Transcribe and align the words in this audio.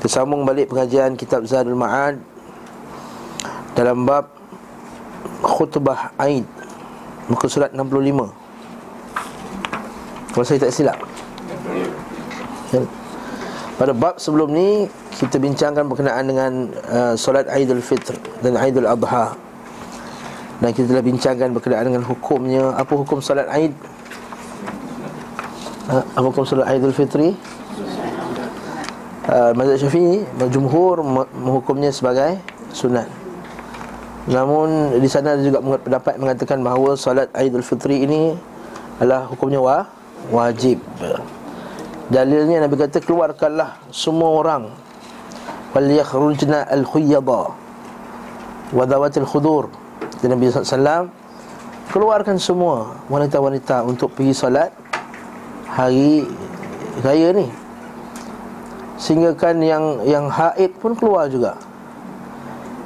Kita 0.00 0.24
sambung 0.24 0.48
balik 0.48 0.72
pengajian 0.72 1.12
kitab 1.12 1.44
Zadul 1.44 1.76
Ma'ad 1.76 2.16
Dalam 3.76 4.08
bab 4.08 4.32
khutbah 5.44 6.16
Aid 6.16 6.48
Muka 7.28 7.52
surat 7.52 7.68
65 7.76 10.32
Kalau 10.32 10.44
saya 10.48 10.56
tak 10.56 10.72
silap. 10.72 10.96
Pada 13.76 13.92
bab 13.92 14.16
sebelum 14.16 14.56
ni 14.56 14.88
Kita 15.20 15.36
bincangkan 15.36 15.84
berkenaan 15.84 16.24
dengan 16.24 16.72
uh, 16.88 17.12
Solat 17.12 17.44
Aidul 17.52 17.84
Fitr 17.84 18.16
dan 18.40 18.56
Aidul 18.56 18.88
Adha. 18.88 19.36
Dan 20.64 20.72
kita 20.72 20.96
telah 20.96 21.04
bincangkan 21.04 21.52
berkenaan 21.52 21.92
dengan 21.92 22.08
hukumnya. 22.08 22.72
Apa 22.72 22.96
hukum 22.96 23.20
solat 23.20 23.44
Aid? 23.52 23.76
Ha, 25.92 26.00
apa 26.16 26.24
hukum 26.24 26.48
solat 26.48 26.72
Aidul 26.72 26.96
Fitri? 26.96 27.36
Uh, 29.20 29.52
Mazhab 29.52 29.76
Syafi'i 29.76 30.24
Jumhur 30.48 31.04
menghukumnya 31.04 31.92
sebagai 31.92 32.40
sunat 32.72 33.04
Namun 34.24 34.96
di 34.96 35.04
sana 35.12 35.36
ada 35.36 35.44
juga 35.44 35.60
pendapat 35.60 36.16
mengatakan 36.16 36.64
bahawa 36.64 36.96
Solat 36.96 37.28
Aidul 37.36 37.60
Fitri 37.60 38.08
ini 38.08 38.32
Adalah 38.96 39.28
hukumnya 39.28 39.60
wa, 39.60 39.84
wajib. 40.32 40.80
Dalilnya 42.08 42.64
Nabi 42.64 42.80
kata 42.80 43.00
keluarkanlah 43.00 43.80
semua 43.88 44.28
orang. 44.40 44.62
Wal 45.72 45.88
yakhrujna 45.88 46.68
al-khuyyada 46.68 47.54
Wadawatil 48.76 49.24
khudur. 49.24 49.72
Nabi 50.20 50.52
SAW 50.52 51.08
Keluarkan 51.90 52.38
semua 52.38 53.02
wanita-wanita 53.10 53.82
untuk 53.82 54.14
pergi 54.14 54.30
solat 54.30 54.70
hari 55.66 56.22
raya 57.02 57.34
ni 57.34 57.50
Sehingga 59.00 59.32
kan 59.32 59.56
yang 59.64 60.04
yang 60.04 60.28
haid 60.28 60.76
pun 60.76 60.92
keluar 60.92 61.26
juga. 61.32 61.56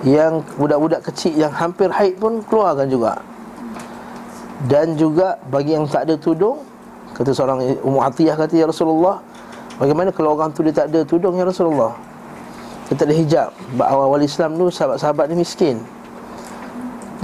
Yang 0.06 0.46
budak-budak 0.54 1.02
kecil 1.10 1.34
yang 1.34 1.50
hampir 1.50 1.90
haid 1.90 2.14
pun 2.22 2.38
keluarkan 2.46 2.86
juga. 2.86 3.18
Dan 4.70 4.94
juga 4.94 5.36
bagi 5.50 5.76
yang 5.76 5.84
tak 5.84 6.08
ada 6.08 6.16
tudung 6.16 6.62
Kata 7.12 7.36
seorang 7.36 7.60
Ummu 7.84 8.00
Atiyah 8.00 8.32
kata 8.32 8.56
Ya 8.56 8.64
Rasulullah 8.64 9.20
Bagaimana 9.76 10.08
kalau 10.08 10.38
orang 10.38 10.56
tu 10.56 10.64
dia 10.64 10.72
tak 10.72 10.88
ada 10.88 11.04
tudung 11.04 11.36
Ya 11.36 11.44
Rasulullah? 11.44 11.92
Dia 12.88 12.94
tak 13.00 13.06
ada 13.10 13.16
hijab. 13.16 13.48
Sebab 13.52 13.86
awal-awal 13.90 14.20
Islam 14.22 14.50
tu 14.60 14.68
sahabat-sahabat 14.68 15.32
ni 15.32 15.40
miskin. 15.40 15.80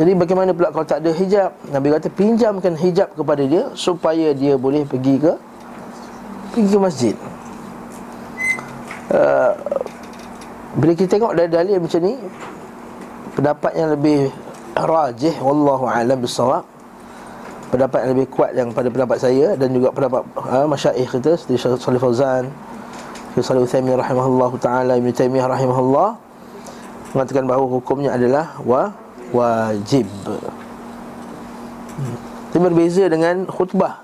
Jadi 0.01 0.17
bagaimana 0.17 0.57
pula 0.57 0.73
kalau 0.73 0.89
tak 0.89 1.05
ada 1.05 1.13
hijab? 1.13 1.53
Nabi 1.69 1.93
kata 1.93 2.09
pinjamkan 2.09 2.73
hijab 2.81 3.13
kepada 3.13 3.45
dia 3.45 3.69
Supaya 3.77 4.33
dia 4.33 4.57
boleh 4.57 4.89
pergi 4.89 5.21
ke 5.21 5.33
pergi 6.51 6.71
ke 6.73 6.79
masjid 6.81 7.15
uh, 9.15 9.53
Bila 10.79 10.93
kita 10.95 11.19
tengok 11.19 11.33
dari 11.35 11.51
dalil 11.51 11.77
macam 11.83 12.01
ni 12.03 12.15
Pendapat 13.35 13.73
yang 13.79 13.89
lebih 13.95 14.31
rajih 14.75 15.35
Wallahu 15.43 15.85
a'lam 15.87 16.19
bisawab 16.23 16.65
Pendapat 17.71 17.99
yang 18.03 18.11
lebih 18.19 18.27
kuat 18.35 18.51
yang 18.55 18.75
pada 18.75 18.91
pendapat 18.91 19.19
saya 19.23 19.55
Dan 19.55 19.71
juga 19.75 19.95
pendapat 19.95 20.23
uh, 20.35 20.67
masyaih 20.67 21.07
kita 21.07 21.39
Seperti 21.39 21.59
Salih 21.79 22.03
Fauzan 22.03 22.51
Salih 23.39 23.63
Uthaymin 23.63 23.95
rahimahullah 23.95 24.51
ta'ala 24.59 24.99
Ibn 24.99 25.09
Taymiyah 25.15 25.47
rahimahullah 25.47 26.31
Mengatakan 27.11 27.47
bahawa 27.47 27.67
hukumnya 27.67 28.15
adalah 28.15 28.55
wa, 28.63 28.95
wajib. 29.35 30.07
Hmm. 31.99 32.17
Itu 32.51 32.59
berbeza 32.63 33.11
dengan 33.11 33.47
khutbah. 33.51 33.99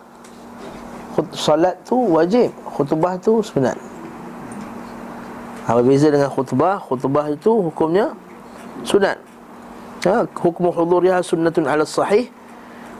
Salat 1.32 1.80
tu 1.88 1.96
wajib 1.96 2.52
Khutbah 2.76 3.16
tu 3.16 3.40
sunat 3.40 3.72
ha, 5.66 5.76
Berbeza 5.82 6.08
dengan 6.08 6.30
khutbah? 6.30 6.78
Khutbah 6.78 7.26
itu 7.34 7.50
hukumnya 7.50 8.14
Sunat. 8.86 9.18
Ha, 10.06 10.28
Hukum 10.30 10.70
huduriha 10.70 11.18
sunnatun 11.24 11.66
ala 11.66 11.82
sahih. 11.82 12.30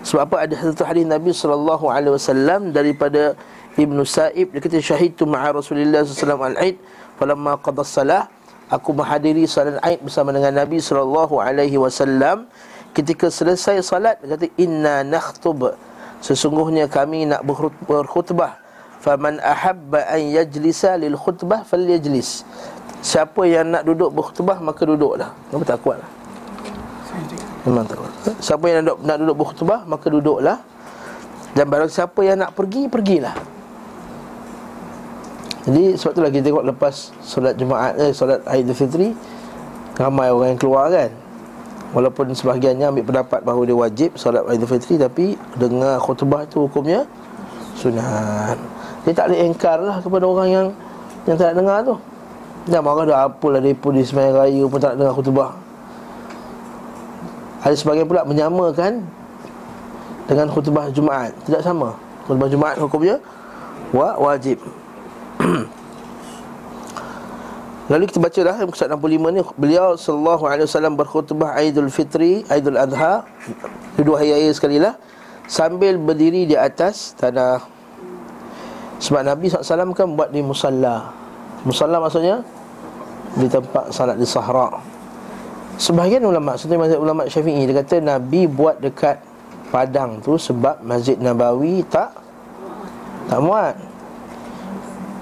Sebab 0.03 0.21
apa? 0.27 0.37
Ada 0.47 0.75
satu 0.75 0.83
hadis 0.83 1.07
Nabi 1.07 1.31
SAW 1.31 2.75
Daripada 2.75 3.39
Ibn 3.79 3.99
Sa'ib. 4.03 4.51
Dia 4.51 4.61
kata 4.63 4.83
syahidtu 4.83 5.23
ma'a 5.29 5.55
Rasulullah 5.55 6.03
SAW 6.03 6.59
al-Aid 6.59 6.77
Falamma 7.21 7.59
qadas 7.63 7.95
salah 7.95 8.27
Aku 8.67 8.91
menghadiri 8.91 9.47
salat 9.47 9.79
Aid 9.87 10.03
bersama 10.03 10.35
dengan 10.35 10.59
Nabi 10.59 10.83
SAW 10.83 12.51
Ketika 12.91 13.31
selesai 13.31 13.79
salat 13.87 14.19
Dia 14.25 14.35
kata 14.35 14.47
inna 14.59 15.07
nakhtub. 15.07 15.79
Sesungguhnya 16.19 16.91
kami 16.91 17.31
nak 17.31 17.47
berkhutbah 17.87 18.66
Faman 19.07 19.39
ahabba 19.39 20.03
an 20.11 20.19
yajlisa 20.35 20.99
lil 20.99 21.15
khutbah 21.15 21.63
falyajlis. 21.63 22.43
Siapa 23.07 23.47
yang 23.47 23.71
nak 23.71 23.87
duduk 23.87 24.11
berkhutbah 24.11 24.59
maka 24.59 24.83
duduklah. 24.83 25.31
Kenapa 25.47 25.63
tak 25.63 25.79
kuat 25.87 26.03
Memang 27.63 27.87
tak 27.87 28.03
kuat 28.03 28.13
Siapa 28.43 28.67
yang 28.67 28.83
nak, 28.83 28.99
nak 29.07 29.17
duduk 29.23 29.47
berkhutbah 29.47 29.87
maka 29.87 30.11
duduklah. 30.11 30.59
Dan 31.55 31.71
barang 31.71 31.87
siapa 31.87 32.19
yang 32.27 32.43
nak 32.43 32.59
pergi, 32.59 32.91
pergilah. 32.91 33.39
Jadi 35.71 35.95
sebab 35.95 36.11
itulah 36.19 36.31
kita 36.35 36.45
tengok 36.51 36.65
lepas 36.75 36.95
solat 37.23 37.55
Jumaat 37.55 37.95
eh, 38.03 38.11
Solat 38.11 38.43
Aidil 38.47 38.75
Fitri 38.75 39.15
Ramai 39.99 40.35
orang 40.35 40.55
yang 40.55 40.61
keluar 40.63 40.91
kan. 40.91 41.11
Walaupun 41.95 42.35
sebahagiannya 42.35 42.91
ambil 42.91 43.07
pendapat 43.07 43.41
bahawa 43.47 43.63
dia 43.63 43.79
wajib 43.79 44.11
Salat 44.19 44.43
Aidul 44.51 44.67
Fitri 44.67 44.99
Tapi 44.99 45.39
dengar 45.55 46.03
khutbah 46.03 46.43
itu 46.43 46.67
hukumnya 46.67 47.07
Sunat 47.79 48.76
Dia 49.07 49.15
tak 49.15 49.31
boleh 49.31 49.41
engkar 49.47 49.79
lah 49.79 50.03
kepada 50.03 50.27
orang 50.27 50.49
yang 50.51 50.67
Yang 51.31 51.37
tak 51.39 51.47
nak 51.55 51.57
dengar 51.63 51.79
tu. 51.87 51.95
Dah 52.67 52.83
marah 52.83 53.07
dah 53.07 53.19
apalah 53.31 53.63
Mereka 53.63 53.95
di 53.95 54.03
semayang 54.03 54.35
raya 54.35 54.63
pun 54.67 54.79
tak 54.83 54.99
nak 54.99 55.07
dengar 55.07 55.15
khutbah 55.15 55.51
Ada 57.63 57.75
sebagian 57.79 58.11
pula 58.11 58.27
menyamakan 58.27 59.07
Dengan 60.27 60.51
khutbah 60.51 60.91
Jumaat. 60.91 61.31
Tidak 61.47 61.63
sama. 61.63 61.95
Khutbah 62.27 62.51
Jumaat 62.51 62.83
hukumnya 62.83 63.23
wa 63.95 64.19
Wajib. 64.19 64.59
Lalu 67.87 68.11
kita 68.11 68.19
baca 68.19 68.41
dah 68.43 68.57
Muka 68.67 68.91
65 68.91 68.99
ni. 69.31 69.41
Beliau 69.55 69.95
sallallahu 69.95 70.51
alaihi 70.51 70.67
wasallam 70.67 70.99
berkhutbah 70.99 71.55
Aidul 71.55 71.95
Fitri 71.95 72.43
Aidul 72.51 72.75
Adha. 72.75 73.23
Dua 73.95 74.19
hari 74.19 74.35
raya 74.35 74.51
sekali 74.51 74.83
lah. 74.83 74.99
Sambil 75.47 75.95
berdiri 75.95 76.51
di 76.51 76.59
atas 76.59 77.15
tanah 77.15 77.76
Sebab 78.97 79.23
Nabi 79.29 79.53
SAW 79.53 79.93
kan 79.93 80.09
buat 80.17 80.33
di 80.33 80.41
musalla. 80.41 81.13
Musalla 81.67 81.99
maksudnya 81.99 82.41
Di 83.37 83.51
tempat 83.51 83.91
salat 83.91 84.17
di 84.17 84.25
Sahara 84.25 84.71
Sebahagian 85.77 86.23
ulama' 86.23 86.55
Seperti 86.55 86.79
mazhab 86.79 87.01
ulama' 87.03 87.27
syafi'i 87.27 87.67
Dia 87.67 87.83
kata 87.83 87.99
Nabi 87.99 88.47
buat 88.47 88.79
dekat 88.79 89.19
Padang 89.75 90.23
tu 90.23 90.39
Sebab 90.39 90.81
Masjid 90.87 91.19
Nabawi 91.19 91.83
tak 91.91 92.15
Tak 93.27 93.41
muat. 93.43 93.75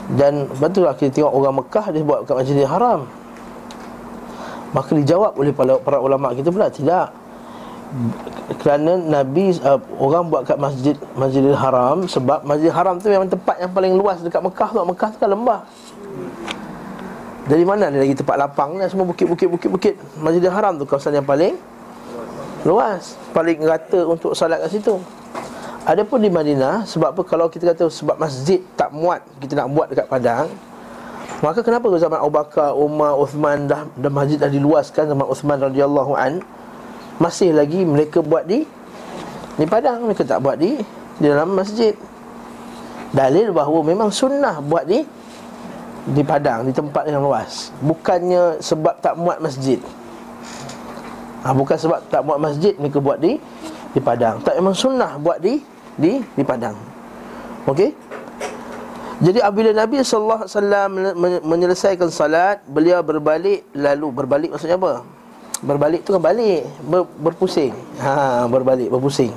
Dan 0.05 0.53
betul 0.61 0.85
lah 0.85 0.93
kita 0.93 1.25
tengok 1.25 1.33
orang 1.33 1.65
Mekah 1.65 1.87
Dia 1.97 2.05
buat 2.05 2.29
kat 2.29 2.37
Masjidil 2.37 2.69
Haram. 2.69 3.09
Maka 4.77 4.91
dijawab 4.93 5.33
oleh 5.41 5.55
para 5.57 5.97
ulama' 5.97 6.37
kita 6.37 6.53
pula 6.53 6.69
Tidak 6.69 7.24
Kerana 8.61 8.99
Nabi 8.99 9.55
uh, 9.63 9.79
Orang 10.03 10.29
buat 10.29 10.43
kat 10.45 10.59
Masjid 10.59 10.99
Masjidil 11.15 11.55
Haram 11.55 12.05
Sebab 12.11 12.43
Masjidil 12.43 12.75
Haram 12.75 12.99
tu 12.99 13.07
memang 13.07 13.31
tempat 13.31 13.57
yang 13.63 13.71
paling 13.71 13.95
luas 13.95 14.19
Dekat 14.21 14.43
Mekah 14.43 14.71
tu. 14.75 14.79
Mekah 14.83 15.09
tu 15.15 15.19
kan 15.23 15.31
lembah. 15.31 15.61
Dari 17.45 17.65
mana 17.65 17.93
ada 17.93 17.99
lagi 18.01 18.17
tempat 18.17 18.37
lapang 18.41 18.81
ni? 18.81 18.85
Semua 18.89 19.07
bukit-bukit-bukit-bukit 19.09 19.95
Masjidil 20.19 20.53
Haram 20.53 20.77
tu 20.77 20.85
kawasan 20.89 21.17
yang 21.17 21.27
paling 21.27 21.55
Luas 22.65 23.21
Paling 23.37 23.61
rata 23.61 24.09
untuk 24.09 24.33
salat 24.33 24.65
kat 24.65 24.81
situ. 24.81 24.97
Adapun 25.85 26.25
di 26.25 26.33
Madinah 26.33 26.89
sebab 26.89 27.13
apa? 27.13 27.23
Kalau 27.29 27.53
kita 27.53 27.77
kata 27.77 27.93
sebab 27.93 28.17
masjid 28.17 28.65
tak 28.73 28.89
muat 28.89 29.21
kita 29.37 29.53
nak 29.61 29.69
buat 29.69 29.93
dekat 29.93 30.09
padang 30.09 30.49
maka 31.45 31.61
kenapa 31.61 31.93
zaman 32.01 32.25
Abu 32.25 32.33
Bakar, 32.33 32.73
Umar, 32.73 33.21
Uthman 33.21 33.69
dah, 33.69 33.85
dah 34.01 34.09
masjid 34.09 34.41
dah 34.41 34.49
diluaskan 34.49 35.13
zaman 35.13 35.29
Uthman 35.29 35.61
radhiyallahu 35.61 36.17
an 36.17 36.41
masih 37.19 37.55
lagi 37.55 37.87
mereka 37.87 38.21
buat 38.21 38.47
di 38.47 38.67
di 39.55 39.67
padang 39.71 40.11
mereka 40.11 40.27
tak 40.27 40.43
buat 40.43 40.59
di 40.59 40.79
di 41.19 41.27
dalam 41.31 41.55
masjid 41.55 41.95
dalil 43.15 43.55
bahawa 43.55 43.87
memang 43.87 44.11
sunnah 44.11 44.59
buat 44.59 44.85
di 44.85 45.07
di 46.05 46.21
padang, 46.21 46.69
di 46.69 46.73
tempat 46.75 47.09
yang 47.09 47.25
luas. 47.25 47.73
Bukannya 47.81 48.61
sebab 48.61 49.01
tak 49.01 49.17
muat 49.17 49.41
masjid. 49.41 49.81
Ha, 51.45 51.53
bukan 51.57 51.77
sebab 51.81 52.05
tak 52.13 52.21
buat 52.25 52.37
masjid 52.37 52.77
mereka 52.77 53.01
buat 53.01 53.17
di 53.21 53.41
di 53.95 54.01
padang. 54.03 54.41
Tak 54.45 54.53
memang 54.59 54.77
sunnah 54.77 55.17
buat 55.17 55.41
di 55.41 55.65
di 55.97 56.21
di 56.21 56.43
padang. 56.45 56.77
Okey? 57.65 57.97
Jadi 59.25 59.41
apabila 59.41 59.73
Nabi 59.73 60.03
sallallahu 60.03 60.45
alaihi 60.45 60.57
wasallam 60.59 60.91
menyelesaikan 61.47 62.11
salat, 62.13 62.61
beliau 62.69 63.01
berbalik 63.01 63.65
lalu 63.73 64.07
berbalik 64.13 64.51
maksudnya 64.53 64.77
apa? 64.77 65.14
Berbalik 65.65 66.05
tu 66.05 66.13
kan 66.13 66.21
balik, 66.21 66.69
ber, 66.85 67.09
berpusing. 67.17 67.73
Ha, 68.05 68.45
berbalik, 68.47 68.93
berpusing. 68.93 69.33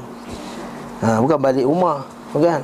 Ha, 1.00 1.24
bukan 1.24 1.40
balik 1.40 1.64
rumah, 1.64 2.04
bukan? 2.36 2.62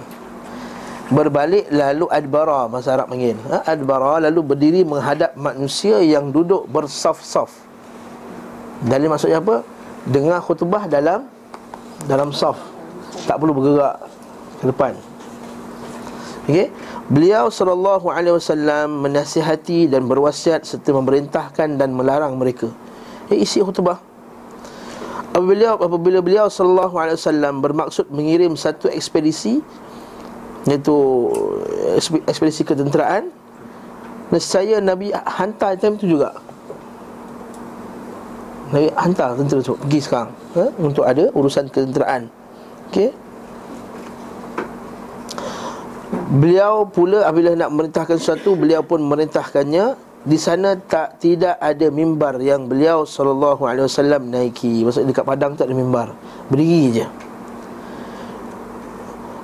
Berbalik 1.14 1.68
lalu 1.68 2.08
adbara 2.08 2.66
Masa 2.72 2.96
Arab 2.96 3.12
panggil 3.12 3.36
ha? 3.52 3.62
Adbara 3.68 4.24
lalu 4.24 4.40
berdiri 4.40 4.82
menghadap 4.88 5.36
manusia 5.36 6.00
yang 6.00 6.32
duduk 6.32 6.64
bersaf-saf 6.72 7.52
Dalil 8.88 9.12
maksudnya 9.12 9.44
apa? 9.44 9.68
Dengar 10.08 10.40
khutbah 10.40 10.88
dalam 10.88 11.28
Dalam 12.08 12.32
saf 12.32 12.56
Tak 13.28 13.36
perlu 13.36 13.52
bergerak 13.52 14.00
ke 14.64 14.66
depan 14.72 14.96
Okey 16.48 16.72
Beliau 17.12 17.52
sallallahu 17.52 18.08
alaihi 18.08 18.40
wasallam 18.40 19.04
menasihati 19.04 19.92
dan 19.92 20.08
berwasiat 20.08 20.64
serta 20.64 20.96
memerintahkan 20.96 21.76
dan 21.76 21.92
melarang 21.92 22.40
mereka. 22.40 22.72
Eh, 23.32 23.44
isi 23.44 23.64
khutbah. 23.64 24.00
Apabila 25.34 25.80
apabila 25.80 26.20
beliau 26.22 26.46
sallallahu 26.52 26.94
alaihi 27.00 27.18
wasallam 27.18 27.64
bermaksud 27.64 28.06
mengirim 28.14 28.54
satu 28.54 28.86
ekspedisi 28.92 29.64
iaitu 30.70 30.96
ekspedisi 32.30 32.62
ketenteraan 32.64 33.34
nescaya 34.30 34.78
Nabi 34.78 35.10
hantar 35.14 35.78
time 35.78 35.98
tu 35.98 36.06
juga. 36.06 36.38
Nabi 38.74 38.90
hantar 38.98 39.38
tentera 39.38 39.62
tu 39.62 39.78
pergi 39.78 40.00
sekarang 40.02 40.30
eh, 40.58 40.70
untuk 40.82 41.06
ada 41.06 41.30
urusan 41.34 41.70
ketenteraan. 41.70 42.30
Okey. 42.90 43.14
Beliau 46.34 46.90
pula 46.90 47.30
apabila 47.30 47.54
nak 47.54 47.70
merintahkan 47.70 48.18
sesuatu 48.18 48.58
Beliau 48.58 48.82
pun 48.82 49.02
merintahkannya 49.02 49.94
Di 50.24 50.40
sana 50.40 50.80
tak 50.80 51.20
tidak 51.20 51.60
ada 51.60 51.88
mimbar 51.92 52.40
Yang 52.40 52.62
beliau 52.72 52.98
SAW 53.04 53.60
naiki 54.24 54.88
Maksudnya 54.88 55.12
dekat 55.12 55.26
padang 55.28 55.60
tak 55.60 55.68
ada 55.68 55.76
mimbar 55.76 56.16
Berdiri 56.48 57.04
je 57.04 57.06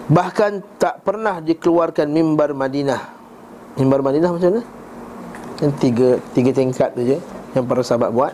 Bahkan 0.09 0.79
tak 0.79 1.03
pernah 1.03 1.43
dikeluarkan 1.43 2.07
mimbar 2.07 2.55
Madinah 2.55 3.01
Mimbar 3.75 3.99
Madinah 4.01 4.31
macam 4.31 4.49
mana? 4.55 4.63
Yang 5.59 5.73
tiga, 5.83 6.09
tiga 6.31 6.51
tingkat 6.55 6.89
tu 6.95 7.03
je 7.03 7.17
Yang 7.53 7.63
para 7.67 7.81
sahabat 7.83 8.09
buat 8.15 8.33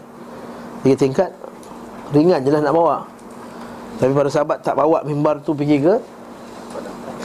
Tiga 0.85 0.95
tingkat 1.01 1.29
Ringan 2.13 2.45
je 2.45 2.49
lah 2.53 2.61
nak 2.61 2.73
bawa 2.77 3.09
Tapi 3.97 4.11
para 4.13 4.29
sahabat 4.29 4.61
tak 4.61 4.77
bawa 4.77 5.01
mimbar 5.01 5.41
tu 5.41 5.57
pergi 5.57 5.81
ke 5.81 5.97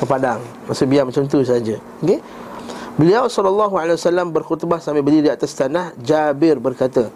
ke 0.01 0.09
padang. 0.09 0.41
Masa 0.65 0.89
biar 0.89 1.05
macam 1.05 1.29
tu 1.29 1.45
saja. 1.45 1.77
Okey. 2.01 2.19
Beliau 3.01 3.33
sallallahu 3.33 3.81
alaihi 3.81 3.97
wasallam 3.97 4.29
berkhutbah 4.29 4.77
sambil 4.77 5.01
berdiri 5.01 5.25
di 5.25 5.33
atas 5.33 5.57
tanah. 5.57 5.97
Jabir 6.05 6.61
berkata, 6.61 7.09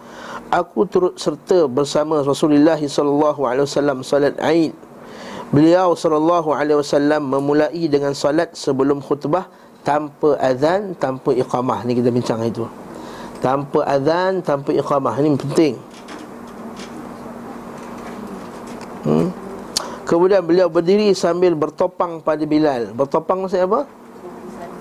"Aku 0.49 0.89
turut 0.89 1.13
serta 1.21 1.69
bersama 1.69 2.25
Rasulullah 2.25 2.81
sallallahu 2.81 3.45
alaihi 3.45 3.69
wasallam 3.69 4.01
Aid." 4.41 4.73
Beliau 5.53 5.93
sallallahu 5.93 6.57
alaihi 6.57 6.81
wasallam 6.81 7.29
memulai 7.29 7.85
dengan 7.85 8.17
salat 8.17 8.57
sebelum 8.57 8.97
khutbah 8.97 9.45
tanpa 9.85 10.33
azan, 10.41 10.97
tanpa 10.97 11.37
iqamah. 11.37 11.85
Ni 11.85 11.93
kita 11.93 12.09
bincang 12.09 12.41
itu. 12.41 12.65
Tanpa 13.37 13.85
azan, 13.85 14.41
tanpa 14.41 14.73
iqamah. 14.73 15.13
Ini 15.21 15.37
penting. 15.37 15.73
Hmm. 19.05 19.29
Kemudian 20.09 20.41
beliau 20.41 20.65
berdiri 20.65 21.13
sambil 21.13 21.53
bertopang 21.53 22.25
pada 22.25 22.41
Bilal 22.45 22.89
Bertopang 22.97 23.45
maksudnya 23.45 23.69
apa? 23.69 23.85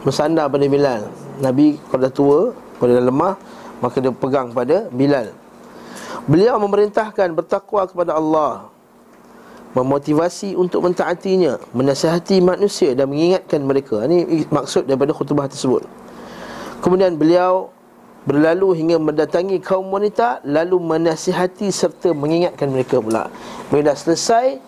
Bersandar 0.04 0.52
pada 0.52 0.68
Bilal. 0.68 1.08
Nabi 1.40 1.80
kalau 1.88 2.02
dah 2.04 2.12
tua, 2.12 2.40
kalau 2.78 2.92
dah 2.92 3.04
lemah 3.08 3.34
Maka 3.80 3.98
dia 3.98 4.12
pegang 4.12 4.52
pada 4.52 4.86
Bilal. 4.92 5.32
Beliau 6.28 6.60
memerintahkan 6.60 7.32
bertakwa 7.32 7.88
kepada 7.88 8.14
Allah 8.14 8.68
Memotivasi 9.74 10.54
untuk 10.54 10.84
mentaatinya 10.86 11.58
Menasihati 11.72 12.38
manusia 12.44 12.92
dan 12.92 13.10
mengingatkan 13.10 13.64
mereka. 13.64 14.04
Ini 14.04 14.46
maksud 14.52 14.86
daripada 14.86 15.10
khutbah 15.10 15.48
tersebut. 15.50 15.82
Kemudian 16.84 17.16
beliau 17.16 17.72
berlalu 18.28 18.76
hingga 18.84 19.00
mendatangi 19.00 19.58
kaum 19.64 19.88
wanita 19.88 20.44
Lalu 20.44 20.78
menasihati 20.84 21.72
serta 21.72 22.12
mengingatkan 22.12 22.68
mereka 22.68 23.00
pula. 23.00 23.32
Bila 23.72 23.96
selesai 23.96 24.60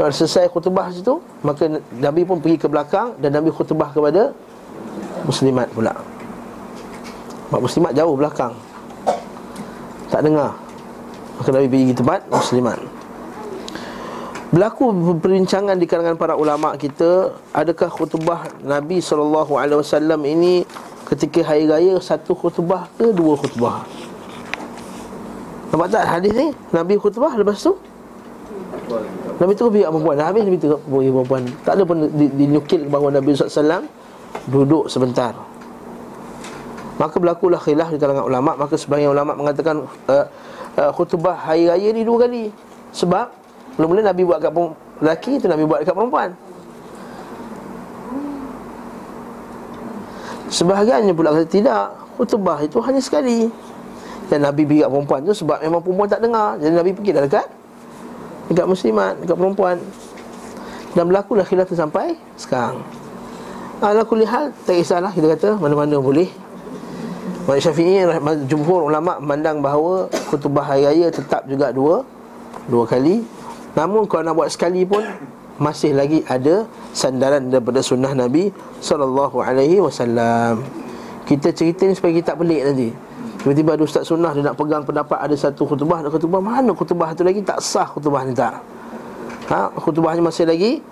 selesai 0.00 0.48
khutbah 0.48 0.88
situ 0.92 1.20
Maka 1.44 1.80
Nabi 1.96 2.24
pun 2.24 2.40
pergi 2.40 2.56
ke 2.56 2.68
belakang 2.68 3.16
Dan 3.20 3.36
Nabi 3.36 3.52
khutbah 3.52 3.92
kepada 3.92 4.32
Muslimat 5.26 5.68
pula. 5.70 5.94
Mak 7.50 7.60
muslimat 7.60 7.92
jauh 7.92 8.14
belakang. 8.14 8.54
Tak 10.10 10.22
dengar. 10.26 10.54
Maka 11.38 11.48
Nabi 11.54 11.66
pergi 11.70 11.94
tempat 11.96 12.20
muslimat. 12.30 12.78
Berlaku 14.50 14.90
perbincangan 15.22 15.78
di 15.78 15.86
kalangan 15.86 16.18
para 16.18 16.34
ulama 16.34 16.74
kita 16.74 17.38
Adakah 17.54 17.86
khutbah 17.86 18.50
Nabi 18.66 18.98
SAW 18.98 19.46
ini 20.26 20.66
Ketika 21.06 21.46
hari 21.46 21.70
raya 21.70 22.02
Satu 22.02 22.34
khutbah 22.34 22.90
ke 22.98 23.14
dua 23.14 23.38
khutbah? 23.38 23.86
Nampak 25.70 25.86
tak 25.94 26.02
hadis 26.02 26.34
ni? 26.34 26.50
Nabi 26.74 26.98
khutbah 26.98 27.30
lepas 27.38 27.62
tu? 27.62 27.78
Nabi 29.38 29.52
tu 29.56 29.70
biar 29.70 29.88
perempuan. 29.88 30.14
Dah 30.18 30.26
habis 30.28 30.42
Nabi 30.44 30.58
tu 30.58 30.68
bagi 30.68 31.10
perempuan. 31.14 31.42
Tak 31.64 31.72
ada 31.78 31.82
pun 31.86 31.96
dinyukil 32.12 32.80
bahawa 32.90 33.08
Nabi 33.16 33.32
SAW 33.32 33.86
Duduk 34.50 34.86
sebentar. 34.90 35.34
Maka 37.00 37.16
berlakulah 37.16 37.56
khilaf 37.56 37.88
di 37.88 37.96
kalangan 37.96 38.28
ulama' 38.28 38.60
Maka 38.60 38.76
sebahagian 38.76 39.16
ulama' 39.16 39.32
mengatakan 39.32 39.88
uh, 39.88 40.26
uh, 40.76 40.90
Khutbah 40.92 41.32
hari 41.32 41.64
raya 41.64 41.88
ni 41.96 42.04
dua 42.04 42.28
kali. 42.28 42.52
Sebab 42.92 43.40
Mula-mula 43.78 44.12
Nabi 44.12 44.22
buat 44.28 44.44
kat 44.44 44.52
lelaki 45.00 45.40
Itu 45.40 45.46
Nabi 45.48 45.64
buat 45.64 45.80
kat 45.86 45.96
perempuan. 45.96 46.36
Sebahagiannya 50.50 51.14
pula 51.14 51.32
kata 51.32 51.46
tidak. 51.46 51.94
Khutbah 52.18 52.58
itu 52.60 52.76
hanya 52.82 53.00
sekali. 53.00 53.48
Dan 54.28 54.44
Nabi 54.44 54.66
pergi 54.68 54.84
kat 54.84 54.90
perempuan 54.90 55.20
tu 55.24 55.32
Sebab 55.32 55.58
memang 55.64 55.80
perempuan 55.80 56.08
tak 56.10 56.20
dengar. 56.20 56.58
Jadi 56.58 56.74
Nabi 56.74 56.90
pergi 56.92 57.10
dah 57.16 57.24
dekat 57.24 57.46
dekat 58.50 58.66
muslimat, 58.66 59.14
dekat 59.22 59.38
perempuan. 59.38 59.78
Dan 60.98 61.06
berlakulah 61.06 61.46
khilaf 61.46 61.70
tu 61.70 61.78
sampai 61.78 62.18
sekarang. 62.34 62.82
Ala 63.80 64.04
kulli 64.04 64.28
hal 64.28 64.52
tak 64.68 64.76
kisahlah 64.76 65.08
kita 65.08 65.32
kata 65.32 65.48
mana-mana 65.56 65.96
boleh. 65.96 66.28
Mazhab 67.48 67.72
Syafi'i 67.72 68.04
jumhur 68.44 68.92
ulama 68.92 69.16
memandang 69.24 69.64
bahawa 69.64 70.04
khutbah 70.28 70.68
hari 70.68 70.84
raya 70.84 71.08
tetap 71.08 71.48
juga 71.48 71.72
dua 71.72 72.04
dua 72.68 72.84
kali. 72.84 73.24
Namun 73.72 74.04
kalau 74.04 74.28
nak 74.28 74.36
buat 74.36 74.52
sekali 74.52 74.84
pun 74.84 75.00
masih 75.56 75.96
lagi 75.96 76.20
ada 76.28 76.68
sandaran 76.92 77.48
daripada 77.48 77.80
sunnah 77.80 78.12
Nabi 78.12 78.52
sallallahu 78.84 79.40
alaihi 79.40 79.80
wasallam. 79.80 80.60
Kita 81.24 81.48
cerita 81.48 81.88
ni 81.88 81.96
supaya 81.96 82.12
kita 82.12 82.36
tak 82.36 82.44
pelik 82.44 82.60
nanti. 82.60 82.92
Tiba-tiba 83.40 83.80
ada 83.80 83.82
ustaz 83.88 84.04
sunnah 84.04 84.36
Dia 84.36 84.52
nak 84.52 84.56
pegang 84.60 84.84
pendapat 84.84 85.16
ada 85.16 85.32
satu 85.32 85.64
khutbah 85.64 86.04
Ada 86.04 86.12
khutbah 86.12 86.44
mana 86.44 86.76
khutbah 86.76 87.16
tu 87.16 87.24
lagi 87.24 87.40
Tak 87.40 87.64
sah 87.64 87.88
khutbah 87.88 88.20
ni 88.28 88.36
tak 88.36 88.60
ha? 89.48 89.72
Khutbahnya 89.80 90.20
masih 90.20 90.44
lagi 90.44 90.84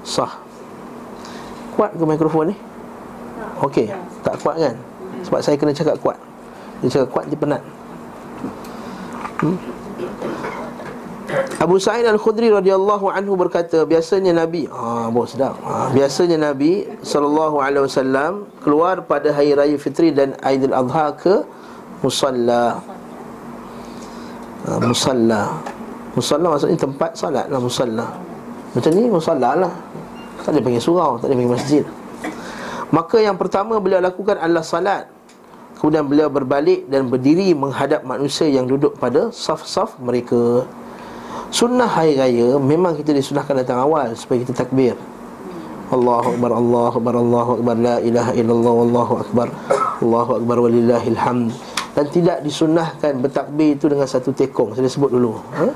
Sah 0.00 0.32
Kuat 1.76 1.90
ke 1.94 2.04
mikrofon 2.04 2.52
ni? 2.52 2.56
Okey. 3.60 3.88
Tak 4.24 4.40
kuat 4.40 4.56
kan? 4.58 4.74
Sebab 5.24 5.40
saya 5.44 5.56
kena 5.56 5.72
cakap 5.76 5.96
kuat. 6.00 6.16
Dia 6.80 6.88
cakap 6.88 7.08
kuat 7.12 7.24
dia 7.28 7.38
penat. 7.38 7.62
Hmm? 9.40 9.56
Abu 11.60 11.76
Sa'id 11.78 12.02
Al-Khudri 12.08 12.50
radhiyallahu 12.50 13.06
anhu 13.12 13.38
berkata 13.38 13.86
biasanya 13.86 14.34
Nabi 14.34 14.66
ah 14.72 15.06
bos 15.12 15.36
sedap. 15.36 15.54
Ha, 15.62 15.92
biasanya 15.94 16.50
Nabi 16.50 16.88
sallallahu 17.04 17.62
alaihi 17.62 17.86
wasallam 17.86 18.50
keluar 18.64 19.04
pada 19.06 19.30
hari 19.30 19.54
raya 19.54 19.76
Fitri 19.78 20.10
dan 20.10 20.34
Aidil 20.42 20.74
Adha 20.74 21.14
ke? 21.14 21.44
Musalla. 22.02 22.80
Ha, 24.66 24.82
musalla. 24.82 25.42
Musalla 26.16 26.46
maksudnya 26.50 26.80
tempat 26.80 27.10
salat 27.14 27.46
lah 27.46 27.60
musalla. 27.62 28.08
Macam 28.74 28.90
ni 28.90 29.02
musalla 29.06 29.50
lah 29.54 29.72
tak 30.42 30.56
ada 30.56 30.60
panggil 30.64 30.82
surau 30.82 31.20
tak 31.20 31.30
ada 31.30 31.34
panggil 31.36 31.54
masjid. 31.54 31.84
Maka 32.90 33.22
yang 33.22 33.38
pertama 33.38 33.78
beliau 33.78 34.02
lakukan 34.02 34.34
adalah 34.38 34.66
salat. 34.66 35.06
Kemudian 35.78 36.04
beliau 36.04 36.28
berbalik 36.28 36.90
dan 36.92 37.08
berdiri 37.08 37.56
menghadap 37.56 38.04
manusia 38.04 38.44
yang 38.50 38.68
duduk 38.68 39.00
pada 39.00 39.32
saf-saf 39.32 39.96
mereka. 39.96 40.68
Sunnah 41.48 41.88
hari 41.88 42.20
raya 42.20 42.60
memang 42.60 42.98
kita 42.98 43.16
disunahkan 43.16 43.64
datang 43.64 43.80
awal 43.80 44.12
supaya 44.12 44.44
kita 44.44 44.52
takbir. 44.52 44.98
Allahu 45.90 46.38
akbar 46.38 46.50
Allahu 46.54 46.94
akbar 47.02 47.14
Allahu 47.18 47.50
akbar 47.58 47.74
la 47.74 47.96
ilaha 47.98 48.30
illallah 48.38 48.74
wallahu 48.86 49.14
akbar 49.26 49.48
Allahu 49.98 50.30
akbar 50.38 50.56
walillahil 50.62 51.18
hamd 51.18 51.50
dan 51.98 52.06
tidak 52.14 52.38
disunahkan 52.46 53.18
bertakbir 53.18 53.74
itu 53.74 53.90
dengan 53.90 54.06
satu 54.06 54.30
tekong. 54.30 54.78
Saya 54.78 54.86
sebut 54.86 55.10
dulu 55.10 55.34
ha? 55.58 55.66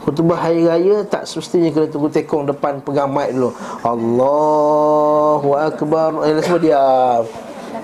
Khutbah 0.00 0.48
hari 0.48 0.64
raya 0.64 1.04
tak 1.04 1.28
semestinya 1.28 1.68
kena 1.68 1.86
tunggu 1.92 2.08
tekong 2.08 2.48
depan 2.48 2.80
pegang 2.80 3.12
mic 3.12 3.36
dulu. 3.36 3.52
Allahu 3.84 5.50
akbar. 5.60 6.24
Eh 6.24 6.40
sebut 6.40 6.60
dia 6.64 6.80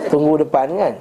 tunggu 0.09 0.41
depan 0.41 0.73
kan? 0.81 0.95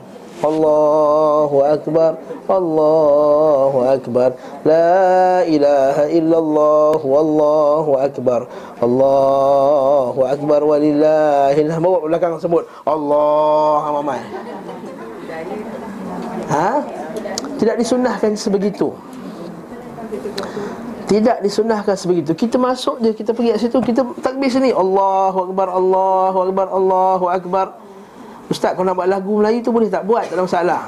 Allahu 0.44 1.64
akbar. 1.64 2.20
Allahu 2.52 3.80
akbar. 3.88 4.30
La 4.68 5.48
ilaha 5.48 6.06
illallah. 6.12 7.00
Wallahu 7.00 7.92
akbar. 7.96 8.42
Allahu 8.84 10.20
akbar. 10.28 10.60
Walillahil 10.68 11.72
Bawa 11.80 11.98
belakang 12.04 12.36
sebut. 12.44 12.68
Allah 12.84 13.84
Mamai 13.88 14.20
Ha? 16.52 16.84
Tidak 17.56 17.76
disunahkan 17.80 18.36
sebegitu 18.36 18.92
tidak 21.06 21.38
disunahkan 21.46 21.96
sebegitu. 21.98 22.34
Kita 22.34 22.58
masuk 22.58 22.98
je, 23.02 23.14
kita 23.14 23.32
pergi 23.32 23.54
kat 23.54 23.60
situ 23.62 23.78
Kita 23.82 24.02
takbir 24.22 24.50
sini. 24.50 24.74
Allahu 24.74 25.52
Akbar, 25.52 25.68
Allahu 25.70 26.38
Akbar, 26.50 26.68
Allahu 26.70 27.26
Akbar. 27.30 27.68
Ustaz, 28.50 28.78
kalau 28.78 28.86
nak 28.90 28.98
buat 28.98 29.10
lagu 29.10 29.32
Melayu 29.42 29.62
tu 29.66 29.74
boleh 29.74 29.90
tak? 29.90 30.06
Buat? 30.06 30.30
Tak 30.30 30.38
ada 30.38 30.44
masalah. 30.46 30.82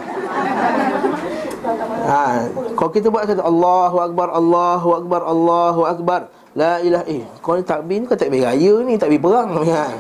Ha, 2.08 2.48
Kalau 2.80 2.92
kita 2.94 3.12
buat 3.12 3.28
kata 3.28 3.44
Allahu 3.44 3.98
Akbar, 4.00 4.28
Allahu 4.32 4.90
Akbar, 4.96 5.22
Allahu 5.26 5.82
Akbar. 5.84 6.22
La 6.58 6.82
ilah 6.82 7.06
eh 7.06 7.22
Kau 7.46 7.54
ni 7.54 7.62
takbir 7.62 8.02
ni 8.02 8.10
kan 8.10 8.18
takbir 8.18 8.42
raya 8.42 8.82
ni 8.82 8.98
Takbir 8.98 9.22
perang 9.22 9.62
ni 9.62 9.70
ha. 9.70 9.94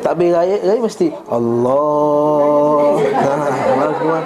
Takbir 0.00 0.32
raya, 0.32 0.56
raya 0.64 0.80
mesti 0.80 1.12
Allah. 1.28 2.96
Ha, 3.04 3.32
Akbar. 3.92 4.22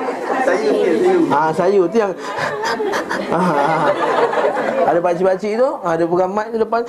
Ah, 1.31 1.51
sayur 1.55 1.87
tu 1.91 1.99
yang 1.99 2.13
ah, 3.31 3.87
Ada 4.91 4.99
pakcik-pakcik 4.99 5.53
tu 5.55 5.71
Ada 5.87 6.03
pegang 6.03 6.33
mic 6.35 6.47
tu 6.51 6.59
depan 6.59 6.83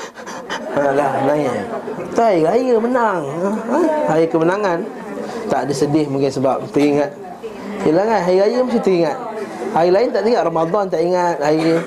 Alah, 0.72 1.12
naik 1.27 1.53
Tai, 2.12 2.38
raya 2.43 2.75
menang. 2.75 3.24
Ha, 3.24 3.79
Hari 4.12 4.27
kemenangan. 4.27 4.84
Tak 5.48 5.67
ada 5.67 5.74
sedih 5.75 6.08
mungkin 6.12 6.31
sebab 6.31 6.63
teringat. 6.72 7.12
Yelah 7.88 8.03
kan, 8.08 8.20
hari 8.24 8.38
raya 8.39 8.60
mesti 8.63 8.79
teringat. 8.84 9.17
Hari 9.72 9.89
lain 9.96 10.08
tak 10.12 10.27
teringat, 10.27 10.43
Ramadan 10.43 10.84
tak 10.91 11.01
ingat 11.03 11.39
Hari 11.39 11.79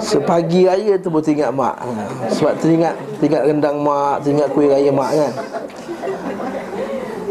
Sepagi 0.00 0.64
raya 0.64 0.96
tu 0.96 1.08
pun 1.12 1.20
teringat 1.20 1.52
mak. 1.52 1.76
Ha, 1.76 1.88
Sebab 2.32 2.54
teringat 2.60 2.94
Teringat 3.20 3.42
rendang 3.44 3.76
mak 3.84 4.24
Teringat 4.24 4.48
kuih 4.52 4.68
raya 4.72 4.90
mak 4.92 5.10
kan. 5.12 5.32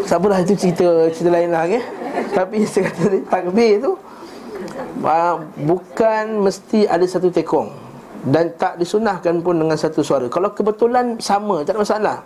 Tak 0.06 0.18
apalah 0.22 0.40
itu 0.46 0.54
cerita 0.54 1.10
Cerita 1.10 1.30
lain 1.34 1.50
lah 1.50 1.66
okay? 1.66 1.82
Tapi 2.30 2.66
saya 2.70 2.94
kata 2.94 3.26
takbir 3.26 3.82
tu 3.82 3.94
Bukan 5.62 6.26
mesti 6.42 6.90
ada 6.90 7.06
satu 7.06 7.30
tekong. 7.30 7.70
Dan 8.26 8.50
tak 8.58 8.82
disunahkan 8.82 9.38
pun 9.46 9.54
dengan 9.62 9.78
satu 9.78 10.02
suara. 10.02 10.26
Kalau 10.26 10.50
kebetulan 10.50 11.22
sama, 11.22 11.62
tak 11.62 11.78
ada 11.78 11.82
masalah. 11.86 12.18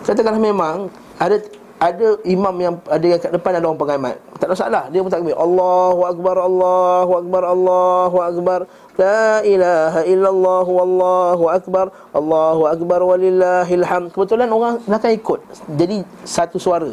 Katakanlah 0.00 0.40
memang 0.40 0.88
Ada 1.20 1.36
ada 1.80 2.20
imam 2.28 2.52
yang 2.60 2.74
ada 2.88 3.06
yang 3.08 3.20
kat 3.20 3.32
depan 3.32 3.56
ada 3.56 3.64
orang 3.64 3.80
pengamat. 3.80 4.16
Tak 4.36 4.48
ada 4.48 4.52
masalah. 4.52 4.82
Dia 4.92 5.00
pun 5.00 5.08
takbir 5.12 5.36
Allahu 5.36 6.00
akbar 6.04 6.36
Allahu 6.36 7.12
akbar 7.24 7.42
Allahu 7.44 8.16
akbar. 8.20 8.60
La 9.00 9.40
ilaha 9.44 10.00
illallah 10.04 10.64
wallahu 10.68 11.44
akbar. 11.48 11.88
Allahu 12.12 12.68
akbar 12.68 13.00
walillahil 13.00 13.84
hamd. 13.84 14.12
Kebetulan 14.12 14.52
orang 14.52 14.80
nak 14.84 15.08
ikut. 15.08 15.40
Jadi 15.76 16.04
satu 16.24 16.60
suara. 16.60 16.92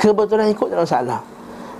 Kebetulan 0.00 0.48
ikut 0.48 0.68
tak 0.72 0.80
ada 0.80 0.84
masalah 0.88 1.20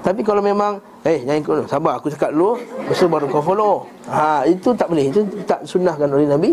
Tapi 0.01 0.21
kalau 0.25 0.41
memang 0.41 0.81
Eh 1.05 1.25
jangan 1.25 1.41
ikut 1.41 1.57
Sabar 1.69 2.01
aku 2.01 2.09
cakap 2.13 2.33
dulu 2.33 2.57
Lepas 2.57 3.01
baru 3.05 3.27
kau 3.29 3.45
follow. 3.45 3.75
Ha, 4.09 4.49
Itu 4.49 4.73
tak 4.73 4.89
boleh. 4.89 5.13
Itu 5.13 5.25
tak 5.45 5.65
sunnahkan 5.69 6.09
oleh 6.09 6.29
Nabi 6.29 6.51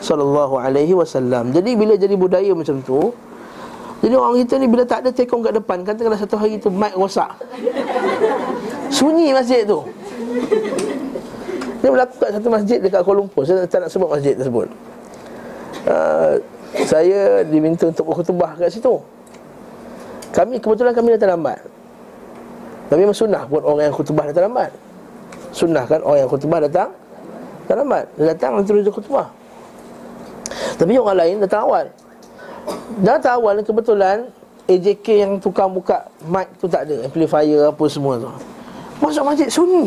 Sallallahu 0.00 0.56
alaihi 0.56 0.96
wasallam. 0.96 1.52
Jadi 1.52 1.76
bila 1.76 1.92
jadi 1.96 2.16
budaya 2.16 2.52
macam 2.52 2.80
tu 2.84 3.12
Jadi 4.00 4.14
orang 4.16 4.40
kita 4.44 4.54
ni 4.56 4.66
bila 4.68 4.84
tak 4.84 5.04
ada 5.04 5.10
tekong 5.12 5.44
kat 5.44 5.52
depan 5.56 5.84
Katakanlah 5.84 6.20
satu 6.20 6.36
hari 6.40 6.60
tu 6.60 6.72
mic 6.72 6.92
rosak. 6.96 7.28
Sunyi 8.92 9.32
masjid 9.32 9.64
tu. 9.64 9.80
Dia 11.80 11.88
berlaku 11.88 12.14
kat 12.20 12.30
satu 12.36 12.48
masjid 12.52 12.78
dekat 12.80 13.00
Kuala 13.00 13.24
Lumpur. 13.24 13.44
Saya 13.48 13.64
tak 13.64 13.86
nak 13.86 13.90
sebut 13.92 14.08
masjid 14.12 14.36
tersebut. 14.36 14.68
Uh, 15.88 16.36
Saya 16.84 17.44
diminta 17.48 17.88
untuk 17.88 18.12
berkhutbah 18.12 18.56
kat 18.60 18.68
situ. 18.68 19.00
Kami 20.30 20.60
kebetulan 20.62 20.92
kami 20.92 21.16
datang 21.16 21.38
lambat 21.38 21.79
Tapi 22.90 23.06
memang 23.06 23.14
sunnah 23.14 23.46
buat 23.46 23.62
orang 23.62 23.86
yang 23.86 23.94
khutbah 23.94 24.26
datang 24.26 24.50
lambat. 24.50 24.74
Sunnah 25.54 25.86
kan 25.86 26.02
orang 26.02 26.26
yang 26.26 26.30
khutbah 26.30 26.58
datang 26.58 26.90
Datang 27.70 27.86
lambat. 27.86 28.04
Dia 28.18 28.24
datang 28.34 28.50
nanti 28.58 28.70
dia 28.74 28.90
khutbah. 28.90 29.30
Tapi 30.74 30.98
orang 30.98 31.18
lain 31.22 31.34
datang 31.38 31.70
awal. 31.70 31.86
Datang 32.98 33.38
awal 33.38 33.62
kebetulan 33.62 34.26
AJK 34.66 35.06
yang 35.06 35.32
tukang 35.38 35.70
buka 35.70 36.10
mic 36.26 36.50
tu 36.58 36.66
tak 36.66 36.90
ada. 36.90 37.06
Amplifier 37.06 37.70
apa 37.70 37.84
semua 37.86 38.18
tu. 38.18 38.26
Masuk 38.98 39.22
masjid 39.22 39.46
sunyi. 39.46 39.86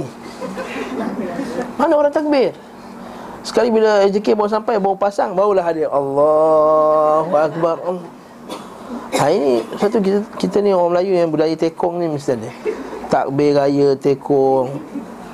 Mana 1.76 2.00
orang 2.00 2.16
takbir? 2.16 2.56
Sekali 3.44 3.68
bila 3.68 4.08
AJK 4.08 4.32
baru 4.32 4.48
sampai 4.48 4.80
Baru 4.80 4.96
pasang 4.96 5.36
Barulah 5.36 5.68
ada 5.68 5.84
Allahu 5.92 7.36
Akbar. 7.36 7.76
Ha 9.20 9.28
ini 9.28 9.60
satu 9.76 10.00
kita, 10.00 10.20
kita 10.40 10.58
ni 10.64 10.72
orang 10.72 10.96
Melayu 10.96 11.12
yang 11.20 11.28
budaya 11.32 11.56
tekong 11.56 12.00
ni 12.00 12.08
mesti 12.08 12.40
ada. 12.40 12.52
Takbir 13.14 13.54
raya 13.54 13.94
tekong, 13.94 14.74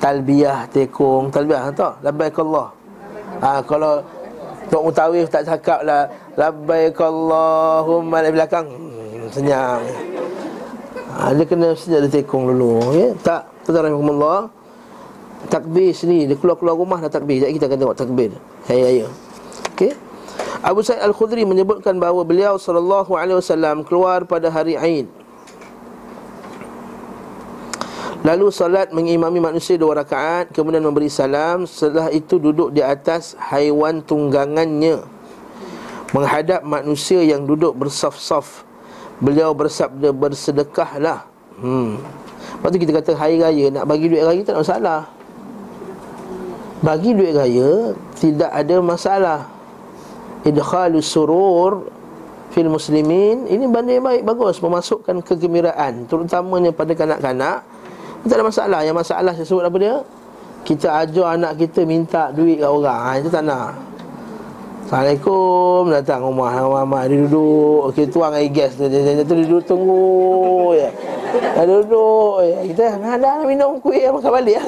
talbiyah 0.04 0.68
tekong, 0.68 1.32
talbiyah 1.32 1.72
tahu? 1.72 1.96
Labbaik 2.04 2.36
Allah. 2.44 2.68
Ha 3.40 3.64
kalau 3.64 4.04
Tok 4.70 4.82
Mutawif 4.86 5.26
tak 5.32 5.48
cakap 5.48 5.82
lah 5.82 6.06
Labbaik 6.38 6.94
Allahumma 7.00 8.22
di 8.22 8.30
belakang 8.30 8.68
hmm, 8.70 9.32
Senyam 9.34 9.82
ha, 11.10 11.34
Dia 11.34 11.44
kena 11.48 11.74
mesti 11.74 11.90
ada 11.90 12.06
tekong 12.06 12.54
dulu 12.54 12.94
ya? 12.94 13.10
Tak, 13.18 13.50
tuan 13.66 13.90
rahimahumullah 13.90 14.46
Takbir 15.50 15.90
sini, 15.90 16.28
dia 16.28 16.38
keluar-keluar 16.38 16.76
rumah 16.78 17.00
dah 17.02 17.10
takbir 17.10 17.42
Jadi 17.42 17.56
kita 17.56 17.66
akan 17.66 17.78
tengok 17.80 17.98
takbir 17.98 18.30
Hari 18.68 18.80
raya 18.84 19.06
Okey 19.74 19.92
Abu 20.60 20.84
Sa'id 20.84 21.00
Al-Khudri 21.00 21.48
menyebutkan 21.48 21.96
bahawa 21.96 22.20
beliau 22.20 22.60
sallallahu 22.60 23.16
alaihi 23.16 23.40
wasallam 23.40 23.80
keluar 23.80 24.28
pada 24.28 24.52
hari 24.52 24.76
Aid. 24.76 25.08
Lalu 28.20 28.52
salat 28.52 28.92
mengimami 28.92 29.40
manusia 29.40 29.80
dua 29.80 30.04
rakaat 30.04 30.52
Kemudian 30.52 30.84
memberi 30.84 31.08
salam. 31.08 31.64
Setelah 31.64 32.12
itu 32.12 32.36
duduk 32.36 32.68
di 32.68 32.84
atas 32.84 33.32
haiwan 33.40 34.04
tunggangannya. 34.04 35.00
Menghadap 36.12 36.60
manusia 36.60 37.24
yang 37.24 37.48
duduk 37.48 37.72
bersaf-saf. 37.80 38.68
Beliau 39.24 39.56
bersabda 39.56 40.12
bersedekahlah. 40.12 41.24
Hmm. 41.60 41.96
Lepas 42.60 42.68
tu 42.72 42.78
kita 42.80 42.92
kata 43.00 43.12
hari 43.20 43.36
raya 43.36 43.68
Nak 43.68 43.84
bagi 43.84 44.08
duit 44.08 44.24
raya 44.24 44.40
tak 44.44 44.56
ada 44.56 44.60
masalah. 44.64 45.00
Bagi 46.80 47.10
duit 47.12 47.36
raya 47.36 47.92
Tidak 48.20 48.50
ada 48.52 48.76
masalah. 48.84 49.40
Idkhalus 50.44 51.08
surur 51.08 51.88
fil 52.52 52.68
muslimin. 52.68 53.48
Ini 53.48 53.64
benda 53.64 53.96
yang 53.96 54.04
baik 54.04 54.28
bagus. 54.28 54.60
Memasukkan 54.60 55.24
kegembiraan 55.24 56.04
terutamanya 56.04 56.68
pada 56.68 56.92
kanak-kanak 56.92 57.79
tak 58.26 58.36
ada 58.36 58.44
masalah. 58.44 58.80
Yang 58.84 58.96
masalah 59.00 59.32
saya 59.32 59.46
sebut 59.46 59.64
apa 59.64 59.78
dia? 59.80 59.94
Kita 60.60 60.86
ajar 61.04 61.40
anak 61.40 61.56
kita 61.56 61.88
minta 61.88 62.28
duit 62.34 62.60
kat 62.60 62.68
orang. 62.68 63.00
Ha, 63.00 63.10
itu 63.16 63.28
tak 63.32 63.44
nak. 63.48 63.90
Assalamualaikum. 64.90 65.86
Datang 65.94 66.20
rumah. 66.26 66.50
Mama 66.66 67.06
dia 67.06 67.16
duduk. 67.22 67.94
Okey 67.94 68.10
tuang 68.10 68.34
air 68.34 68.50
gas 68.50 68.74
tu. 68.74 68.90
Dia 68.90 69.22
tu 69.22 69.38
duduk 69.38 69.62
tunggu. 69.62 70.74
Ya. 70.74 70.90
Dia 71.54 71.62
duduk. 71.62 72.42
Ya. 72.42 72.58
Kita 72.66 72.82
ada 72.98 73.14
nak 73.14 73.46
minum 73.46 73.78
kuih. 73.78 74.10
Makan 74.10 74.30
balik. 74.34 74.58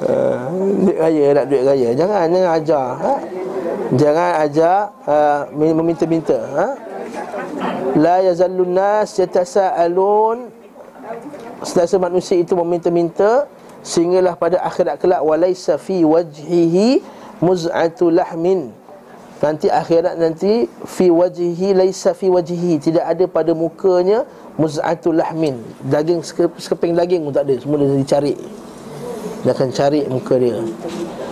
Uh, 0.00 0.48
duit 0.88 0.96
raya 0.96 1.24
nak 1.36 1.44
duit 1.52 1.62
raya. 1.68 1.88
Jangan 1.92 2.24
jangan 2.32 2.52
ajar. 2.56 2.86
Ha? 3.04 3.14
Jangan 3.90 4.30
ajar 4.48 4.76
uh, 5.04 5.40
Meminta-minta. 5.52 6.38
Ha? 6.56 6.66
La 7.98 8.22
yazallun 8.24 8.72
nas 8.74 9.14
yatasa'alun. 9.18 10.50
Setiasa 11.60 11.96
manusia 11.98 12.36
itu 12.38 12.54
meminta-minta 12.54 13.48
Sehinggalah 13.80 14.36
pada 14.36 14.60
akhirat 14.60 15.00
kelak 15.00 15.24
Walaysa 15.24 15.80
fi 15.80 16.04
wajhihi 16.04 17.00
Muz'atu 17.40 18.12
lahmin. 18.12 18.68
Nanti 19.40 19.72
akhirat 19.72 20.20
nanti 20.20 20.68
Fi 20.68 21.08
wajhihi 21.08 21.72
Laysa 21.72 22.12
fi 22.12 22.28
wajhihi. 22.28 22.76
Tidak 22.78 23.00
ada 23.00 23.24
pada 23.24 23.56
mukanya 23.56 24.28
Muz'atu 24.60 25.16
lahmin. 25.16 25.56
Daging 25.88 26.20
sekeping 26.60 26.92
daging 26.92 27.24
pun 27.24 27.32
tak 27.32 27.48
ada. 27.48 27.56
Semua 27.56 27.80
dia 27.80 27.96
dicari. 27.96 28.34
Dia 29.40 29.56
akan 29.56 29.68
cari 29.72 30.00
muka 30.04 30.36
dia. 30.36 30.60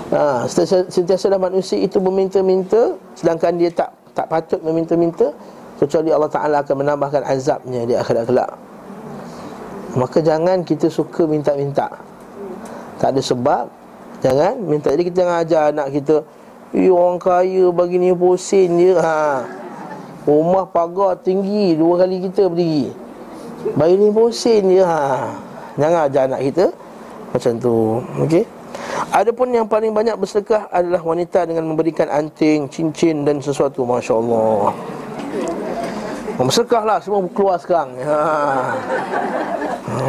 Ha, 0.09 0.49
Sentiasa 0.89 1.29
manusia 1.37 1.77
itu 1.77 2.01
meminta-minta 2.01 2.97
Sedangkan 3.13 3.61
dia 3.61 3.69
tak 3.69 3.93
tak 4.17 4.27
patut 4.27 4.61
meminta-minta 4.67 5.31
Kecuali 5.79 6.11
Allah 6.11 6.31
Ta'ala 6.31 6.57
akan 6.67 6.77
menambahkan 6.83 7.23
azabnya 7.23 7.87
di 7.87 7.95
akhirat 7.95 8.27
kelak 8.27 8.51
Maka 9.95 10.19
jangan 10.21 10.67
kita 10.67 10.91
suka 10.91 11.25
minta-minta 11.25 11.87
Tak 12.99 13.15
ada 13.15 13.23
sebab 13.23 13.71
Jangan 14.19 14.59
minta 14.59 14.91
Jadi 14.91 15.03
kita 15.07 15.17
jangan 15.23 15.37
ajar 15.47 15.63
anak 15.71 15.89
kita 15.95 16.17
Eh 16.75 16.91
orang 16.91 17.23
kaya 17.23 17.71
bagi 17.71 17.97
ni 17.97 18.11
posen 18.13 18.77
je 18.77 18.93
ha. 18.99 19.47
Rumah 20.27 20.67
pagar 20.69 21.17
tinggi 21.23 21.79
Dua 21.79 21.95
kali 22.03 22.27
kita 22.27 22.51
berdiri 22.51 22.91
Bagi 23.79 23.95
ni 23.97 24.11
posen 24.11 24.63
je 24.67 24.83
ha. 24.83 25.31
Jangan 25.79 26.01
ajar 26.11 26.23
anak 26.27 26.43
kita 26.43 26.67
Macam 27.31 27.53
tu 27.63 28.03
Okey 28.27 28.59
Adapun 29.09 29.49
yang 29.55 29.65
paling 29.65 29.95
banyak 29.95 30.21
bersedekah 30.21 30.69
adalah 30.69 31.01
wanita 31.01 31.49
dengan 31.49 31.65
memberikan 31.65 32.13
anting, 32.13 32.69
cincin 32.69 33.25
dan 33.25 33.41
sesuatu. 33.41 33.87
Masya 33.89 34.15
Allah. 34.21 34.77
Bersedekah 36.39 36.83
lah 36.87 36.99
semua 37.03 37.27
keluar 37.35 37.59
sekarang. 37.59 37.99
Ha. 37.99 38.15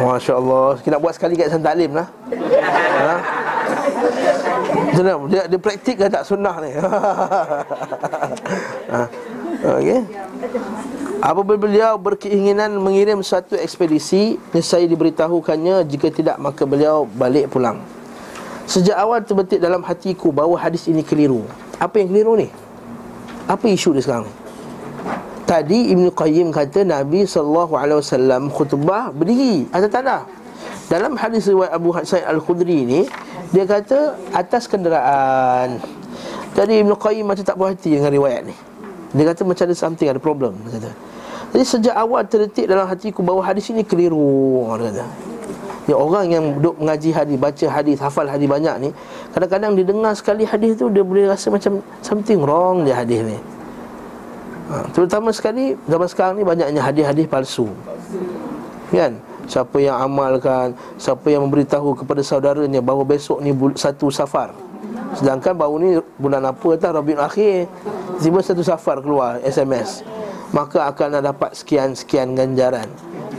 Masya 0.06 0.38
Allah. 0.38 0.78
Kita 0.78 0.94
nak 0.94 1.02
buat 1.02 1.14
sekali 1.18 1.34
kat 1.34 1.50
San 1.50 1.58
Taklim 1.58 1.90
lah. 1.90 2.06
Ha. 2.30 3.14
Dia, 5.26 5.42
dia 5.50 5.58
praktik 5.58 5.98
ke 5.98 6.06
tak 6.06 6.22
sunnah 6.22 6.54
ni? 6.62 6.70
ha. 8.94 9.00
Okey. 9.74 10.00
Apabila 11.20 11.58
beliau 11.66 11.98
berkeinginan 11.98 12.78
mengirim 12.78 13.26
satu 13.26 13.58
ekspedisi, 13.58 14.38
saya 14.62 14.86
diberitahukannya 14.86 15.82
jika 15.90 16.14
tidak 16.14 16.38
maka 16.38 16.62
beliau 16.62 17.10
balik 17.10 17.50
pulang. 17.50 17.82
Sejak 18.70 18.94
awal 18.94 19.18
terbetik 19.26 19.58
dalam 19.58 19.82
hatiku 19.82 20.30
bahawa 20.30 20.54
hadis 20.54 20.86
ini 20.86 21.02
keliru 21.02 21.42
Apa 21.82 21.98
yang 21.98 22.14
keliru 22.14 22.38
ni? 22.38 22.46
Apa 23.50 23.66
isu 23.66 23.98
dia 23.98 24.06
sekarang 24.06 24.30
Tadi 25.50 25.90
Ibn 25.90 26.14
Qayyim 26.14 26.54
kata 26.54 26.86
Nabi 26.86 27.26
SAW 27.26 27.66
khutbah 28.54 29.10
berdiri 29.10 29.66
atas 29.74 29.90
tanah 29.90 30.22
Dalam 30.86 31.18
hadis 31.18 31.50
riwayat 31.50 31.74
Abu 31.74 31.90
Sa'id 32.06 32.22
Al-Khudri 32.22 32.86
ni 32.86 33.02
Dia 33.50 33.66
kata 33.66 34.14
atas 34.30 34.70
kenderaan 34.70 35.82
Jadi 36.54 36.86
Ibn 36.86 36.94
Qayyim 36.94 37.26
macam 37.26 37.42
tak 37.42 37.58
puas 37.58 37.74
hati 37.74 37.98
dengan 37.98 38.14
riwayat 38.14 38.46
ni 38.46 38.54
Dia 39.10 39.34
kata 39.34 39.42
macam 39.42 39.66
ada 39.66 39.74
something, 39.74 40.06
ada 40.06 40.22
problem 40.22 40.54
dia 40.70 40.78
kata. 40.78 40.90
Jadi 41.50 41.64
sejak 41.66 41.98
awal 41.98 42.22
terdetik 42.30 42.70
dalam 42.70 42.86
hatiku 42.86 43.26
bahawa 43.26 43.50
hadis 43.50 43.74
ini 43.74 43.82
keliru 43.82 44.70
Dia 44.78 44.86
kata 44.94 45.06
Ya 45.90 45.98
orang 45.98 46.30
yang 46.30 46.44
duduk 46.62 46.78
mengaji 46.78 47.10
hadis, 47.10 47.34
baca 47.34 47.66
hadis, 47.66 47.98
hafal 47.98 48.30
hadis 48.30 48.46
banyak 48.46 48.76
ni, 48.78 48.88
kadang-kadang 49.34 49.74
dia 49.74 49.82
dengar 49.82 50.14
sekali 50.14 50.46
hadis 50.46 50.78
tu 50.78 50.86
dia 50.86 51.02
boleh 51.02 51.26
rasa 51.26 51.50
macam 51.50 51.82
something 51.98 52.38
wrong 52.38 52.86
dia 52.86 52.94
hadis 52.94 53.26
ni. 53.26 53.34
Ha, 54.70 54.86
terutama 54.94 55.34
sekali 55.34 55.74
zaman 55.90 56.06
sekarang 56.06 56.34
ni 56.38 56.46
banyaknya 56.46 56.78
hadis-hadis 56.78 57.26
palsu. 57.26 57.66
Kan? 58.94 59.18
Siapa 59.50 59.82
yang 59.82 59.98
amalkan, 59.98 60.78
siapa 60.94 61.26
yang 61.26 61.42
memberitahu 61.42 61.98
kepada 61.98 62.22
saudaranya 62.22 62.78
bahawa 62.78 63.02
besok 63.02 63.42
ni 63.42 63.50
satu 63.74 64.06
safar. 64.14 64.54
Sedangkan 65.18 65.58
baru 65.58 65.74
ni 65.82 65.90
bulan 66.22 66.46
apa 66.46 66.78
tak 66.78 66.94
Rabiul 66.94 67.18
Akhir 67.18 67.66
Tiba 68.22 68.38
satu 68.46 68.62
safar 68.62 69.02
keluar 69.02 69.42
SMS 69.42 70.06
Maka 70.54 70.86
akan 70.86 71.18
dapat 71.18 71.50
sekian-sekian 71.58 72.38
ganjaran 72.38 72.86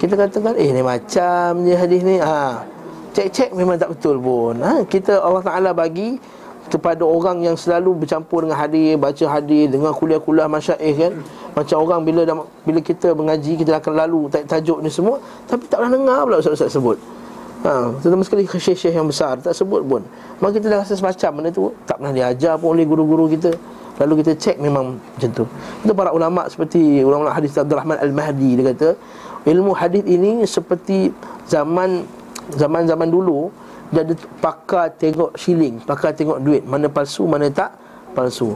kita 0.01 0.17
katakan 0.17 0.57
eh 0.57 0.73
ni 0.73 0.81
macam 0.81 1.61
je 1.61 1.77
hadis 1.77 2.01
ni 2.01 2.17
ha. 2.17 2.65
Cek-cek 3.13 3.53
memang 3.53 3.77
tak 3.77 3.93
betul 3.93 4.17
pun 4.17 4.57
ha. 4.57 4.81
Kita 4.81 5.21
Allah 5.21 5.45
Ta'ala 5.45 5.69
bagi 5.77 6.17
kepada 6.71 7.03
orang 7.03 7.43
yang 7.43 7.59
selalu 7.59 8.07
bercampur 8.07 8.47
dengan 8.47 8.55
hadis, 8.55 8.95
baca 8.95 9.25
hadis, 9.27 9.67
dengan 9.67 9.91
kuliah-kuliah 9.91 10.47
masyaih 10.47 10.93
kan. 10.95 11.13
Macam 11.51 11.77
orang 11.83 12.07
bila 12.07 12.23
bila 12.63 12.79
kita 12.79 13.11
mengaji 13.11 13.59
kita 13.59 13.83
akan 13.83 13.93
lalu 14.07 14.31
tajuk 14.31 14.79
ni 14.79 14.87
semua 14.87 15.19
tapi 15.51 15.67
tak 15.67 15.83
pernah 15.83 15.99
dengar 15.99 16.23
pula 16.23 16.39
ustaz-ustaz 16.39 16.71
sebut. 16.71 16.95
Ha, 17.61 17.93
terutama 18.01 18.23
sekali 18.25 18.47
syekh-syekh 18.47 18.95
yang 18.95 19.05
besar 19.05 19.35
tak 19.43 19.51
sebut 19.51 19.83
pun. 19.83 20.01
Maka 20.39 20.57
kita 20.57 20.71
dah 20.71 20.79
rasa 20.81 20.95
semacam 20.95 21.29
benda 21.43 21.49
tu 21.51 21.75
tak 21.83 21.99
pernah 21.99 22.15
diajar 22.15 22.55
pun 22.55 22.73
oleh 22.73 22.87
guru-guru 22.87 23.27
kita. 23.27 23.51
Lalu 23.99 24.23
kita 24.23 24.31
cek 24.33 24.57
memang 24.57 24.97
macam 24.97 25.29
tu. 25.29 25.45
Itu 25.83 25.93
para 25.93 26.09
ulama 26.15 26.47
seperti 26.47 27.03
ulama 27.03 27.29
hadis 27.35 27.53
Abdul 27.53 27.77
Rahman 27.77 27.99
Al-Mahdi 27.99 28.49
dia 28.57 28.73
kata 28.73 28.89
Ilmu 29.41 29.73
hadis 29.73 30.05
ini 30.05 30.45
seperti 30.45 31.09
zaman 31.49 32.05
zaman-zaman 32.53 33.09
dulu 33.09 33.49
dia 33.91 34.07
ada 34.07 34.15
pakar 34.39 34.95
tengok 34.95 35.35
shilling, 35.35 35.83
pakar 35.83 36.15
tengok 36.15 36.39
duit, 36.39 36.63
mana 36.63 36.87
palsu, 36.87 37.27
mana 37.27 37.51
tak 37.51 37.75
palsu. 38.15 38.55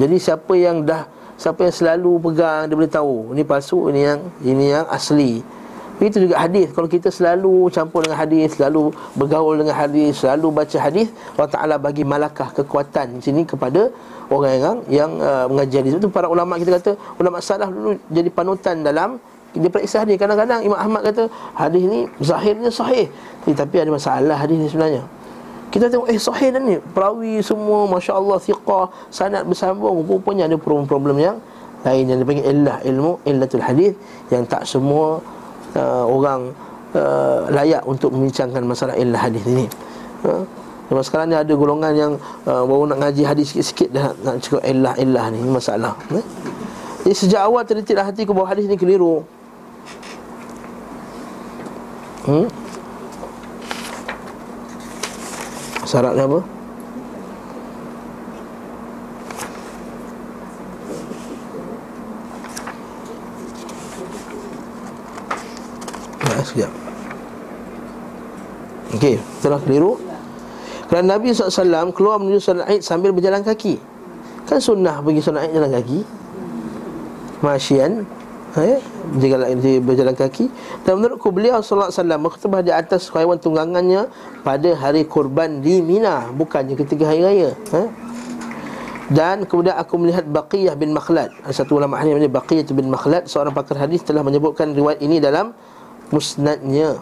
Jadi 0.00 0.16
siapa 0.16 0.56
yang 0.56 0.80
dah 0.88 1.04
siapa 1.36 1.68
yang 1.68 1.74
selalu 1.76 2.16
pegang 2.24 2.64
dia 2.70 2.76
boleh 2.76 2.92
tahu 2.92 3.36
ini 3.36 3.44
palsu, 3.44 3.92
ini 3.92 4.00
yang 4.00 4.20
ini 4.40 4.64
yang 4.72 4.88
asli. 4.88 5.44
Itu 6.02 6.18
juga 6.18 6.40
hadis. 6.40 6.72
Kalau 6.74 6.90
kita 6.90 7.14
selalu 7.14 7.70
campur 7.70 8.02
dengan 8.02 8.18
hadis, 8.18 8.58
selalu 8.58 8.90
bergaul 9.14 9.54
dengan 9.54 9.76
hadis, 9.76 10.18
selalu 10.18 10.50
baca 10.50 10.78
hadis, 10.82 11.14
Allah 11.38 11.50
Taala 11.52 11.74
bagi 11.78 12.02
malakah 12.02 12.50
kekuatan 12.50 13.20
di 13.20 13.22
sini 13.22 13.46
kepada 13.46 13.86
orang 14.26 14.50
yang 14.58 14.76
yang 14.88 15.10
uh, 15.22 15.46
mengaji 15.46 15.74
hadis. 15.78 15.92
Itu 16.00 16.10
para 16.10 16.26
ulama 16.26 16.58
kita 16.58 16.80
kata 16.80 16.92
ulama 17.22 17.38
salaf 17.38 17.70
dulu 17.70 18.00
jadi 18.10 18.28
panutan 18.34 18.82
dalam 18.82 19.20
dia 19.52 19.70
periksa 19.72 20.02
hadis. 20.02 20.16
Kadang-kadang 20.16 20.64
Imam 20.64 20.78
Ahmad 20.78 21.04
kata 21.04 21.28
hadis 21.56 21.84
ni 21.84 22.08
zahirnya 22.20 22.70
sahih. 22.72 23.08
Eh, 23.48 23.54
tapi 23.54 23.80
ada 23.80 23.90
masalah 23.92 24.36
hadis 24.36 24.56
ni 24.56 24.68
sebenarnya. 24.68 25.02
Kita 25.72 25.88
tengok 25.88 26.08
eh 26.08 26.20
sahih 26.20 26.48
dah 26.52 26.60
ni. 26.60 26.76
Perawi 26.92 27.40
semua 27.40 27.88
masya-Allah 27.88 28.38
thiqah 28.40 28.92
sanad 29.08 29.44
bersambung. 29.48 30.04
Rupanya 30.04 30.48
ada 30.48 30.56
problem-problem 30.56 31.16
yang 31.20 31.36
lain. 31.84 32.04
Yang 32.08 32.18
dipanggil 32.24 32.46
illah 32.48 32.76
ilmu 32.84 33.12
illatul 33.28 33.64
hadis. 33.64 33.92
Yang 34.28 34.42
tak 34.52 34.62
semua 34.68 35.20
uh, 35.76 36.04
orang 36.08 36.52
uh, 36.96 37.48
layak 37.48 37.82
untuk 37.88 38.12
membincangkan 38.12 38.62
masalah 38.64 38.94
illah 38.96 39.20
hadis 39.20 39.44
ini 39.48 39.66
uh, 40.26 40.44
sekarang 41.00 41.32
ni 41.32 41.36
ada 41.36 41.52
golongan 41.56 41.92
yang 41.96 42.12
uh, 42.44 42.62
baru 42.68 42.84
nak 42.92 42.98
ngaji 43.00 43.22
hadis 43.24 43.56
sikit-sikit 43.56 43.88
dah 43.96 44.12
nak 44.20 44.44
cakap 44.44 44.60
illah-illah 44.60 45.24
ni 45.32 45.40
masalah. 45.48 45.96
Eh? 46.12 46.24
Jadi 47.08 47.14
sejak 47.16 47.40
awal 47.48 47.64
terdetiklah 47.64 48.12
hatiku 48.12 48.36
bahawa 48.36 48.52
hadis 48.52 48.68
ni 48.68 48.76
keliru 48.76 49.24
Hmm? 52.22 52.46
Syaratnya 55.82 56.24
apa? 56.30 56.40
Ya, 66.22 66.38
sekejap. 66.46 66.72
Okey, 68.94 69.18
telah 69.42 69.58
keliru. 69.66 69.98
Kerana 70.86 71.18
Nabi 71.18 71.34
SAW 71.34 71.90
keluar 71.90 72.22
menuju 72.22 72.38
solat 72.38 72.70
Aid 72.70 72.86
sambil 72.86 73.10
berjalan 73.10 73.42
kaki. 73.42 73.82
Kan 74.46 74.62
sunnah 74.62 75.02
bagi 75.02 75.18
solat 75.18 75.50
Aid 75.50 75.58
jalan 75.58 75.74
kaki? 75.74 76.06
Masyian 77.42 78.06
eh, 78.60 78.80
berjalan, 79.16 79.56
berjalan 79.84 80.14
kaki. 80.16 80.52
Dan 80.84 81.00
menurutku 81.00 81.32
beliau 81.32 81.62
alaihi 81.88 82.00
wasallam 82.00 82.20
berkhutbah 82.24 82.60
di 82.60 82.72
atas 82.72 83.08
haiwan 83.12 83.38
tunggangannya 83.40 84.10
pada 84.42 84.70
hari 84.76 85.06
kurban 85.08 85.64
di 85.64 85.80
Mina 85.80 86.28
bukannya 86.34 86.74
ketika 86.76 87.08
hari 87.08 87.22
raya 87.22 87.50
eh? 87.72 87.88
dan 89.12 89.44
kemudian 89.44 89.76
aku 89.76 90.00
melihat 90.00 90.24
Baqiyah 90.24 90.72
bin 90.72 90.96
Makhlad. 90.96 91.28
Satu 91.52 91.76
ulama 91.76 92.00
hadis 92.00 92.16
namanya 92.16 92.32
Baqiyah 92.32 92.64
bin 92.72 92.88
Makhlad 92.88 93.28
seorang 93.28 93.52
pakar 93.52 93.76
hadis 93.76 94.00
telah 94.00 94.24
menyebutkan 94.24 94.72
riwayat 94.72 95.04
ini 95.04 95.20
dalam 95.20 95.52
musnadnya 96.08 96.96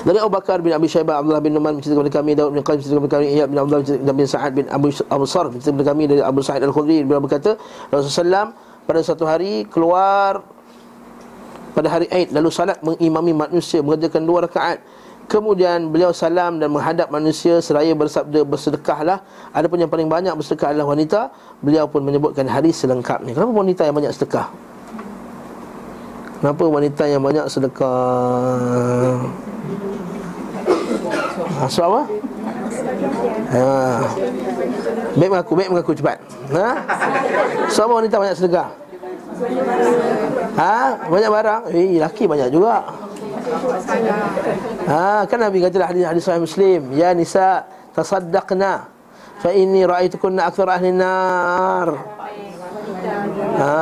dari 0.00 0.16
Abu 0.16 0.32
Bakar 0.32 0.64
bin 0.64 0.72
Abi 0.72 0.88
Syaibah 0.88 1.20
Abdullah 1.20 1.42
bin 1.44 1.52
Numan 1.52 1.76
menceritakan 1.76 2.08
kepada 2.08 2.14
kami 2.22 2.30
Daud 2.32 2.52
bin 2.56 2.62
Qasim 2.64 2.78
menceritakan 2.80 3.00
kepada 3.04 3.16
kami 3.20 3.26
Iyad 3.36 3.48
bin 3.52 3.58
Abdullah 3.60 3.80
bin 4.16 4.26
Sa'ad 4.26 4.52
bin 4.56 4.66
Abu 4.72 5.24
Sar 5.28 5.44
menceritakan 5.52 5.76
kepada 5.76 5.88
kami 5.92 6.02
dari 6.08 6.20
Abu 6.24 6.40
Sa'id 6.40 6.62
Al-Khudri 6.64 7.04
beliau 7.04 7.20
berkata 7.20 7.60
Rasulullah 7.92 8.52
SAW 8.52 8.86
pada 8.88 9.00
satu 9.04 9.24
hari 9.28 9.68
keluar 9.68 10.40
pada 11.76 11.88
hari 11.92 12.06
Aid 12.10 12.32
lalu 12.32 12.48
salat 12.50 12.80
mengimami 12.80 13.32
manusia 13.36 13.78
mengerjakan 13.84 14.22
dua 14.24 14.48
rakaat 14.48 14.80
Kemudian 15.30 15.94
beliau 15.94 16.10
salam 16.10 16.58
dan 16.58 16.74
menghadap 16.74 17.06
manusia 17.06 17.62
seraya 17.62 17.94
bersabda 17.94 18.42
bersedekahlah. 18.42 19.22
Adapun 19.54 19.78
yang 19.78 19.86
paling 19.86 20.10
banyak 20.10 20.34
bersedekah 20.34 20.74
adalah 20.74 20.90
wanita. 20.90 21.30
Beliau 21.62 21.86
pun 21.86 22.02
menyebutkan 22.02 22.50
hadis 22.50 22.82
selengkapnya. 22.82 23.38
Kenapa 23.38 23.54
wanita 23.54 23.86
yang 23.86 23.94
banyak 23.94 24.10
sedekah? 24.10 24.50
Kenapa 26.42 26.62
wanita 26.66 27.02
yang 27.06 27.22
banyak 27.22 27.46
sedekah? 27.46 29.22
Ha, 31.60 31.68
so 31.68 31.84
apa? 31.84 32.08
Ha. 33.52 33.68
Baik 35.12 35.28
mengaku, 35.28 35.52
baik 35.60 35.68
mengaku 35.68 35.92
cepat. 35.92 36.16
Ha? 36.56 36.68
So 37.68 37.84
apa 37.84 38.00
wanita 38.00 38.16
banyak 38.16 38.36
sedekah? 38.40 38.72
Ha? 40.56 41.04
Banyak 41.04 41.30
barang? 41.30 41.62
Eh, 41.76 42.00
laki 42.00 42.24
banyak 42.24 42.48
juga. 42.48 42.88
Ha, 44.88 45.28
kan 45.28 45.38
Nabi 45.42 45.60
kata 45.60 45.84
hadis 45.84 46.08
hadis 46.08 46.22
sahih 46.24 46.40
Muslim, 46.40 46.80
ya 46.96 47.12
nisa 47.12 47.68
tasaddaqna 47.92 48.88
fa 49.44 49.50
inni 49.52 49.84
ra'aitukunna 49.84 50.48
akthar 50.48 50.72
ahli 50.72 50.96
nar. 50.96 51.88
Ha, 53.60 53.76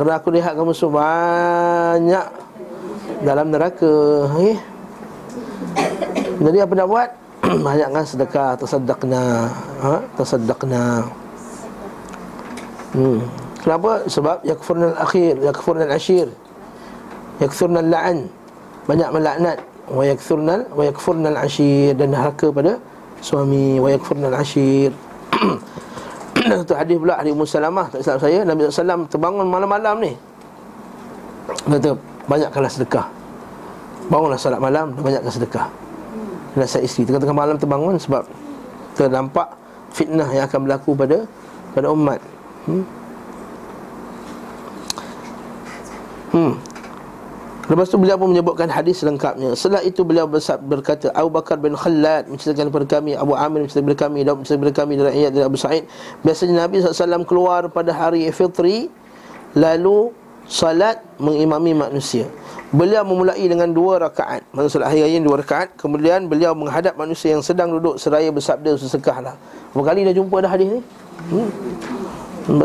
kerana 0.00 0.14
aku 0.16 0.28
lihat 0.32 0.56
kamu 0.56 0.72
banyak 0.72 2.26
dalam 3.20 3.46
neraka. 3.52 3.92
Eh? 4.40 4.56
Jadi 6.38 6.58
apa 6.62 6.72
nak 6.78 6.86
buat? 6.86 7.10
Banyakkan 7.66 8.04
sedekah, 8.06 8.50
tasaddaqna. 8.58 9.50
Ha, 9.82 9.94
tasaddaqna. 10.14 10.82
Hmm. 12.94 13.20
Kenapa? 13.58 14.06
Sebab 14.06 14.46
yakfurna 14.46 14.94
al-akhir, 14.94 15.42
yakfurna 15.42 15.84
al-ashir. 15.90 16.30
Yakfurna 17.42 17.82
al-la'an. 17.82 18.30
Banyak 18.86 19.08
melaknat. 19.10 19.58
Wa 19.88 20.02
yakfurna 20.06 20.68
wa 20.72 20.82
yakfurna 20.84 21.28
al-ashir 21.34 21.96
dan 21.96 22.12
haraka 22.12 22.52
pada 22.52 22.76
suami 23.18 23.82
wa 23.82 23.88
yakfurna 23.90 24.30
al-ashir. 24.30 24.94
Dan 26.38 26.62
satu 26.62 26.78
hadis 26.78 26.96
pula 27.02 27.18
hadis 27.18 27.34
Musalamah 27.34 27.90
tak 27.90 28.00
silap 28.00 28.22
saya 28.22 28.46
Nabi 28.46 28.70
SAW 28.70 29.10
terbangun 29.10 29.46
malam-malam 29.50 29.94
ni. 30.00 30.12
Kata 31.66 31.98
banyakkanlah 32.30 32.70
sedekah. 32.70 33.06
Bangunlah 34.08 34.38
salat 34.38 34.62
malam 34.62 34.94
banyakkan 35.02 35.28
sedekah. 35.28 35.66
Nasihat 36.58 36.82
isteri 36.82 37.06
Tengah-tengah 37.06 37.36
malam 37.36 37.56
terbangun 37.56 37.94
sebab 37.96 38.26
Ternampak 38.98 39.54
fitnah 39.94 40.26
yang 40.34 40.50
akan 40.50 40.66
berlaku 40.66 40.98
pada 40.98 41.24
Pada 41.72 41.88
umat 41.94 42.18
Hmm. 42.68 42.84
hmm. 46.36 46.52
Lepas 47.68 47.88
tu 47.88 47.96
beliau 47.96 48.20
pun 48.20 48.28
menyebutkan 48.28 48.68
hadis 48.68 49.00
lengkapnya 49.00 49.56
Setelah 49.56 49.80
itu 49.80 50.04
beliau 50.04 50.28
berkata 50.68 51.08
Abu 51.16 51.32
Bakar 51.32 51.56
bin 51.56 51.72
Khalad 51.72 52.28
menceritakan 52.28 52.68
kepada 52.68 52.86
kami 53.00 53.16
Abu 53.16 53.32
Amir 53.32 53.64
menceritakan 53.64 53.88
kepada 53.88 54.00
kami 54.04 54.18
Daud 54.28 54.44
menceritakan 54.44 54.60
kepada 54.68 54.74
kami 54.84 54.92
dari 55.00 55.10
ayat 55.24 55.30
dari 55.32 55.44
Abu 55.48 55.56
Sa'id 55.56 55.84
Biasanya 56.20 56.68
Nabi 56.68 56.84
SAW 56.84 57.24
keluar 57.24 57.72
pada 57.72 57.88
hari 57.96 58.28
Fitri 58.36 58.92
Lalu 59.56 60.12
salat 60.48 61.00
mengimami 61.20 61.76
manusia 61.76 62.28
Beliau 62.68 63.00
memulai 63.00 63.40
dengan 63.48 63.72
dua 63.72 63.96
rakaat. 63.96 64.44
Maksud 64.52 64.68
salat 64.76 64.92
hari 64.92 65.00
raya 65.00 65.16
dua 65.24 65.40
rakaat. 65.40 65.72
Kemudian 65.80 66.28
beliau 66.28 66.52
menghadap 66.52 67.00
manusia 67.00 67.32
yang 67.32 67.40
sedang 67.40 67.72
duduk 67.72 67.96
Seraya 67.96 68.28
bersabda 68.28 68.76
sesekahlah. 68.76 69.40
Berapa 69.72 69.96
kali 69.96 70.04
dah 70.04 70.12
jumpa 70.12 70.36
dah 70.44 70.50
hadis 70.52 70.68
ni? 70.76 70.80
Hmm. 71.32 71.48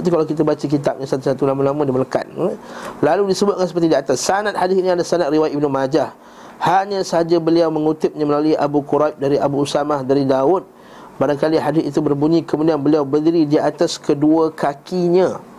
Tu 0.04 0.10
kalau 0.12 0.28
kita 0.28 0.44
baca 0.44 0.60
kitabnya 0.64 1.08
satu-satu 1.08 1.48
lama-lama 1.48 1.88
dia 1.88 1.96
melekat. 1.96 2.28
Eh? 2.28 2.56
Lalu 3.00 3.32
disebutkan 3.32 3.64
seperti 3.64 3.88
di 3.92 3.96
atas 3.96 4.20
Sanad 4.20 4.60
hadis 4.60 4.76
ini 4.80 4.92
ada 4.92 5.04
sanad 5.08 5.32
riwayat 5.32 5.56
Ibnu 5.56 5.68
Majah. 5.72 6.12
Hanya 6.60 7.04
sahaja 7.04 7.40
beliau 7.40 7.72
mengutipnya 7.72 8.24
melalui 8.28 8.56
Abu 8.60 8.84
Quraib 8.84 9.20
dari 9.20 9.40
Abu 9.40 9.64
Usamah 9.64 10.04
dari 10.04 10.28
Daud. 10.28 10.68
Barangkali 11.16 11.62
hadis 11.62 11.84
itu 11.86 12.02
berbunyi 12.02 12.42
Kemudian 12.42 12.82
beliau 12.82 13.06
berdiri 13.06 13.46
di 13.46 13.62
atas 13.62 14.02
kedua 14.02 14.50
kakinya 14.50 15.53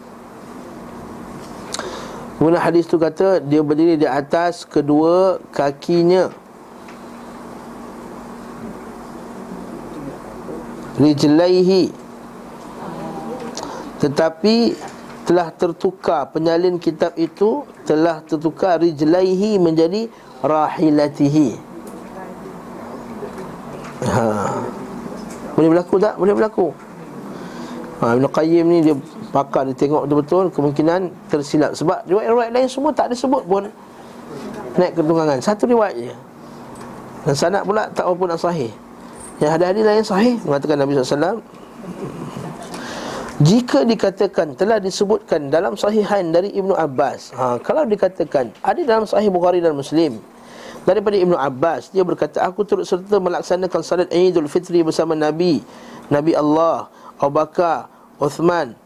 Kemudian 2.35 2.59
hadis 2.59 2.85
itu 2.91 2.99
kata 2.99 3.39
Dia 3.41 3.63
berdiri 3.63 3.95
di 3.95 4.09
atas 4.11 4.67
kedua 4.67 5.39
kakinya 5.55 6.31
Rijlaihi 10.99 12.05
tetapi 14.05 14.77
telah 15.25 15.49
tertukar 15.49 16.29
penyalin 16.29 16.77
kitab 16.77 17.17
itu 17.17 17.65
telah 17.89 18.21
tertukar 18.21 18.77
rijlaihi 18.77 19.57
menjadi 19.57 20.13
rahilatihi. 20.45 21.57
Ha. 24.05 24.25
Boleh 25.57 25.69
berlaku 25.73 25.95
tak? 25.97 26.21
Boleh 26.21 26.35
berlaku. 26.37 26.67
Ha, 28.05 28.21
Ibn 28.21 28.29
Qayyim 28.29 28.67
ni 28.69 28.79
dia 28.85 28.95
pakar 29.35 29.67
dia 29.67 29.75
tengok 29.75 30.07
betul-betul 30.07 30.47
kemungkinan 30.55 31.11
tersilap 31.27 31.75
sebab 31.75 32.07
riwayat-riwayat 32.07 32.55
lain 32.55 32.71
semua 32.71 32.95
tak 32.95 33.11
ada 33.11 33.19
sebut 33.19 33.43
pun 33.43 33.67
naik 34.79 34.95
ketunggangan. 34.95 35.43
Satu 35.43 35.67
riwayat 35.67 35.99
je. 35.99 36.15
Dan 37.27 37.35
sanad 37.35 37.63
pula 37.67 37.91
tak 37.91 38.07
apa 38.07 38.23
nak 38.31 38.39
sahih. 38.39 38.71
Yang 39.43 39.51
ada 39.59 39.65
hadis 39.67 39.83
lain 39.83 40.05
sahih 40.07 40.35
mengatakan 40.47 40.77
Nabi 40.79 40.95
SAW 40.95 41.43
jika 43.43 43.83
dikatakan 43.83 44.55
telah 44.55 44.79
disebutkan 44.79 45.51
dalam 45.51 45.75
sahihain 45.75 46.31
dari 46.31 46.55
Ibnu 46.55 46.71
Abbas 46.71 47.35
ha, 47.35 47.59
Kalau 47.59 47.83
dikatakan 47.83 48.55
ada 48.63 48.79
dalam 48.87 49.11
sahih 49.11 49.27
Bukhari 49.27 49.59
dan 49.59 49.75
Muslim 49.75 50.23
Daripada 50.87 51.19
Ibnu 51.19 51.35
Abbas 51.35 51.91
Dia 51.91 52.07
berkata 52.07 52.47
Aku 52.47 52.63
turut 52.63 52.87
serta 52.87 53.19
melaksanakan 53.19 53.83
salat 53.83 54.07
Idul 54.15 54.47
Fitri 54.47 54.87
bersama 54.87 55.19
Nabi 55.19 55.67
Nabi 56.15 56.31
Allah 56.39 56.87
Abu 57.19 57.35
Bakar 57.35 57.91
Uthman 58.23 58.79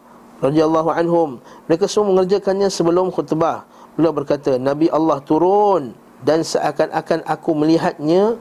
radhiyallahu 0.43 0.91
anhum. 0.91 1.39
Mereka 1.67 1.87
semua 1.91 2.15
mengerjakannya 2.15 2.69
sebelum 2.71 3.11
khutbah. 3.15 3.67
Beliau 3.99 4.15
berkata 4.15 4.63
Nabi 4.63 4.87
Allah 4.95 5.19
turun 5.27 5.91
Dan 6.23 6.47
seakan-akan 6.47 7.27
aku 7.27 7.51
melihatnya 7.51 8.39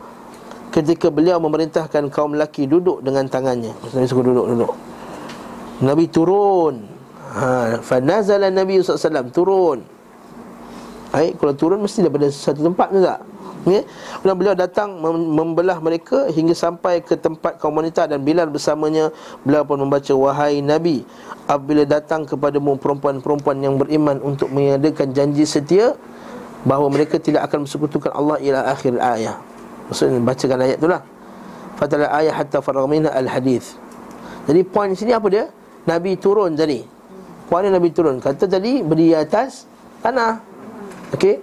Ketika 0.70 1.10
beliau 1.10 1.42
memerintahkan 1.42 2.12
kaum 2.14 2.38
lelaki 2.38 2.68
duduk 2.68 3.02
dengan 3.02 3.26
tangannya. 3.26 3.72
Nabi 3.96 4.06
suruh 4.06 4.22
duduk-duduk. 4.22 4.74
Nabi 5.80 6.06
turun. 6.12 6.76
Ha, 7.34 7.80
Fanazala 7.80 8.52
Nabi 8.52 8.84
SAW 8.84 9.32
turun. 9.32 9.80
Baik, 11.08 11.40
kalau 11.40 11.54
turun 11.56 11.80
mesti 11.82 12.04
daripada 12.04 12.28
satu 12.30 12.68
tempat 12.68 12.88
ke 12.94 13.00
tak? 13.00 13.20
Ya? 13.68 13.84
Kemudian 14.24 14.38
beliau 14.40 14.56
datang 14.56 14.96
membelah 15.04 15.78
mereka 15.84 16.32
hingga 16.32 16.56
sampai 16.56 17.04
ke 17.04 17.20
tempat 17.20 17.60
kaum 17.60 17.76
wanita 17.76 18.08
dan 18.08 18.24
Bilal 18.24 18.48
bersamanya 18.48 19.12
beliau 19.44 19.68
pun 19.68 19.84
membaca 19.84 20.14
wahai 20.16 20.64
Nabi 20.64 21.04
apabila 21.52 21.84
datang 21.84 22.24
kepadamu 22.24 22.80
perempuan-perempuan 22.80 23.60
yang 23.60 23.76
beriman 23.76 24.24
untuk 24.24 24.48
mengadakan 24.50 25.12
janji 25.12 25.44
setia 25.44 26.00
bahawa 26.64 26.88
mereka 26.88 27.20
tidak 27.20 27.44
akan 27.52 27.68
bersekutukan 27.68 28.12
Allah 28.16 28.40
ila 28.40 28.60
akhir 28.72 28.96
ayat. 28.96 29.38
Maksudnya 29.92 30.20
bacakan 30.24 30.58
ayat 30.64 30.78
itulah. 30.80 31.02
Fatala 31.78 32.10
ayat 32.10 32.34
hatta 32.34 32.64
faragh 32.64 32.90
al 33.08 33.28
hadis. 33.30 33.78
Jadi 34.48 34.64
poin 34.64 34.96
sini 34.96 35.12
apa 35.12 35.28
dia? 35.28 35.46
Nabi 35.88 36.20
turun 36.20 36.52
tadi 36.54 36.84
Puan 37.48 37.64
Nabi 37.64 37.90
turun 37.96 38.20
Kata 38.20 38.44
tadi 38.44 38.84
berdiri 38.84 39.16
atas 39.16 39.64
tanah 40.04 40.44
Okey 41.16 41.40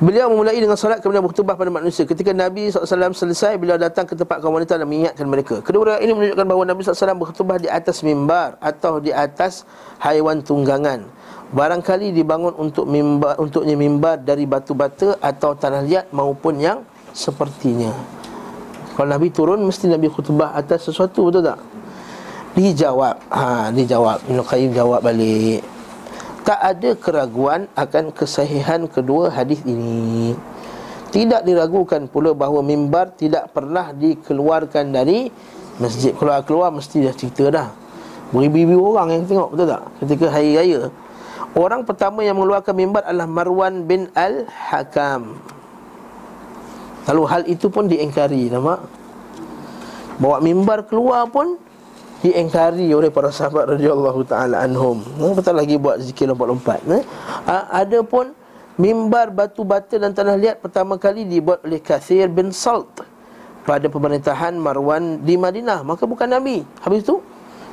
Beliau 0.00 0.32
memulai 0.32 0.56
dengan 0.56 0.80
solat 0.80 1.04
kemudian 1.04 1.20
berkhutbah 1.20 1.60
pada 1.60 1.68
manusia. 1.68 2.08
Ketika 2.08 2.32
Nabi 2.32 2.72
SAW 2.72 3.12
selesai, 3.12 3.60
beliau 3.60 3.76
datang 3.76 4.08
ke 4.08 4.16
tempat 4.16 4.40
kaum 4.40 4.56
wanita 4.56 4.80
dan 4.80 4.88
mengingatkan 4.88 5.28
mereka. 5.28 5.60
Kedua 5.60 6.00
ini 6.00 6.16
menunjukkan 6.16 6.46
bahawa 6.48 6.64
Nabi 6.72 6.80
SAW 6.80 7.20
berkhutbah 7.20 7.60
di 7.60 7.68
atas 7.68 8.00
mimbar 8.00 8.56
atau 8.64 8.96
di 8.96 9.12
atas 9.12 9.68
haiwan 10.00 10.40
tunggangan. 10.40 11.04
Barangkali 11.52 12.16
dibangun 12.16 12.56
untuk 12.56 12.88
mimbar, 12.88 13.36
untuknya 13.44 13.76
mimbar 13.76 14.16
dari 14.24 14.48
batu 14.48 14.72
bata 14.72 15.20
atau 15.20 15.52
tanah 15.52 15.84
liat 15.84 16.08
maupun 16.16 16.56
yang 16.56 16.80
sepertinya. 17.12 17.92
Kalau 18.96 19.08
Nabi 19.12 19.28
turun, 19.28 19.60
mesti 19.68 19.84
Nabi 19.84 20.08
khutbah 20.08 20.56
atas 20.56 20.88
sesuatu, 20.88 21.28
betul 21.28 21.44
tak? 21.44 21.60
Dijawab 22.56 23.20
ha, 23.28 23.68
Dijawab 23.68 24.24
Ibn 24.26 24.38
Qayyim 24.48 24.72
jawab 24.72 25.04
balik 25.04 25.60
Tak 26.50 26.58
ada 26.66 26.90
keraguan 26.98 27.70
akan 27.78 28.10
kesahihan 28.10 28.82
kedua 28.90 29.30
hadis 29.30 29.62
ini. 29.62 30.34
Tidak 31.14 31.46
diragukan 31.46 32.10
pula 32.10 32.34
bahawa 32.34 32.58
mimbar 32.66 33.14
tidak 33.14 33.54
pernah 33.54 33.94
dikeluarkan 33.94 34.90
dari 34.90 35.30
masjid. 35.78 36.10
Kalau 36.10 36.34
keluar 36.42 36.74
mesti 36.74 37.06
dah 37.06 37.14
cerita 37.14 37.54
dah. 37.54 37.70
Beribu-ribu 38.34 38.98
orang 38.98 39.14
yang 39.14 39.30
tengok 39.30 39.54
betul 39.54 39.66
tak? 39.70 39.82
Ketika 40.02 40.26
hari 40.26 40.58
raya. 40.58 40.90
Orang 41.54 41.86
pertama 41.86 42.26
yang 42.26 42.34
mengeluarkan 42.34 42.74
mimbar 42.74 43.06
adalah 43.06 43.30
Marwan 43.30 43.86
bin 43.86 44.10
Al-Hakam. 44.18 45.38
Lalu 47.06 47.22
hal 47.30 47.42
itu 47.46 47.70
pun 47.70 47.86
diingkari 47.86 48.50
nampak? 48.50 48.90
Bawa 50.18 50.42
mimbar 50.42 50.82
keluar 50.82 51.30
pun 51.30 51.62
diingkari 52.20 52.92
oleh 52.92 53.08
para 53.08 53.32
sahabat 53.32 53.76
radhiyallahu 53.76 54.20
taala 54.28 54.60
anhum. 54.60 55.00
Betul 55.32 55.56
lagi 55.56 55.80
buat 55.80 56.00
zikir 56.04 56.28
lompat-lompat. 56.28 56.84
Nah, 56.84 57.02
ada 57.72 58.04
pun 58.04 58.36
mimbar 58.76 59.32
batu 59.32 59.64
bata 59.64 59.96
dan 59.96 60.12
tanah 60.12 60.36
liat 60.36 60.60
pertama 60.60 61.00
kali 61.00 61.24
dibuat 61.24 61.64
oleh 61.64 61.80
Kathir 61.80 62.28
bin 62.28 62.52
Salt 62.52 63.04
pada 63.64 63.88
pemerintahan 63.88 64.56
Marwan 64.56 65.24
di 65.24 65.40
Madinah. 65.40 65.80
Maka 65.80 66.04
bukan 66.04 66.28
Nabi. 66.28 66.60
Habis 66.84 67.08
itu 67.08 67.24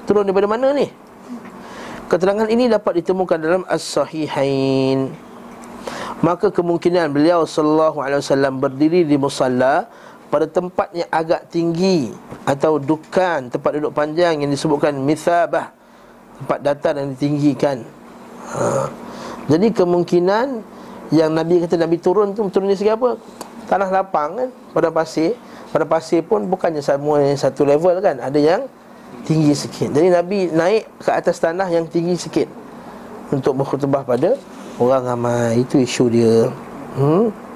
turun 0.07 0.23
daripada 0.23 0.47
mana 0.47 0.71
ni? 0.71 0.87
Keterangan 2.07 2.47
ini 2.47 2.71
dapat 2.71 3.03
ditemukan 3.03 3.37
dalam 3.39 3.63
As-Sahihain. 3.67 5.11
Maka 6.23 6.49
kemungkinan 6.49 7.11
beliau 7.11 7.43
sallallahu 7.43 7.99
alaihi 7.99 8.23
wasallam 8.23 8.63
berdiri 8.63 9.03
di 9.03 9.19
musalla 9.19 9.91
pada 10.27 10.43
tempat 10.47 10.91
yang 10.91 11.07
agak 11.07 11.47
tinggi 11.47 12.11
atau 12.43 12.79
dukan 12.79 13.47
tempat 13.47 13.71
duduk 13.79 13.95
panjang 13.95 14.43
yang 14.43 14.51
disebutkan 14.51 14.99
mithabah 14.99 15.71
tempat 16.43 16.59
datar 16.61 16.93
yang 16.99 17.15
ditinggikan. 17.15 17.81
Ha. 18.47 18.87
jadi 19.51 19.75
kemungkinan 19.75 20.63
Yang 21.11 21.31
Nabi 21.35 21.53
kata 21.63 21.75
Nabi 21.75 21.97
turun 21.99 22.31
tu 22.31 22.47
Turun 22.47 22.71
di 22.71 22.79
segi 22.79 22.91
apa? 22.91 23.19
Tanah 23.67 23.91
lapang 23.91 24.39
kan 24.39 24.49
Pada 24.71 24.87
pasir. 24.87 25.35
Pada 25.71 25.83
pasir 25.83 26.23
pun 26.23 26.47
bukannya 26.47 26.79
semua 26.79 27.19
satu 27.35 27.67
level 27.67 27.99
kan 27.99 28.23
Ada 28.23 28.39
yang 28.39 28.61
tinggi 29.27 29.51
sikit. 29.51 29.91
Jadi 29.91 30.07
Nabi 30.11 30.47
naik 30.51 30.87
ke 31.03 31.11
atas 31.11 31.43
tanah 31.43 31.67
yang 31.67 31.87
tinggi 31.91 32.15
sikit 32.15 32.47
Untuk 33.35 33.59
berkhutbah 33.59 34.07
pada 34.07 34.39
orang 34.79 35.03
ramai. 35.03 35.67
Itu 35.67 35.79
isu 35.79 36.07
dia. 36.07 36.47
Hmm 36.95 37.46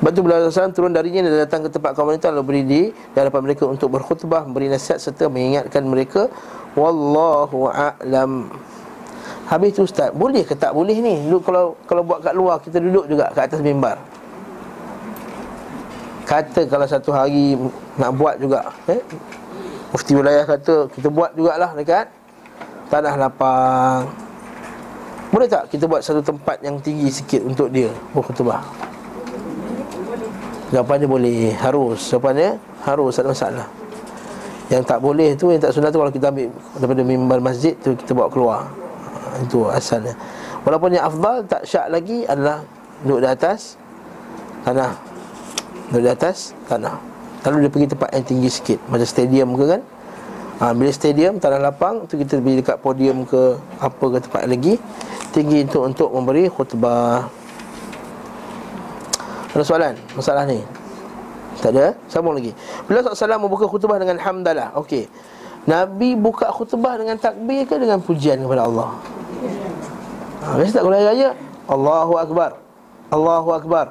sebab 0.00 0.16
tu 0.16 0.24
bila 0.24 0.40
Rasulullah 0.40 0.72
turun 0.72 0.96
darinya 0.96 1.28
dan 1.28 1.44
datang 1.44 1.60
ke 1.60 1.68
tempat 1.68 1.92
kaum 1.92 2.08
wanita 2.08 2.32
lalu 2.32 2.44
berdiri 2.48 2.88
di 2.96 3.16
hadapan 3.20 3.52
mereka 3.52 3.68
untuk 3.68 3.92
berkhutbah, 3.92 4.48
memberi 4.48 4.72
nasihat 4.72 4.96
serta 4.96 5.28
mengingatkan 5.28 5.84
mereka 5.84 6.32
wallahu 6.72 7.68
a'lam. 7.68 8.48
Habis 9.44 9.76
tu 9.76 9.84
ustaz, 9.84 10.08
boleh 10.16 10.40
ke 10.40 10.56
tak 10.56 10.72
boleh 10.72 10.96
ni? 11.04 11.20
Duduk 11.28 11.52
kalau 11.52 11.76
kalau 11.84 12.00
buat 12.00 12.24
kat 12.24 12.32
luar 12.32 12.64
kita 12.64 12.80
duduk 12.80 13.12
juga 13.12 13.28
kat 13.36 13.52
atas 13.52 13.60
mimbar. 13.60 14.00
Kata 16.24 16.64
kalau 16.64 16.86
satu 16.88 17.12
hari 17.12 17.60
nak 18.00 18.16
buat 18.16 18.40
juga, 18.40 18.72
eh? 18.88 19.04
Mufti 19.92 20.16
wilayah 20.16 20.48
kata 20.48 20.88
kita 20.96 21.12
buat 21.12 21.36
jugalah 21.36 21.76
dekat 21.76 22.08
tanah 22.88 23.20
lapang. 23.20 24.08
Boleh 25.28 25.44
tak 25.44 25.68
kita 25.68 25.84
buat 25.84 26.00
satu 26.00 26.24
tempat 26.24 26.56
yang 26.64 26.80
tinggi 26.80 27.12
sikit 27.12 27.44
untuk 27.44 27.68
dia 27.68 27.92
berkhutbah? 28.16 28.64
Jawapannya 30.70 31.06
boleh 31.10 31.50
Harus. 31.58 31.98
Jawapannya 32.10 32.56
Harus 32.86 33.18
ada 33.18 33.28
masalah. 33.30 33.66
Yang 34.70 34.82
tak 34.86 34.98
boleh 35.02 35.34
tu 35.34 35.50
Yang 35.50 35.68
tak 35.68 35.72
sunat 35.74 35.90
tu 35.90 35.98
Kalau 35.98 36.14
kita 36.14 36.30
ambil 36.30 36.48
Daripada 36.78 37.02
mimbar 37.02 37.38
masjid 37.42 37.74
tu 37.82 37.98
Kita 37.98 38.14
bawa 38.14 38.30
keluar. 38.30 38.60
Itu 39.42 39.66
asalnya. 39.66 40.14
Walaupun 40.62 40.94
yang 40.94 41.10
afdal 41.10 41.42
Tak 41.44 41.66
syak 41.66 41.90
lagi 41.90 42.22
Adalah 42.24 42.62
Duduk 43.02 43.26
di 43.26 43.28
atas 43.28 43.74
Tanah. 44.62 44.94
Duduk 45.90 46.02
di 46.06 46.10
atas 46.10 46.54
Tanah. 46.70 46.94
Lalu 47.40 47.66
dia 47.66 47.70
pergi 47.72 47.88
tempat 47.96 48.08
yang 48.12 48.24
tinggi 48.28 48.50
sikit. 48.52 48.78
Macam 48.92 49.08
stadium 49.08 49.48
ke 49.56 49.64
kan? 49.64 49.82
Ha, 50.60 50.64
Bila 50.76 50.90
stadium 50.94 51.40
Tanah 51.42 51.58
lapang 51.58 52.06
tu 52.06 52.14
kita 52.20 52.38
pergi 52.38 52.62
dekat 52.62 52.76
podium 52.78 53.26
ke 53.26 53.58
Apa 53.82 54.04
ke 54.12 54.18
tempat 54.22 54.42
lagi 54.46 54.76
Tinggi 55.34 55.66
untuk 55.66 55.82
untuk 55.88 56.08
memberi 56.14 56.46
khutbah 56.46 57.39
ada 59.54 59.64
soalan? 59.66 59.94
Masalah 60.14 60.42
ni? 60.46 60.60
Tak 61.60 61.70
ada? 61.76 61.92
Sambung 62.06 62.38
lagi. 62.38 62.54
Bila 62.86 63.02
SAW 63.02 63.42
membuka 63.42 63.66
khutbah 63.68 64.00
dengan 64.00 64.16
hamdalah 64.16 64.72
Okey. 64.78 65.10
Nabi 65.68 66.16
buka 66.16 66.48
khutbah 66.48 66.96
dengan 66.96 67.20
takbir 67.20 67.68
ke 67.68 67.76
dengan 67.76 68.00
pujian 68.00 68.40
kepada 68.40 68.64
Allah? 68.64 68.96
Ha, 70.40 70.56
biasa 70.56 70.80
tak 70.80 70.82
kalau 70.88 70.96
raya? 70.96 71.30
Allahu 71.68 72.14
Akbar 72.16 72.50
Allahu 73.12 73.48
Akbar 73.52 73.86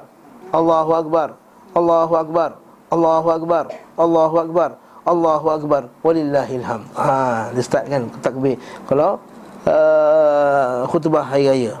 Allahu 0.50 0.92
Akbar 0.98 1.28
Allahu 1.70 2.14
Akbar 2.18 2.48
Allahu 2.90 3.26
Akbar 3.30 3.64
Allahu 3.94 4.36
Akbar 4.42 4.70
Allahu 5.06 5.46
Akbar. 5.48 5.82
Walillahilham 6.04 6.84
Ha, 6.98 7.48
dia 7.54 7.62
start 7.64 7.88
kan 7.88 8.10
takbir. 8.20 8.58
Kalau 8.84 9.16
uh, 9.64 10.84
khutbah 10.90 11.24
hari 11.24 11.48
raya. 11.48 11.78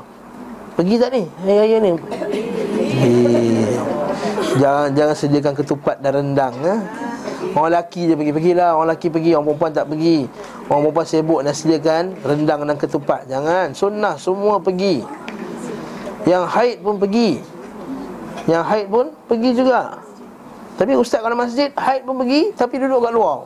Pergi 0.78 0.96
tak 0.96 1.10
ni? 1.12 1.26
Hari 1.44 1.56
raya 1.60 1.76
ni? 1.82 1.90
Eh, 1.90 1.98
jangan 4.60 4.88
jangan 4.92 5.16
sediakan 5.16 5.54
ketupat 5.56 5.96
dan 6.02 6.12
rendang 6.20 6.54
eh. 6.64 6.80
Orang 7.56 7.72
lelaki 7.72 8.06
je 8.06 8.14
pergi 8.14 8.32
Pergilah. 8.36 8.70
Orang 8.76 8.86
lelaki 8.92 9.08
pergi 9.08 9.30
Orang 9.34 9.46
perempuan 9.52 9.72
tak 9.72 9.86
pergi. 9.88 10.28
Orang 10.68 10.80
perempuan 10.86 11.06
sibuk 11.08 11.40
nak 11.40 11.54
sediakan 11.56 12.02
Rendang 12.22 12.60
dan 12.68 12.76
ketupat. 12.76 13.20
Jangan. 13.26 13.72
Sunnah 13.72 14.14
semua 14.20 14.60
pergi. 14.60 15.02
Yang 16.28 16.44
haid 16.52 16.76
pun 16.84 16.94
pergi. 17.00 17.40
Yang 18.44 18.64
haid 18.68 18.86
pun 18.92 19.06
pergi 19.24 19.50
juga. 19.56 19.80
Tapi 20.76 20.96
ustaz 20.96 21.20
kalau 21.20 21.36
masjid 21.36 21.68
Haid 21.76 22.08
pun 22.08 22.16
pergi 22.24 22.56
Tapi 22.56 22.80
duduk 22.80 23.04
kat 23.04 23.12
luar. 23.12 23.38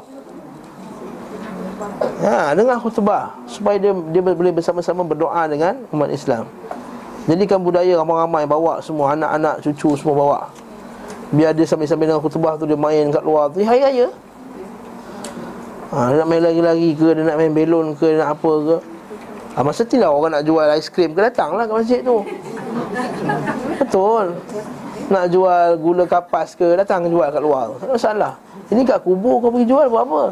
Ha, 2.22 2.54
dengar 2.54 2.78
khutbah. 2.78 3.34
Supaya 3.50 3.78
dia 3.78 3.90
dia 3.90 4.22
boleh 4.22 4.54
bersama-sama 4.54 5.02
berdoa 5.02 5.46
dengan 5.50 5.82
umat 5.90 6.10
Islam. 6.14 6.46
Jadikan 7.26 7.58
budaya 7.58 7.90
ramai-ramai 7.98 8.46
bawa 8.46 8.78
semua. 8.84 9.18
Anak-anak 9.18 9.64
cucu 9.66 9.98
semua 9.98 10.14
bawa. 10.14 10.40
Biar 11.34 11.50
dia 11.50 11.66
sambil-sambil 11.66 12.06
dengan 12.14 12.22
khutbah 12.22 12.54
tu 12.54 12.64
dia 12.64 12.78
main 12.78 13.10
kat 13.10 13.26
luar 13.26 13.50
tu 13.50 13.60
hari 13.66 13.82
raya. 13.82 14.06
Ha, 15.90 16.10
dia 16.10 16.16
nak 16.22 16.28
main 16.30 16.42
lagi-lagi 16.42 16.90
ke, 16.94 17.06
dia 17.14 17.22
nak 17.22 17.36
main 17.38 17.52
belon 17.54 17.94
ke, 17.94 18.06
dia 18.14 18.22
nak 18.22 18.38
apa 18.38 18.52
ke. 18.62 18.76
Ha, 19.54 19.62
masa 19.62 19.82
tu 19.86 19.98
lah 19.98 20.10
orang 20.10 20.38
nak 20.38 20.44
jual 20.46 20.66
aiskrim 20.66 21.10
ke 21.14 21.20
datanglah 21.22 21.66
ke 21.66 21.72
masjid 21.74 22.00
tu. 22.02 22.22
Betul. 23.78 24.38
Nak 25.10 25.24
jual 25.30 25.68
gula 25.78 26.04
kapas 26.06 26.54
ke, 26.58 26.74
datang 26.78 27.06
jual 27.06 27.26
kat 27.30 27.42
luar. 27.42 27.74
Tak 27.78 27.86
ada 27.86 27.94
masalah. 27.94 28.32
Ini 28.70 28.82
kat 28.82 28.98
kubur 29.02 29.42
kau 29.42 29.50
pergi 29.52 29.66
jual 29.70 29.86
buat 29.92 30.02
apa? 30.06 30.22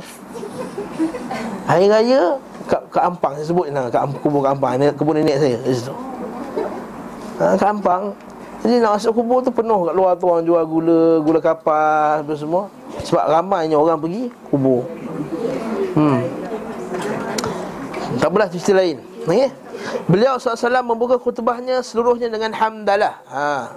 Hari 1.69 1.87
raya 1.87 2.41
kat, 2.67 2.81
kat 2.91 3.03
Ampang 3.05 3.33
saya 3.37 3.47
sebut 3.47 3.67
lah 3.71 3.87
kat 3.91 4.03
kubur 4.23 4.41
kat 4.43 4.55
Ampang, 4.57 4.79
kebun 4.95 5.15
nenek 5.19 5.37
saya 5.39 5.59
di 5.61 5.75
situ 5.75 5.95
ha, 7.39 7.55
Jadi 8.63 8.79
masuk 8.79 9.19
kubur 9.19 9.43
tu 9.43 9.51
penuh 9.51 9.91
kat 9.91 9.95
luar 9.95 10.15
tu 10.15 10.31
Orang 10.31 10.47
jual 10.47 10.63
gula, 10.63 11.19
gula 11.19 11.41
kapas 11.43 12.23
apa 12.23 12.33
semua. 12.39 12.71
Sebab 13.03 13.25
ramainya 13.27 13.75
orang 13.75 13.99
pergi 13.99 14.31
kubur. 14.47 14.87
Hmm. 15.99 16.23
Tak 18.23 18.29
boleh 18.31 18.47
cerita 18.55 18.73
lain. 18.79 19.03
Okay? 19.27 19.51
Beliau 20.07 20.39
SAW 20.39 20.87
membuka 20.87 21.19
khutbahnya 21.19 21.83
seluruhnya 21.83 22.31
dengan 22.31 22.55
hamdalah. 22.55 23.19
Ha. 23.27 23.75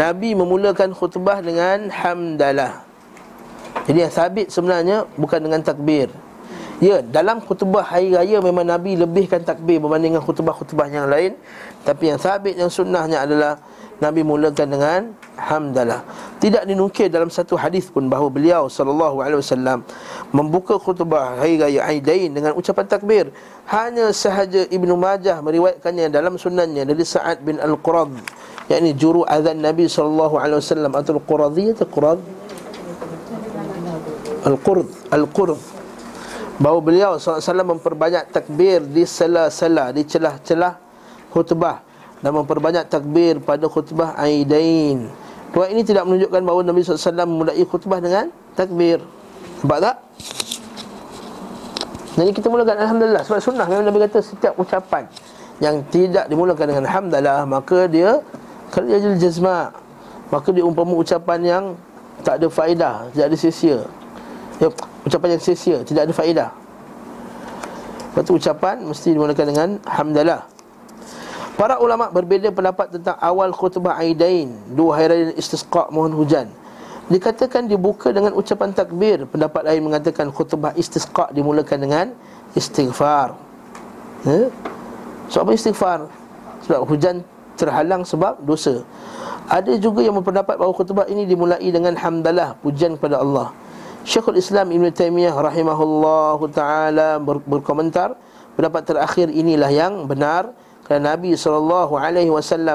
Nabi 0.00 0.32
memulakan 0.32 0.96
khutbah 0.96 1.44
dengan 1.44 1.92
hamdalah. 1.92 2.82
Jadi 3.84 3.98
yang 4.00 4.12
sabit 4.12 4.48
sebenarnya 4.48 5.04
bukan 5.20 5.44
dengan 5.44 5.60
takbir 5.60 6.08
Ya, 6.82 6.98
dalam 7.06 7.38
khutbah 7.38 7.86
hari 7.86 8.10
raya 8.10 8.42
memang 8.42 8.66
Nabi 8.66 8.98
lebihkan 8.98 9.46
takbir 9.46 9.78
berbanding 9.78 10.18
dengan 10.18 10.24
khutbah-khutbah 10.26 10.90
yang 10.90 11.06
lain. 11.06 11.38
Tapi 11.86 12.10
yang 12.10 12.18
sabit, 12.18 12.58
yang 12.58 12.66
sunnahnya 12.66 13.22
adalah 13.22 13.62
Nabi 14.02 14.26
mulakan 14.26 14.66
dengan 14.74 15.00
hamdalah. 15.38 16.02
Tidak 16.42 16.66
dinukir 16.66 17.06
dalam 17.06 17.30
satu 17.30 17.54
hadis 17.54 17.86
pun 17.86 18.10
bahawa 18.10 18.26
beliau 18.26 18.66
SAW 18.66 19.86
Membuka 20.34 20.74
khutbah 20.82 21.38
hari 21.38 21.62
raya 21.62 21.86
Aidain 21.86 22.34
dengan 22.34 22.58
ucapan 22.58 22.86
takbir. 22.90 23.30
Hanya 23.70 24.10
sahaja 24.10 24.66
Ibnu 24.66 24.98
Majah 24.98 25.38
meriwayatkannya 25.46 26.10
dalam 26.10 26.34
sunnahnya 26.42 26.82
dari 26.82 27.06
Sa'ad 27.06 27.46
bin 27.46 27.62
Al-Qurad 27.62 28.10
yakni 28.68 28.96
juru 28.96 29.28
azan 29.28 29.60
Nabi 29.60 29.86
SAW 29.86 30.40
Atau 30.90 31.22
Al-Quradhi 31.22 31.76
atau 31.76 31.86
Qurad? 31.86 32.20
Al-Qurd 34.44 34.88
Al-Qurd 35.14 35.73
bahawa 36.58 36.80
beliau 36.82 37.10
SAW 37.18 37.66
memperbanyak 37.66 38.30
takbir 38.30 38.82
di 38.84 39.02
sela-sela 39.02 39.90
di 39.90 40.06
celah-celah 40.06 40.78
khutbah 41.34 41.82
dan 42.22 42.30
memperbanyak 42.30 42.86
takbir 42.86 43.42
pada 43.42 43.66
khutbah 43.66 44.14
Aidain. 44.14 45.10
Dua 45.50 45.70
ini 45.70 45.86
tidak 45.86 46.06
menunjukkan 46.06 46.42
bahawa 46.42 46.60
Nabi 46.66 46.82
SAW 46.82 47.26
memulai 47.26 47.62
khutbah 47.66 47.98
dengan 48.02 48.30
takbir. 48.54 49.02
Nampak 49.62 49.78
tak? 49.80 49.96
Jadi 52.14 52.30
kita 52.30 52.46
mulakan 52.46 52.78
Alhamdulillah 52.78 53.22
Sebab 53.26 53.40
sunnah 53.42 53.66
memang 53.66 53.90
Nabi 53.90 54.06
kata 54.06 54.22
setiap 54.22 54.54
ucapan 54.54 55.02
Yang 55.58 55.82
tidak 55.90 56.30
dimulakan 56.30 56.70
dengan 56.70 56.84
Alhamdulillah 56.86 57.42
Maka 57.42 57.90
dia 57.90 58.22
Kerja 58.70 59.18
jazma 59.18 59.74
Maka 60.30 60.54
dia 60.54 60.62
umpama 60.62 60.94
ucapan 60.94 61.40
yang 61.42 61.64
Tak 62.22 62.38
ada 62.38 62.46
faedah 62.46 63.10
Tidak 63.10 63.26
ada 63.26 63.34
sia-sia 63.34 63.82
ya, 64.62 64.70
Ucapan 65.04 65.36
yang 65.36 65.42
sia-sia 65.42 65.78
Tidak 65.84 66.08
ada 66.08 66.12
faedah. 66.16 66.50
Lepas 68.12 68.22
tu 68.24 68.32
ucapan 68.36 68.80
Mesti 68.80 69.12
dimulakan 69.12 69.46
dengan 69.46 69.68
Hamdalah. 69.84 70.48
Para 71.54 71.78
ulama 71.78 72.10
berbeza 72.10 72.50
pendapat 72.50 72.90
tentang 72.90 73.14
awal 73.20 73.54
khutbah 73.54 73.94
Aidain 74.00 74.50
Dua 74.72 74.98
hari 74.98 75.30
raya 75.30 75.34
istisqa 75.36 75.86
mohon 75.92 76.16
hujan. 76.16 76.50
Dikatakan 77.12 77.68
dibuka 77.68 78.10
dengan 78.10 78.32
ucapan 78.32 78.72
takbir 78.72 79.28
Pendapat 79.28 79.62
lain 79.68 79.86
mengatakan 79.86 80.32
khutbah 80.32 80.72
istisqa 80.74 81.30
dimulakan 81.30 81.78
dengan 81.78 82.06
istighfar. 82.56 83.36
Ya? 84.24 84.48
Sebab 85.30 85.42
apa 85.46 85.52
istighfar? 85.52 86.00
Sebab 86.64 86.80
hujan 86.88 87.20
terhalang 87.60 88.02
sebab 88.02 88.40
dosa. 88.42 88.82
Ada 89.52 89.76
juga 89.76 90.00
yang 90.00 90.16
berpendapat 90.16 90.56
bahawa 90.56 90.72
khutbah 90.72 91.06
ini 91.06 91.28
dimulai 91.28 91.68
dengan 91.68 91.92
hamdalah 91.92 92.56
Pujian 92.64 92.96
kepada 92.96 93.20
Allah 93.20 93.52
Syekhul 94.04 94.36
Islam 94.36 94.68
Ibn 94.68 94.92
Taymiyah 94.92 95.32
rahimahullah 95.32 96.36
ta'ala 96.52 97.16
ber, 97.16 97.40
berkomentar 97.40 98.12
Pendapat 98.52 98.86
terakhir 98.86 99.32
inilah 99.32 99.72
yang 99.72 100.04
benar. 100.06 100.52
Kerana 100.84 101.16
Nabi 101.16 101.32
SAW 101.32 101.88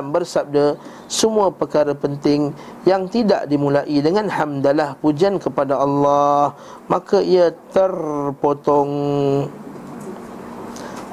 bersabda 0.09 0.73
Semua 1.05 1.53
perkara 1.53 1.93
penting 1.93 2.49
yang 2.81 3.05
tidak 3.05 3.45
dimulai 3.45 4.01
dengan 4.01 4.25
hamdalah 4.25 4.97
pujian 4.97 5.37
kepada 5.37 5.77
Allah 5.77 6.57
Maka 6.89 7.21
ia 7.21 7.53
terpotong. 7.69 8.89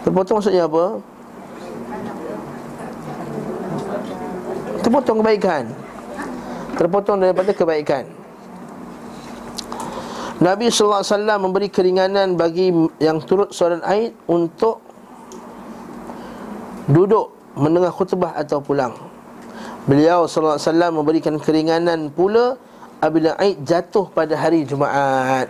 Terpotong 0.01 0.41
maksudnya 0.41 0.65
apa? 0.65 0.85
Terpotong 4.81 5.17
kebaikan. 5.21 5.65
Terpotong 6.81 7.17
daripada 7.21 7.53
kebaikan 7.53 8.26
Nabi 10.37 10.69
SAW 10.69 11.01
memberi 11.41 11.73
keringanan 11.73 12.37
bagi 12.37 12.69
yang 13.01 13.25
turut 13.25 13.57
solat 13.57 13.81
Aid 13.89 14.13
untuk 14.29 14.85
duduk 16.93 17.33
mendengar 17.57 17.89
khutbah 17.89 18.37
atau 18.37 18.61
pulang. 18.61 18.93
Beliau 19.89 20.29
SAW 20.29 20.61
memberikan 20.93 21.41
keringanan 21.41 22.13
pula 22.13 22.61
apabila 23.01 23.33
Aid 23.41 23.65
jatuh 23.65 24.13
pada 24.13 24.37
hari 24.37 24.69
Jumaat. 24.69 25.49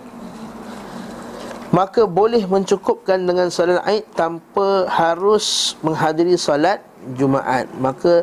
Maka 1.75 2.07
boleh 2.07 2.47
mencukupkan 2.47 3.19
dengan 3.27 3.51
solat 3.51 3.83
Aid 3.91 4.07
tanpa 4.15 4.87
harus 4.87 5.75
menghadiri 5.83 6.39
solat 6.39 6.79
Jumaat. 7.19 7.67
Maka 7.83 8.23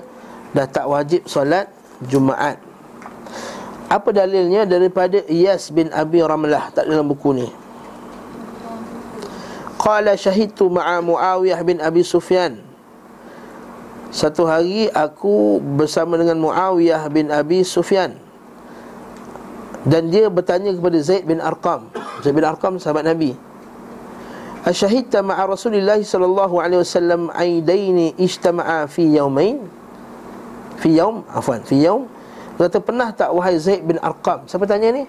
dah 0.55 0.63
tak 0.63 0.87
wajib 0.87 1.27
solat 1.27 1.67
Jumaat. 2.07 2.55
Apa 3.91 4.09
dalilnya 4.15 4.63
daripada 4.65 5.21
Iyas 5.27 5.69
bin 5.69 5.91
Abi 5.91 6.23
Ramlah 6.23 6.71
tak 6.71 6.87
dalam 6.87 7.05
buku 7.09 7.35
ni. 7.35 7.47
Qala 9.83 10.15
syahidtu 10.15 10.71
ma'a 10.71 11.03
Muawiyah 11.03 11.59
bin 11.67 11.83
Abi 11.83 12.07
Sufyan. 12.07 12.63
Satu 14.13 14.47
hari 14.47 14.87
aku 14.93 15.59
bersama 15.59 16.15
dengan 16.15 16.39
Muawiyah 16.39 17.03
bin 17.11 17.27
Abi 17.27 17.67
Sufyan. 17.67 18.15
Dan 19.83 20.07
dia 20.07 20.31
bertanya 20.31 20.71
kepada 20.71 20.95
Zaid 21.03 21.27
bin 21.27 21.43
Arqam. 21.43 21.91
Zaid 22.23 22.31
bin 22.31 22.47
Arqam 22.47 22.79
sahabat 22.79 23.03
Nabi. 23.03 23.35
Asyahidta 24.63 25.19
ma'a 25.19 25.43
Rasulullah 25.43 25.99
sallallahu 25.99 26.55
alaihi 26.63 26.79
wasallam 26.79 27.27
aidaini 27.35 28.15
ijtama'a 28.15 28.87
fi 28.87 29.03
yawmain? 29.11 29.59
Fi 30.79 30.95
yawm, 30.95 31.27
afwan, 31.27 31.59
fi 31.67 31.83
yawm 31.83 32.07
Kata 32.63 32.79
pernah 32.79 33.11
tak 33.11 33.27
wahai 33.35 33.59
Zaid 33.59 33.83
bin 33.83 33.99
Arqam? 33.99 34.47
Siapa 34.47 34.63
tanya 34.63 34.95
ni? 34.95 35.03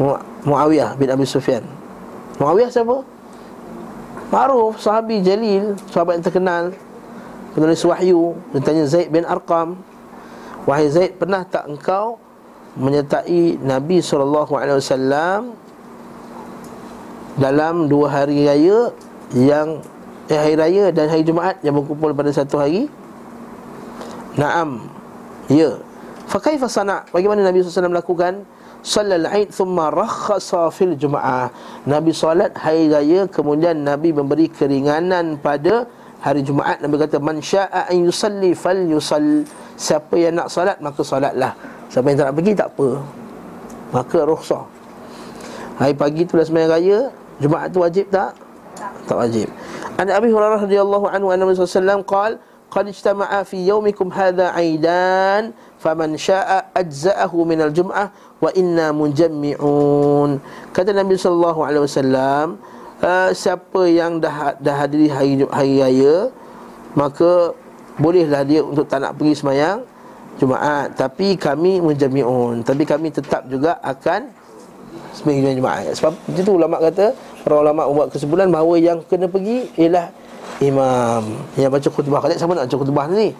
Muawiyah. 0.00 0.20
Muawiyah 0.48 0.90
bin 0.96 1.12
Abi 1.12 1.28
Sufyan. 1.28 1.60
Muawiyah 2.40 2.72
siapa? 2.72 3.04
Maruf, 4.32 4.80
sahabi 4.80 5.20
Jalil 5.20 5.76
Sahabat 5.92 6.18
yang 6.18 6.24
terkenal. 6.24 6.64
Penulis 7.52 7.84
wahyu 7.84 8.34
Dia 8.50 8.60
tanya 8.64 8.84
Zaid 8.88 9.12
bin 9.12 9.22
Arqam 9.28 9.78
Wahai 10.64 10.88
Zaid, 10.88 11.20
pernah 11.20 11.44
tak 11.44 11.68
engkau 11.68 12.16
Menyertai 12.74 13.60
Nabi 13.60 14.00
SAW 14.00 14.48
Dalam 17.36 17.86
dua 17.86 18.06
hari 18.10 18.48
raya 18.48 18.90
Yang 19.30 19.68
eh, 20.32 20.40
Hari 20.40 20.56
raya 20.56 20.84
dan 20.90 21.06
hari 21.12 21.22
Jumaat 21.22 21.60
Yang 21.62 21.84
berkumpul 21.84 22.10
pada 22.16 22.32
satu 22.34 22.58
hari? 22.58 22.90
Naam 24.34 24.88
Ya 25.46 25.83
Fakaifa 26.28 26.66
sana' 26.70 27.04
Bagaimana 27.12 27.44
Nabi 27.44 27.60
SAW 27.60 27.92
melakukan 27.92 28.44
Salal 28.84 29.24
Aid 29.32 29.48
thumma 29.48 29.88
rakhasa 29.88 30.68
fil 30.68 30.92
Jum'ah. 30.92 31.48
Nabi 31.88 32.12
salat 32.12 32.52
hari 32.60 32.92
raya 32.92 33.24
Kemudian 33.28 33.80
Nabi 33.80 34.12
memberi 34.12 34.52
keringanan 34.52 35.40
pada 35.40 35.88
hari 36.20 36.44
Jumaat 36.44 36.84
Nabi 36.84 37.00
kata 37.00 37.16
Man 37.20 37.40
sya'a 37.40 37.88
an 37.88 37.96
yusalli 38.04 38.52
fal 38.52 38.76
yusall 38.76 39.48
Siapa 39.76 40.16
yang 40.20 40.36
nak 40.36 40.52
salat 40.52 40.76
maka 40.84 41.00
salatlah 41.00 41.56
Siapa 41.88 42.12
yang 42.12 42.18
tak 42.20 42.26
nak 42.28 42.36
pergi 42.36 42.52
tak 42.52 42.68
apa. 42.76 42.88
Maka 43.94 44.18
rukhsah. 44.26 44.64
Hari 45.78 45.94
pagi 45.94 46.22
tu 46.26 46.36
dah 46.36 46.46
sembahyang 46.46 46.72
raya 46.72 46.98
Jumaat 47.40 47.68
tu 47.72 47.80
wajib 47.82 48.06
tak? 48.12 48.34
Tak 49.04 49.16
wajib. 49.16 49.46
An 49.94 50.10
Abi 50.10 50.28
Hurairah 50.30 50.66
radhiyallahu 50.66 51.06
anhu 51.06 51.30
anna 51.30 51.46
Nabi 51.46 51.54
sallallahu 51.54 51.70
alaihi 51.70 51.82
wasallam 51.82 52.00
qala 52.02 52.34
qad 52.74 52.84
ijtama'a 52.90 53.40
fi 53.46 53.58
yawmikum 53.62 54.10
hadha 54.10 54.50
aidan 54.58 55.54
faman 55.84 56.16
syaa 56.16 56.72
ajza'ahu 56.72 57.44
minal 57.44 57.68
jum'ah 57.68 58.08
wa 58.40 58.48
inna 58.56 58.88
mujammi'un 58.96 60.40
kata 60.72 60.96
Nabi 60.96 61.20
sallallahu 61.20 61.60
alaihi 61.60 61.84
wasallam 61.84 62.56
uh, 63.04 63.28
siapa 63.36 63.84
yang 63.84 64.16
dah 64.16 64.56
dah 64.56 64.74
hadiri 64.80 65.12
hari 65.12 65.44
hari 65.52 65.84
raya 65.84 66.16
maka 66.96 67.52
bolehlah 68.00 68.42
dia 68.48 68.64
untuk 68.64 68.88
tak 68.88 69.04
nak 69.04 69.20
pergi 69.20 69.44
semayang 69.44 69.84
Jumaat. 70.34 70.98
Tapi 70.98 71.38
kami 71.38 71.78
mujammi'un 71.78 72.66
tapi 72.66 72.82
kami 72.82 73.14
tetap 73.14 73.46
juga 73.46 73.78
akan 73.78 74.26
sembahyang 75.14 75.54
Jumaat. 75.54 75.94
Sebab 75.94 76.12
itu 76.34 76.50
ulama 76.50 76.82
kata 76.82 77.14
para 77.46 77.54
ulama 77.62 77.86
buat 77.86 78.10
kesimpulan 78.10 78.50
bahawa 78.50 78.74
yang 78.82 78.98
kena 79.06 79.30
pergi 79.30 79.70
ialah 79.78 80.10
imam. 80.58 81.38
Yang 81.54 81.70
baca 81.70 81.88
khutbah. 81.94 82.20
Kata 82.26 82.34
siapa 82.34 82.52
nak 82.58 82.66
baca 82.66 82.76
khutbah 82.82 83.06
ni 83.14 83.30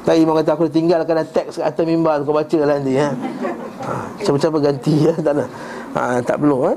tak 0.00 0.14
imam 0.16 0.32
kata 0.32 0.56
aku 0.56 0.72
tinggalkan 0.72 1.20
teks 1.28 1.60
kat 1.60 1.66
atas 1.70 1.84
mimbar 1.84 2.24
kau 2.24 2.32
baca 2.32 2.58
lah 2.64 2.80
nanti 2.80 2.96
ya. 2.96 3.12
Ha, 3.80 3.92
macam-macam 4.16 4.50
berganti 4.56 4.94
ya, 5.08 5.14
tak 5.16 5.32
nak. 5.36 5.48
Ha, 5.96 6.00
tak 6.24 6.36
perlu 6.40 6.58
ha. 6.64 6.72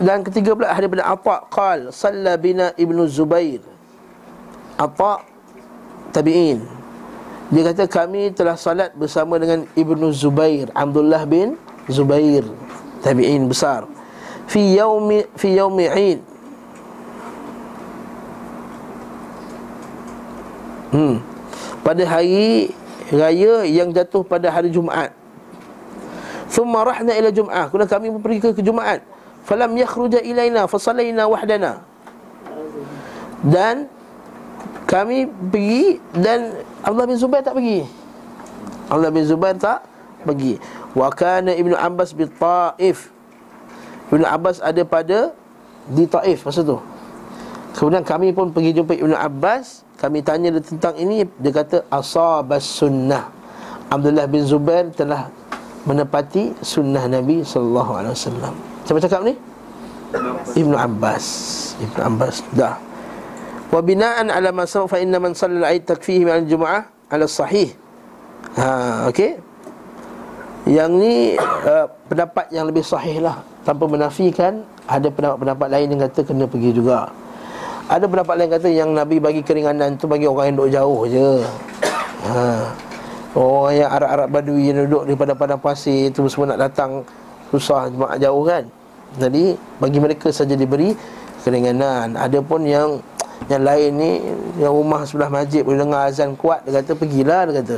Dan 0.00 0.18
ketiga 0.22 0.54
pula 0.54 0.70
daripada 0.72 1.04
Atha 1.04 1.36
qal 1.50 1.80
salla 1.90 2.38
bina 2.40 2.72
Ibnu 2.78 3.04
Zubair. 3.10 3.60
Atha 4.78 5.20
tabi'in. 6.14 6.64
Dia 7.46 7.62
kata 7.70 7.86
kami 7.86 8.34
telah 8.34 8.58
salat 8.58 8.90
bersama 8.98 9.38
dengan 9.38 9.70
Ibnu 9.78 10.10
Zubair, 10.10 10.66
Abdullah 10.74 11.22
bin 11.28 11.54
Zubair, 11.86 12.42
tabi'in 13.06 13.46
besar. 13.46 13.86
Fi 14.50 14.78
yaumi 14.78 15.26
fi 15.38 15.54
yaumi 15.54 15.86
Eid 15.86 16.20
Hmm. 20.94 21.22
Pada 21.82 22.02
hari 22.06 22.70
raya 23.10 23.62
yang 23.66 23.94
jatuh 23.94 24.22
pada 24.26 24.50
hari 24.50 24.70
Jumaat. 24.70 25.14
Thumma 26.50 26.86
rahna 26.86 27.14
ila 27.14 27.30
Jum'ah. 27.30 27.70
Kemudian 27.70 27.90
kami 27.90 28.06
pergi 28.22 28.38
ke, 28.42 28.48
ke 28.54 28.62
Jumaat. 28.62 29.02
Falam 29.46 29.74
yakhruja 29.78 30.22
ilaina 30.22 30.66
fasallaina 30.66 31.26
wahdana. 31.30 31.82
Dan 33.46 33.86
kami 34.86 35.26
pergi 35.50 36.02
dan 36.14 36.62
Abdullah 36.82 37.10
bin 37.10 37.18
Zubair 37.18 37.42
tak 37.42 37.58
pergi. 37.58 37.86
Abdullah 38.90 39.14
bin 39.14 39.24
Zubair 39.26 39.54
tak 39.58 39.86
pergi. 40.22 40.58
Wa 40.94 41.10
kana 41.10 41.54
Ibnu 41.54 41.74
Abbas 41.74 42.14
bi 42.14 42.26
Taif. 42.26 43.10
Ibnu 44.10 44.26
Abbas 44.26 44.62
ada 44.62 44.82
pada 44.86 45.34
di 45.90 46.06
Taif 46.06 46.46
masa 46.46 46.62
tu. 46.62 46.78
Kemudian 47.76 48.00
kami 48.08 48.32
pun 48.32 48.48
pergi 48.56 48.72
jumpa 48.72 48.96
Ibnu 48.96 49.12
Abbas. 49.12 49.84
Kami 50.00 50.24
tanya 50.24 50.48
dia 50.48 50.64
tentang 50.64 50.96
ini. 50.96 51.28
Dia 51.36 51.52
kata 51.52 51.84
Asabas 51.92 52.64
sunnah. 52.64 53.28
Abdullah 53.92 54.24
bin 54.24 54.48
Zubair 54.48 54.88
telah 54.96 55.28
Menepati 55.86 56.50
sunnah 56.66 57.06
Nabi 57.06 57.46
SAW 57.46 58.10
Siapa 58.82 58.98
cakap 58.98 59.22
ni? 59.22 59.38
Ibn 60.56 60.72
Abbas. 60.72 61.24
Ibn 61.78 61.98
Abbas. 62.00 62.42
Dah. 62.56 62.74
Wa 63.70 63.78
bina'an 63.84 64.32
ala 64.32 64.50
masaw 64.50 64.90
fa 64.90 64.98
inna 64.98 65.22
man 65.22 65.36
sallal 65.36 65.68
aid 65.68 65.86
takfihi 65.86 66.26
ma'al 66.26 66.48
jum'ah 66.48 66.80
ala 67.12 67.30
sahih. 67.30 67.70
Ha, 68.56 69.06
okey. 69.12 69.38
Yang 70.66 70.90
ni 70.98 71.14
uh, 71.38 71.86
pendapat 72.10 72.50
yang 72.50 72.66
lebih 72.66 72.82
sahih 72.82 73.22
lah. 73.22 73.44
Tanpa 73.62 73.86
menafikan 73.90 74.62
Ada 74.86 75.10
pendapat-pendapat 75.10 75.66
lain 75.70 75.86
yang 75.90 76.00
kata 76.06 76.20
kena 76.22 76.46
pergi 76.46 76.70
juga 76.70 77.10
ada 77.86 78.04
pendapat 78.10 78.34
lain 78.34 78.50
kata 78.50 78.68
yang 78.68 78.90
Nabi 78.90 79.22
bagi 79.22 79.46
keringanan 79.46 79.94
tu 79.94 80.10
bagi 80.10 80.26
orang 80.26 80.50
yang 80.50 80.56
duduk 80.58 80.70
jauh 80.74 81.00
je. 81.06 81.30
Ha. 82.26 82.42
Orang 83.36 83.74
yang 83.78 83.90
Arab-Arab 83.94 84.28
Badui 84.32 84.74
yang 84.74 84.90
duduk 84.90 85.06
di 85.06 85.14
padang-padang 85.14 85.60
pasir 85.62 86.10
tu 86.10 86.26
semua 86.26 86.56
nak 86.56 86.66
datang 86.66 87.06
susah 87.54 87.86
jauh 88.18 88.42
kan. 88.42 88.66
Jadi 89.22 89.54
bagi 89.78 89.98
mereka 90.02 90.34
saja 90.34 90.58
diberi 90.58 90.98
keringanan. 91.46 92.18
Ada 92.18 92.42
pun 92.42 92.66
yang 92.66 92.98
yang 93.46 93.62
lain 93.62 93.90
ni 93.94 94.10
yang 94.58 94.74
rumah 94.74 95.06
sebelah 95.06 95.30
masjid 95.30 95.62
boleh 95.62 95.78
dengar 95.78 96.10
azan 96.10 96.34
kuat 96.34 96.66
dia 96.66 96.82
kata 96.82 96.98
pergilah 96.98 97.46
dia 97.46 97.62
kata. 97.62 97.76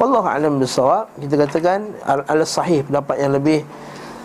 Wallahu 0.00 0.24
a'lam 0.24 0.56
bisawab. 0.56 1.12
Kita 1.20 1.34
katakan 1.44 1.92
al-sahih 2.24 2.88
pendapat 2.88 3.20
yang 3.20 3.36
lebih 3.36 3.60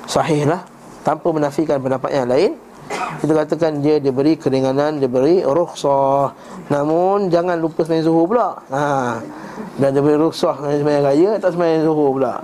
sahih 0.07 0.47
lah 0.47 0.63
tanpa 1.03 1.35
menafikan 1.35 1.83
pendapat 1.83 2.15
yang 2.15 2.31
lain 2.31 2.51
kita 3.21 3.37
katakan 3.37 3.85
dia 3.85 4.01
diberi 4.01 4.33
keringanan, 4.33 4.97
diberi 4.97 5.45
rukhsah. 5.45 6.33
Namun 6.73 7.29
jangan 7.29 7.61
lupa 7.61 7.85
sembahyang 7.85 8.05
zuhur 8.09 8.25
pula. 8.25 8.57
Ha. 8.73 9.21
Dan 9.77 9.93
diberi 9.93 10.17
rukhsah 10.17 10.57
sembahyang 10.57 11.05
raya 11.05 11.31
tak 11.37 11.53
sembahyang 11.53 11.85
zuhur 11.85 12.17
pula. 12.17 12.41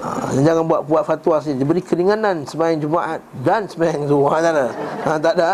Ha. 0.00 0.08
jangan 0.40 0.64
buat 0.64 0.88
buat 0.88 1.04
fatwa 1.04 1.36
sini. 1.44 1.60
Diberi 1.60 1.84
keringanan 1.84 2.48
sembahyang 2.48 2.80
Jumaat 2.80 3.20
dan 3.44 3.68
sembahyang 3.68 4.08
zuhur. 4.08 4.32
Ha, 4.32 4.36
tak 4.40 4.52
ada. 4.56 4.66
Ha, 5.04 5.10
tak 5.20 5.34
ada. 5.36 5.52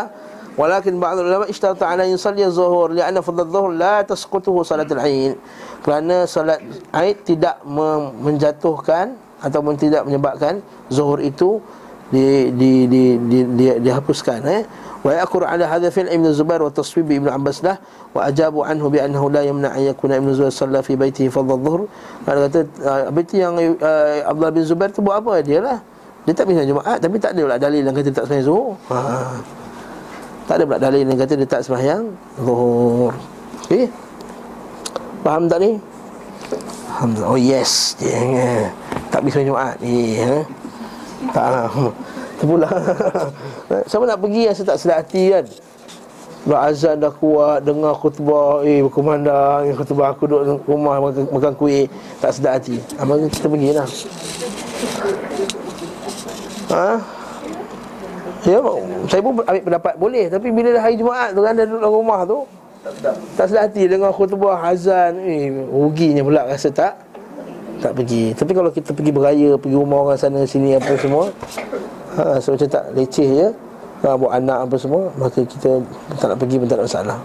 Walakin 0.53 1.01
ba'd 1.01 1.17
ulama 1.17 1.49
ishtarata 1.49 1.89
ala 1.89 2.05
yusalli 2.07 2.45
az-zuhur 2.45 2.93
li'anna 2.95 3.25
fadl 3.25 3.43
az-zuhur 3.43 3.73
la 3.73 4.05
tasqutuhu 4.07 4.63
salatul 4.63 5.03
'aid. 5.03 5.35
Kerana 5.83 6.29
salat 6.29 6.63
Aid 6.95 7.25
tidak 7.27 7.59
menjatuhkan 8.23 9.19
ataupun 9.43 9.75
tidak 9.75 10.07
menyebabkan 10.07 10.63
zuhur 10.87 11.19
itu 11.19 11.59
di 12.13 12.53
di 12.53 12.71
di 12.87 13.03
di, 13.17 13.17
di, 13.17 13.39
di 13.57 13.67
dihapuskan 13.81 14.45
eh. 14.45 14.63
Wa 15.03 15.19
yaqur 15.19 15.43
ala 15.43 15.67
hadha 15.67 15.91
fil 15.91 16.07
ibn 16.07 16.31
zubair 16.31 16.63
wa 16.63 16.71
taswib 16.71 17.11
ibn 17.11 17.27
abbas 17.27 17.59
lah 17.67 17.83
wa 18.15 18.23
ajabu 18.23 18.63
anhu 18.63 18.87
bi 18.87 19.03
annahu 19.03 19.35
la 19.35 19.43
yamna 19.43 19.75
an 19.75 19.83
yakuna 19.83 20.21
ibn 20.21 20.31
zubair 20.31 20.55
salla 20.55 20.79
fi 20.79 20.95
baitihi 20.95 21.27
fa 21.27 21.43
dhuhr 21.43 21.91
kata 22.23 22.61
uh, 22.87 23.11
yang 23.35 23.59
uh, 23.59 24.31
Abdullah 24.31 24.53
bin 24.55 24.63
Zubair 24.63 24.95
tu 24.95 25.03
buat 25.03 25.19
apa? 25.19 25.43
Dia 25.43 25.59
lah. 25.59 25.79
Dia 26.23 26.39
tak 26.39 26.47
bina 26.47 26.63
jemaah 26.63 27.03
tapi 27.03 27.19
tak 27.19 27.35
ada 27.35 27.41
pula 27.43 27.59
dalil 27.59 27.83
yang 27.83 27.97
kata 27.99 28.07
dia 28.15 28.15
tak 28.15 28.27
sembahyang 28.31 28.47
zuhur. 28.47 28.79
Ha, 28.87 28.95
ha, 28.95 29.19
ha. 29.19 29.39
tak 30.47 30.55
ada 30.55 30.63
pula 30.71 30.79
dalil 30.79 31.03
yang 31.03 31.19
kata 31.19 31.33
dia 31.35 31.49
tak 31.51 31.63
sembahyang 31.67 32.03
zuhur. 32.39 33.13
Okey? 33.67 33.85
Faham 35.27 35.51
tak 35.51 35.59
ni? 35.59 35.71
Alhamdulillah. 36.95 37.33
Oh 37.35 37.41
yes 37.41 37.99
yeah. 37.99 38.71
tak 39.11 39.27
bisa 39.27 39.43
jemaah 39.43 39.75
ni 39.83 40.23
yeah. 40.23 40.47
ha 40.47 40.62
lah. 41.31 41.71
Terpulang. 42.43 42.75
Siapa 43.91 44.03
nak 44.03 44.19
pergi 44.19 44.43
yang 44.51 44.57
tak 44.59 44.79
sedar 44.83 44.99
hati 45.07 45.31
kan? 45.31 45.47
Bila 46.43 46.59
azan 46.67 46.99
dah 46.99 47.15
kuat 47.15 47.63
Dengar 47.63 47.95
khutbah 47.95 48.67
Eh 48.67 48.83
berkumandang 48.83 49.71
Khutbah 49.79 50.11
aku 50.11 50.27
duduk 50.27 50.59
rumah 50.67 50.99
makan, 50.99 51.31
makan 51.31 51.55
kuih 51.55 51.87
Tak 52.19 52.35
sedar 52.35 52.59
hati. 52.59 52.83
Abang 52.99 53.23
kita 53.31 53.47
pergi 53.47 53.71
lah. 53.71 53.87
Ha? 56.73 56.89
Ya, 58.43 58.59
saya 59.07 59.21
pun 59.23 59.39
ambil 59.39 59.63
pendapat 59.63 59.95
boleh 59.95 60.27
Tapi 60.27 60.51
bila 60.51 60.75
dah 60.75 60.83
hari 60.83 60.99
Jumaat 60.99 61.31
tu 61.31 61.47
kan 61.47 61.55
Dia 61.55 61.63
duduk 61.63 61.79
dalam 61.79 61.95
rumah 61.95 62.21
tu 62.27 62.43
Tak 63.39 63.47
sedar 63.47 63.71
hati 63.71 63.87
Dengar 63.87 64.11
khutbah 64.11 64.67
azan 64.67 65.23
Eh 65.23 65.47
ruginya 65.71 66.27
pula 66.27 66.43
rasa 66.51 66.75
tak 66.75 67.12
Tak 67.83 67.99
pergi. 67.99 68.31
Tapi 68.31 68.53
kalau 68.55 68.71
kita 68.71 68.95
pergi 68.95 69.11
beraya 69.11 69.59
Pergi 69.59 69.75
rumah 69.75 70.07
orang 70.07 70.15
sana 70.15 70.47
sini 70.47 70.79
apa 70.79 70.95
semua 70.95 71.35
ha, 72.15 72.39
So 72.39 72.55
macam 72.55 72.71
tak 72.71 72.95
leceh 72.95 73.27
je 73.27 73.49
ha, 74.07 74.15
Buat 74.15 74.39
anak 74.39 74.59
apa 74.71 74.77
semua 74.79 75.11
Maka 75.19 75.43
kita 75.43 75.83
tak 76.15 76.27
nak 76.31 76.39
pergi 76.39 76.63
pun 76.63 76.67
tak 76.71 76.79
ada 76.79 76.87
masalah. 76.87 77.19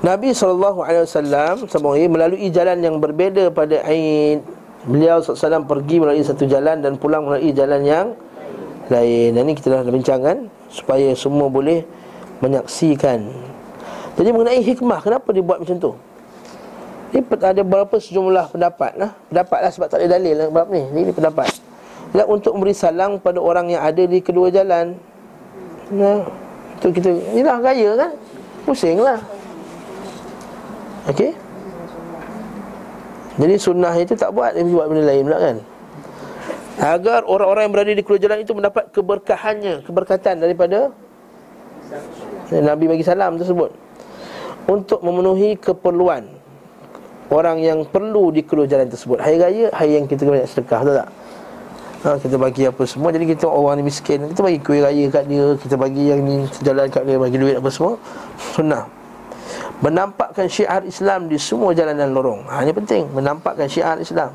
Nabi 0.00 0.32
SAW 0.32 1.68
Sambung 1.68 1.92
lagi 1.92 2.08
Melalui 2.08 2.48
jalan 2.48 2.80
yang 2.80 2.96
berbeza 3.04 3.52
pada 3.52 3.84
Aid 3.84 4.40
Beliau 4.88 5.20
SAW 5.20 5.68
pergi 5.68 6.00
melalui 6.00 6.24
satu 6.24 6.48
jalan 6.48 6.80
Dan 6.80 6.96
pulang 6.96 7.28
melalui 7.28 7.52
jalan 7.52 7.84
yang 7.84 8.06
lain. 8.88 9.36
Dan 9.36 9.44
ini 9.44 9.54
kita 9.60 9.76
dah 9.76 9.84
bincangkan 9.84 10.48
Supaya 10.72 11.12
semua 11.12 11.52
boleh 11.52 11.84
menyaksikan. 12.40 13.28
Jadi 14.16 14.28
mengenai 14.32 14.64
hikmah 14.64 15.04
Kenapa 15.04 15.28
dia 15.36 15.44
buat 15.44 15.60
macam 15.60 15.76
tu 15.76 15.92
Ini 17.12 17.20
ada 17.28 17.60
beberapa 17.60 18.00
sejumlah 18.00 18.56
pendapat 18.56 18.96
lah 18.96 19.12
Pendapat 19.28 19.58
lah 19.60 19.70
sebab 19.70 19.86
tak 19.92 20.00
ada 20.00 20.16
dalil 20.16 20.32
lah 20.32 20.48
Bab 20.48 20.72
ni. 20.72 20.80
Ini 20.80 21.12
pendapat. 21.12 21.48
Dan 22.12 22.24
untuk 22.28 22.56
memberi 22.56 22.72
salam 22.72 23.20
pada 23.20 23.40
orang 23.40 23.68
yang 23.68 23.84
ada 23.84 24.04
di 24.04 24.20
kedua 24.20 24.48
jalan. 24.48 24.96
Nah, 25.92 26.24
itu 26.80 26.88
kita 26.88 27.08
inilah 27.36 27.56
gaya 27.60 27.90
kan? 27.96 28.10
Pusinglah 28.64 29.20
okey? 31.10 31.32
Jadi 33.40 33.54
sunnah 33.56 33.94
itu 33.96 34.12
tak 34.12 34.30
buat 34.30 34.52
dia 34.52 34.62
buat 34.62 34.86
benda 34.92 35.08
lain 35.08 35.24
pula 35.24 35.38
kan? 35.40 35.56
Agar 36.82 37.20
orang-orang 37.24 37.62
yang 37.68 37.72
berada 37.72 37.92
di 37.92 38.02
kedua 38.04 38.20
jalan 38.20 38.38
itu 38.44 38.52
mendapat 38.52 38.84
keberkahannya 38.92 39.84
keberkatan 39.84 40.40
daripada 40.40 40.92
Nabi 42.52 42.84
bagi 42.92 43.04
salam 43.04 43.40
tersebut. 43.40 43.72
Untuk 44.68 45.02
memenuhi 45.02 45.58
keperluan 45.58 46.41
orang 47.30 47.62
yang 47.62 47.84
perlu 47.86 48.34
di 48.34 48.42
kedua 48.42 48.66
jalan 48.66 48.88
tersebut. 48.90 49.20
Hari 49.22 49.36
raya 49.38 49.66
hari 49.70 50.00
yang 50.00 50.10
kita 50.10 50.26
banyak 50.26 50.48
sedekah 50.48 50.80
tahu 50.82 50.94
tak? 50.96 51.08
Ha, 52.02 52.18
Kita 52.18 52.34
bagi 52.34 52.66
apa 52.66 52.82
semua. 52.82 53.14
Jadi 53.14 53.30
kita 53.30 53.46
orang 53.46 53.78
ni 53.78 53.86
miskin 53.86 54.26
Kita 54.26 54.42
bagi 54.42 54.58
kuih 54.58 54.82
raya 54.82 55.06
kat 55.06 55.22
dia 55.30 55.54
Kita 55.54 55.78
bagi 55.78 56.10
yang 56.10 56.18
ni 56.26 56.50
jalan 56.58 56.90
kat 56.90 57.06
dia 57.06 57.14
Bagi 57.14 57.38
duit 57.38 57.62
apa 57.62 57.70
semua. 57.70 57.94
Sunnah. 58.58 58.90
Menampakkan 59.78 60.50
syiar 60.50 60.82
Islam 60.82 61.30
di 61.30 61.38
semua 61.38 61.70
jalan 61.70 61.94
dan 61.94 62.10
lorong. 62.10 62.42
Ha, 62.50 62.66
Ini 62.66 62.74
penting. 62.74 63.06
Menampakkan 63.14 63.70
syiar 63.70 64.02
Islam. 64.02 64.34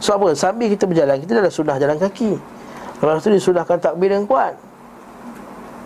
So 0.00 0.16
apa? 0.16 0.32
Sambil 0.32 0.72
kita 0.72 0.88
berjalan 0.88 1.20
Kita 1.20 1.44
dah 1.44 1.52
sunnah 1.52 1.76
jalan 1.76 2.00
kaki. 2.00 2.40
Lepas 2.96 3.20
tu 3.20 3.28
disunahkan 3.28 3.76
takbir 3.76 4.16
yang 4.16 4.24
kuat 4.24 4.56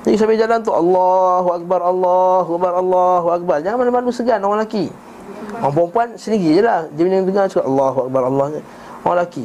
Jadi 0.00 0.16
sambil 0.16 0.36
jalan 0.40 0.58
tu 0.64 0.72
Allahu 0.72 1.48
Akbar 1.60 1.80
Allahu 1.84 2.50
Akbar 2.56 2.72
Allahu 2.80 3.26
Akbar 3.36 3.56
Jangan 3.60 3.76
malu-malu 3.84 4.08
segan 4.08 4.40
orang 4.40 4.64
lelaki 4.64 4.88
Orang 5.60 5.74
perempuan 5.76 6.08
sendiri 6.16 6.56
je 6.56 6.62
lah 6.64 6.88
Dia 6.96 7.02
bila 7.04 7.20
dengar 7.20 7.44
cakap 7.52 7.68
Allahu 7.68 7.98
Akbar 8.08 8.22
Allah 8.28 8.44
Orang 9.04 9.16
lelaki 9.20 9.44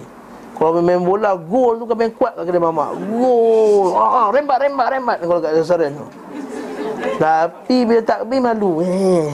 kalau 0.56 0.80
main 0.80 1.04
bola 1.04 1.36
gol 1.36 1.76
tu 1.76 1.84
kan 1.84 2.00
main 2.00 2.16
kuat 2.16 2.32
kat 2.40 2.48
kedai 2.48 2.64
mamak. 2.64 2.96
Gol. 2.96 3.92
Ah, 3.92 4.24
ah 4.24 4.26
rembat 4.32 4.64
rembat 4.64 4.88
rembat 4.88 5.18
kalau 5.20 5.44
kat 5.44 5.52
sasaran 5.60 5.92
tu. 6.00 6.08
Tapi 7.20 7.84
bila 7.84 8.00
takbir 8.00 8.40
malu. 8.40 8.80
Eh. 8.80 9.28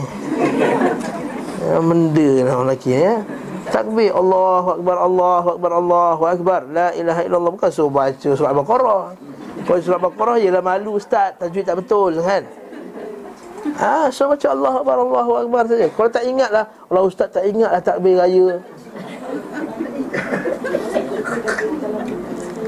Menda 1.78 2.28
lah 2.42 2.52
orang 2.58 2.74
lelaki 2.74 2.90
ya. 2.90 3.22
Takbir 3.70 4.10
Allahu 4.10 4.82
Akbar 4.82 4.96
Allahu 4.98 5.46
Akbar 5.56 5.70
Allahu 5.78 6.22
Akbar 6.26 6.60
La 6.68 6.90
ilaha 6.92 7.22
illallah 7.24 7.52
Bukan 7.56 7.70
suruh 7.70 7.88
baca 7.88 8.28
surat 8.34 8.50
Al-Baqarah 8.52 9.31
Kalau 9.62 9.78
surat 9.78 9.98
Al-Baqarah 10.02 10.36
Ialah 10.42 10.62
malu 10.62 10.98
ustaz. 10.98 11.38
Tajwid 11.38 11.64
tak 11.66 11.76
betul 11.78 12.18
kan? 12.22 12.42
Ah, 13.78 14.10
so 14.10 14.26
baca 14.26 14.46
Allahu 14.50 14.76
Akbar 14.82 14.96
Allahu 14.98 15.32
Akbar 15.46 15.62
saja. 15.70 15.86
Kalau 15.86 16.10
tak 16.10 16.26
ingat 16.26 16.50
lah 16.50 16.66
Allah 16.90 17.02
ustaz 17.06 17.30
tak 17.30 17.46
ingat 17.46 17.70
lah 17.70 17.78
takbir 17.78 18.18
raya. 18.18 18.58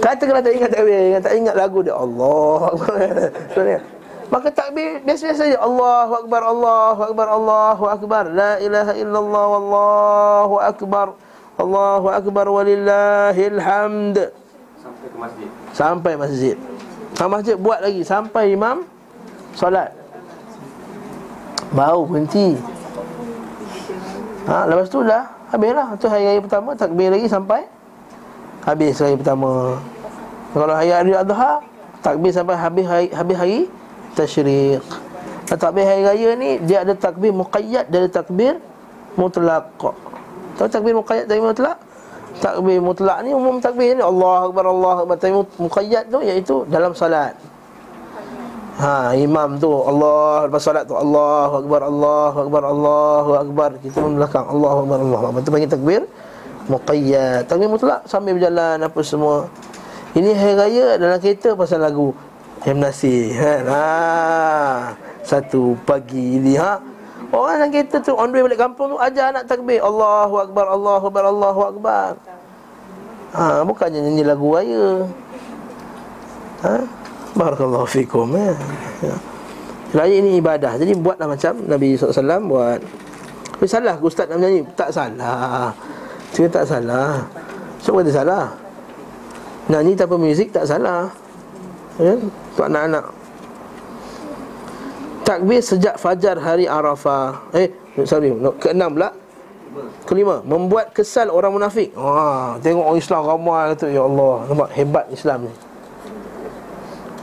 Katakanlah 0.04 0.44
tak 0.44 0.54
ingat 0.54 0.70
takbir 0.70 1.16
Yang 1.16 1.22
tak 1.24 1.34
ingat 1.36 1.54
lagu 1.56 1.80
dia 1.80 1.96
Allah 1.96 2.76
Maka 4.32 4.48
takbir 4.52 5.00
biasa-biasa 5.04 5.40
saja 5.44 5.56
Allahu 5.60 6.12
Akbar 6.24 6.42
Allahu 6.44 7.00
Akbar 7.12 7.26
Allahu 7.28 7.84
Akbar. 7.88 8.24
La 8.32 8.56
ilaha 8.60 8.92
illallah 8.96 9.44
Wallahu 9.50 10.54
Akbar. 10.60 11.06
Allahu 11.60 12.06
Akbar 12.10 12.46
Walillahil 12.48 13.58
hamd 13.60 14.16
Sampai 14.80 15.06
ke 15.08 15.16
masjid. 15.16 15.48
Sampai 15.72 16.12
masjid 16.16 16.56
Sampai 17.14 17.40
masjid 17.40 17.56
buat 17.58 17.78
lagi 17.78 18.02
Sampai 18.02 18.54
imam 18.54 18.82
Solat. 19.54 19.94
Bau 21.70 22.06
berhenti 22.06 22.58
Ha, 24.44 24.68
lepas 24.68 24.92
tu 24.92 25.00
dah 25.00 25.24
Habislah. 25.48 25.94
Tu 25.96 26.06
hari 26.10 26.26
raya 26.26 26.40
pertama 26.42 26.76
Takbir 26.76 27.14
lagi 27.14 27.30
sampai 27.30 27.64
Habis 28.66 29.00
hari 29.00 29.16
pertama. 29.16 29.80
Kalau 30.52 30.74
hari 30.74 30.90
hari 30.92 31.14
adha 31.16 31.62
Takbir 32.04 32.32
sampai 32.34 32.56
habis 32.58 32.84
hari, 32.84 33.06
habis 33.14 33.36
hari 33.38 33.58
Tashriq 34.12 34.84
Takbir 35.48 35.84
hari 35.86 36.02
raya 36.04 36.30
ni 36.36 36.60
Dia 36.60 36.84
ada 36.84 36.92
takbir 36.92 37.32
muqayyad 37.32 37.88
ada 37.88 38.08
takbir 38.10 38.60
mutlaq. 39.14 39.70
Tahu 40.58 40.68
takbir 40.70 40.94
muqayyad 40.98 41.30
takbir 41.30 41.46
mutlaq? 41.54 41.78
Takbir 42.42 42.78
mutlaq 42.82 43.18
ni 43.22 43.30
umum 43.30 43.62
takbir 43.62 43.94
ni 43.94 44.02
Allah 44.02 44.50
Akbar 44.50 44.64
Allah 44.66 44.96
Akbar 45.06 45.16
Takbir 45.18 45.46
muqayyad 45.58 46.10
tu 46.10 46.18
iaitu 46.22 46.56
dalam 46.66 46.92
salat 46.94 47.34
Ha 48.74 49.14
imam 49.14 49.54
tu 49.62 49.70
Allah 49.70 50.50
lepas 50.50 50.58
solat 50.58 50.82
tu 50.82 50.98
Allah 50.98 51.46
akbar 51.62 51.86
Allah 51.86 52.34
akbar 52.34 52.62
Allah 52.66 53.24
akbar 53.46 53.70
kita 53.78 54.02
pun 54.02 54.18
belakang 54.18 54.42
Allah 54.50 54.82
akbar 54.82 54.98
Allah 54.98 55.20
akbar 55.30 55.40
tu 55.46 55.50
panggil 55.54 55.70
takbir 55.70 56.02
muqayyad 56.66 57.46
takbir 57.46 57.70
mutlak 57.70 58.02
sambil 58.10 58.34
berjalan 58.34 58.82
apa 58.82 58.98
semua 59.06 59.46
ini 60.18 60.34
hari 60.34 60.58
raya 60.58 60.86
dalam 60.98 61.22
kereta 61.22 61.54
pasal 61.54 61.86
lagu 61.86 62.10
M. 62.66 62.82
Nasir 62.82 63.30
kan? 63.38 63.62
ha, 63.70 63.86
Satu 65.22 65.78
pagi 65.86 66.42
ini 66.42 66.58
ha? 66.58 66.82
Orang 67.30 67.56
dalam 67.56 67.70
kereta 67.72 67.96
tu 68.02 68.12
On 68.12 68.28
the 68.28 68.36
way 68.36 68.42
balik 68.44 68.60
kampung 68.60 68.92
tu 68.92 68.96
Ajar 68.98 69.32
anak 69.32 69.48
takbir. 69.48 69.80
Allahu 69.80 70.34
Akbar 70.42 70.66
Allahu 70.68 71.04
Akbar 71.08 71.24
Allahu 71.30 71.60
Akbar. 71.76 72.10
Ha, 73.34 73.66
Bukannya 73.66 73.98
nyanyi 74.04 74.22
lagu 74.22 74.46
raya. 74.54 75.04
Ha? 76.62 76.76
Barakallahu 77.34 77.86
fikum 77.86 78.30
ya. 78.38 78.54
ya. 79.02 79.14
Raya 79.94 80.14
ini 80.18 80.38
ibadah. 80.38 80.78
Jadi 80.78 80.94
buatlah 80.94 81.26
macam 81.26 81.52
Nabi 81.66 81.98
SAW 81.98 82.46
buat. 82.46 82.78
Tapi 83.54 83.66
salah 83.70 83.96
Ustaz 84.02 84.26
nak 84.30 84.38
menyanyi? 84.42 84.66
Tak 84.74 84.90
salah. 84.90 85.70
Cuma 86.34 86.46
tak 86.50 86.66
salah. 86.66 87.22
Semua 87.78 88.02
kata 88.02 88.12
salah. 88.12 88.44
Nyanyi 89.70 89.92
tanpa 89.96 90.16
muzik 90.18 90.50
tak 90.50 90.66
salah. 90.66 91.08
Ya? 91.96 92.18
Untuk 92.18 92.64
anak-anak 92.66 93.23
Takbir 95.24 95.60
sejak 95.64 95.96
fajar 95.96 96.36
hari 96.36 96.68
Arafah. 96.68 97.48
Eh, 97.56 97.72
sorry, 98.04 98.28
keenam 98.60 98.92
pula? 98.92 99.10
Kelima, 100.04 100.44
membuat 100.44 100.92
kesal 100.92 101.32
orang 101.32 101.56
munafik. 101.56 101.90
Wah, 101.96 102.60
Tengok 102.60 102.84
orang 102.84 103.00
Islam 103.00 103.22
ramai 103.26 103.62
kata 103.74 103.86
Ya 103.90 104.04
Allah, 104.04 104.34
nampak 104.46 104.70
hebat 104.76 105.06
Islam 105.10 105.48
ni. 105.48 105.52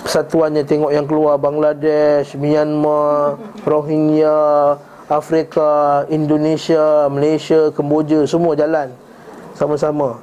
Persatuannya 0.02 0.66
tengok 0.66 0.91
yang 0.91 1.06
keluar 1.06 1.38
Bangladesh, 1.38 2.34
Myanmar, 2.34 3.38
Rohingya, 3.64 4.76
Afrika, 5.06 6.04
Indonesia, 6.10 7.06
Malaysia, 7.06 7.70
Kemboja 7.70 8.26
Semua 8.26 8.58
jalan. 8.58 8.89
Sama-sama. 9.54 10.18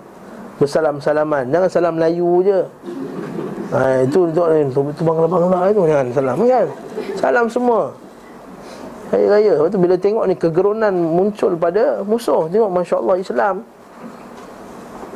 Bersalam-salaman. 0.59 1.47
Jangan 1.55 1.71
salam 1.71 1.95
Melayu 1.95 2.43
je 2.43 2.61
ha, 3.73 4.05
Itu 4.05 4.29
untuk 4.29 4.47
lain 4.49 4.73
Itu 4.73 5.03
bangla-bangla 5.05 5.73
itu 5.73 5.81
Jangan 5.85 6.07
salam 6.15 6.37
kan? 6.45 6.67
Salam 7.19 7.47
semua. 7.51 7.83
Hari 9.09 9.25
Raya. 9.25 9.53
Lepas 9.57 9.71
tu 9.73 9.81
bila 9.81 9.97
tengok 9.97 10.25
ni 10.29 10.35
Kegerunan 10.37 10.95
muncul 10.95 11.53
pada 11.57 12.05
musuh. 12.05 12.49
Tengok 12.49 12.71
Masya 12.71 12.97
Allah 13.01 13.17
Islam. 13.19 13.55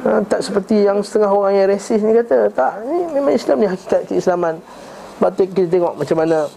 Ha, 0.03 0.09
Tak 0.26 0.40
seperti 0.40 0.84
yang 0.84 1.05
setengah 1.05 1.30
orang 1.30 1.55
yang 1.57 1.68
resis 1.68 2.00
ni 2.00 2.12
kata. 2.16 2.48
Tak 2.53 2.84
Ni 2.88 2.98
memang 3.12 3.36
Islam 3.36 3.57
ni 3.61 3.66
hakikat 3.68 4.09
keislaman. 4.09 4.59
Tu 5.22 5.42
kita 5.55 5.70
tengok 5.70 5.94
macam 5.94 6.16
mana 6.18 6.50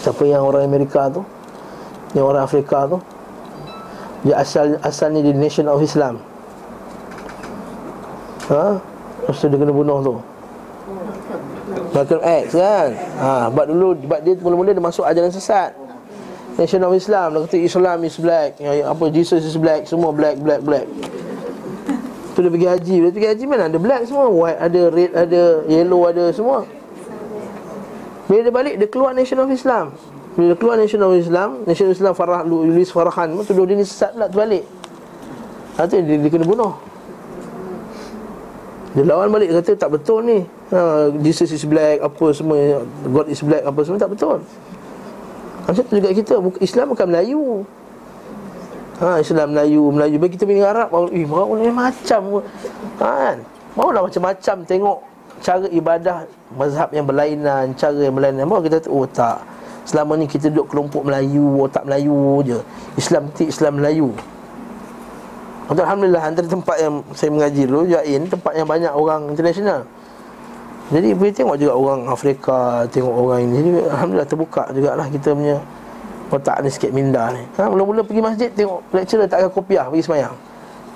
Siapa 0.00 0.24
yang 0.24 0.48
orang 0.48 0.64
Amerika 0.64 1.12
tu 1.12 1.20
Yang 2.16 2.24
orang 2.24 2.42
Afrika 2.48 2.88
tu 2.88 2.96
Dia 4.24 4.40
asal 4.40 4.80
asal 4.80 5.12
ni 5.12 5.20
di 5.20 5.36
Nation 5.36 5.68
of 5.68 5.84
Islam. 5.84 6.16
Ha? 8.48 8.80
Lepas 9.24 9.36
tu 9.40 9.48
dia 9.52 9.56
kena 9.60 9.72
bunuh 9.72 10.00
tu 10.00 10.14
Malcolm 11.94 12.20
X 12.26 12.58
kan? 12.58 12.90
Ha, 13.22 13.30
Sebab 13.54 13.64
dulu 13.70 13.94
Sebab 14.02 14.18
dia 14.26 14.34
mula-mula 14.42 14.70
dia 14.74 14.82
masuk 14.82 15.06
ajaran 15.06 15.30
sesat. 15.30 15.70
Nation 16.58 16.82
of 16.82 16.92
Islam 16.98 17.26
Dia 17.30 17.40
kata 17.46 17.56
Islam 17.62 17.98
is 18.02 18.18
black 18.18 18.58
ya, 18.58 18.90
Apa 18.90 19.04
Jesus 19.14 19.46
is 19.46 19.54
black 19.54 19.86
Semua 19.86 20.10
black 20.10 20.42
black 20.42 20.60
black. 20.66 20.86
Tu 22.34 22.42
dia 22.42 22.50
pergi 22.50 22.66
haji. 22.66 22.96
Dia 22.98 23.10
pergi 23.14 23.28
haji 23.30 23.44
mana? 23.46 23.70
Ada 23.70 23.78
black 23.78 24.02
semua. 24.10 24.26
White 24.26 24.58
ada 24.58 24.80
red 24.90 25.10
ada 25.14 25.42
Yellow 25.70 26.02
ada 26.10 26.24
semua. 26.34 26.66
Bila 28.26 28.42
dia 28.42 28.50
balik 28.50 28.74
Dia 28.82 28.88
keluar 28.90 29.14
Nation 29.14 29.38
of 29.38 29.46
Islam. 29.54 29.94
Bila 30.34 30.50
dia 30.50 30.58
keluar 30.58 30.74
Nation 30.74 30.98
of 30.98 31.14
Islam 31.14 31.62
Nation 31.62 31.86
of 31.86 31.94
Islam 31.94 32.12
Farah 32.18 32.42
Luis 32.42 32.90
Farhan 32.90 33.38
Tuduh 33.46 33.70
dia 33.70 33.78
ni 33.78 33.86
sesat 33.86 34.18
pula 34.18 34.26
terbalik 34.26 34.66
Ha 35.78 35.90
tu 35.90 35.98
dia, 35.98 36.18
dia 36.18 36.30
kena 36.30 36.46
bunuh. 36.46 36.74
Dia 38.94 39.02
lawan 39.10 39.26
balik 39.30 39.50
kata 39.50 39.74
tak 39.74 39.90
betul 39.90 40.22
ni 40.22 40.46
ha, 40.72 41.10
Jesus 41.20 41.50
is 41.52 41.64
black 41.66 42.00
apa 42.00 42.26
semua 42.32 42.80
God 43.04 43.26
is 43.28 43.40
black 43.44 43.64
apa 43.66 43.80
semua 43.84 43.98
tak 44.00 44.12
betul. 44.14 44.38
Macam 45.64 45.82
tu 45.88 45.94
juga 45.96 46.10
kita 46.12 46.34
Islam 46.60 46.86
bukan 46.92 47.06
Melayu. 47.08 47.42
Ha, 49.00 49.18
Islam 49.18 49.56
Melayu 49.56 49.82
Melayu. 49.90 50.16
Bagi 50.20 50.38
kita 50.38 50.44
punya 50.46 50.70
Arab 50.70 50.88
Eh 51.10 51.26
mau 51.26 51.50
ni 51.56 51.68
macam 51.72 52.40
ha, 52.40 52.44
kan? 53.00 53.36
Maulah 53.74 54.06
macam-macam 54.06 54.56
tengok 54.70 54.98
Cara 55.42 55.66
ibadah 55.66 56.30
Mazhab 56.54 56.94
yang 56.94 57.10
berlainan 57.10 57.74
Cara 57.74 57.98
yang 57.98 58.14
berlainan. 58.14 58.46
Mau 58.46 58.62
kita 58.62 58.78
Oh 58.86 59.08
tak. 59.08 59.42
Selama 59.84 60.16
ni 60.16 60.30
kita 60.30 60.48
duduk 60.48 60.70
kelompok 60.70 61.02
Melayu 61.04 61.64
Otak 61.64 61.84
Melayu 61.84 62.40
je. 62.46 62.58
Islam 62.94 63.28
ti 63.34 63.50
Islam 63.50 63.82
Melayu. 63.82 64.14
Alhamdulillah 65.64 66.28
antara 66.28 66.44
tempat 66.44 66.76
yang 66.76 67.00
saya 67.16 67.32
mengaji 67.32 67.64
dulu 67.64 67.88
Jain 67.88 68.28
tempat 68.28 68.52
yang 68.52 68.68
banyak 68.68 68.92
orang 68.92 69.32
international 69.32 69.88
Jadi 70.92 71.16
boleh 71.16 71.32
tengok 71.32 71.56
juga 71.56 71.72
orang 71.72 72.00
Afrika 72.12 72.84
Tengok 72.92 73.14
orang 73.14 73.40
ini. 73.48 73.54
Jadi 73.56 73.70
Alhamdulillah 73.88 74.28
terbuka 74.28 74.62
juga 74.76 74.90
lah 74.92 75.06
kita 75.08 75.32
punya 75.32 75.56
Otak 76.32 76.66
ni 76.66 76.68
sikit 76.72 76.90
minda 76.90 77.30
ni. 77.30 77.44
Ha, 77.60 77.68
Mula-mula 77.70 78.02
pergi 78.02 78.18
masjid 78.24 78.48
tengok 78.50 78.80
lecturer 78.90 79.28
tak 79.28 79.44
pakai 79.44 79.52
kopiah 79.54 79.86
pergi 79.86 80.02
semayang. 80.02 80.34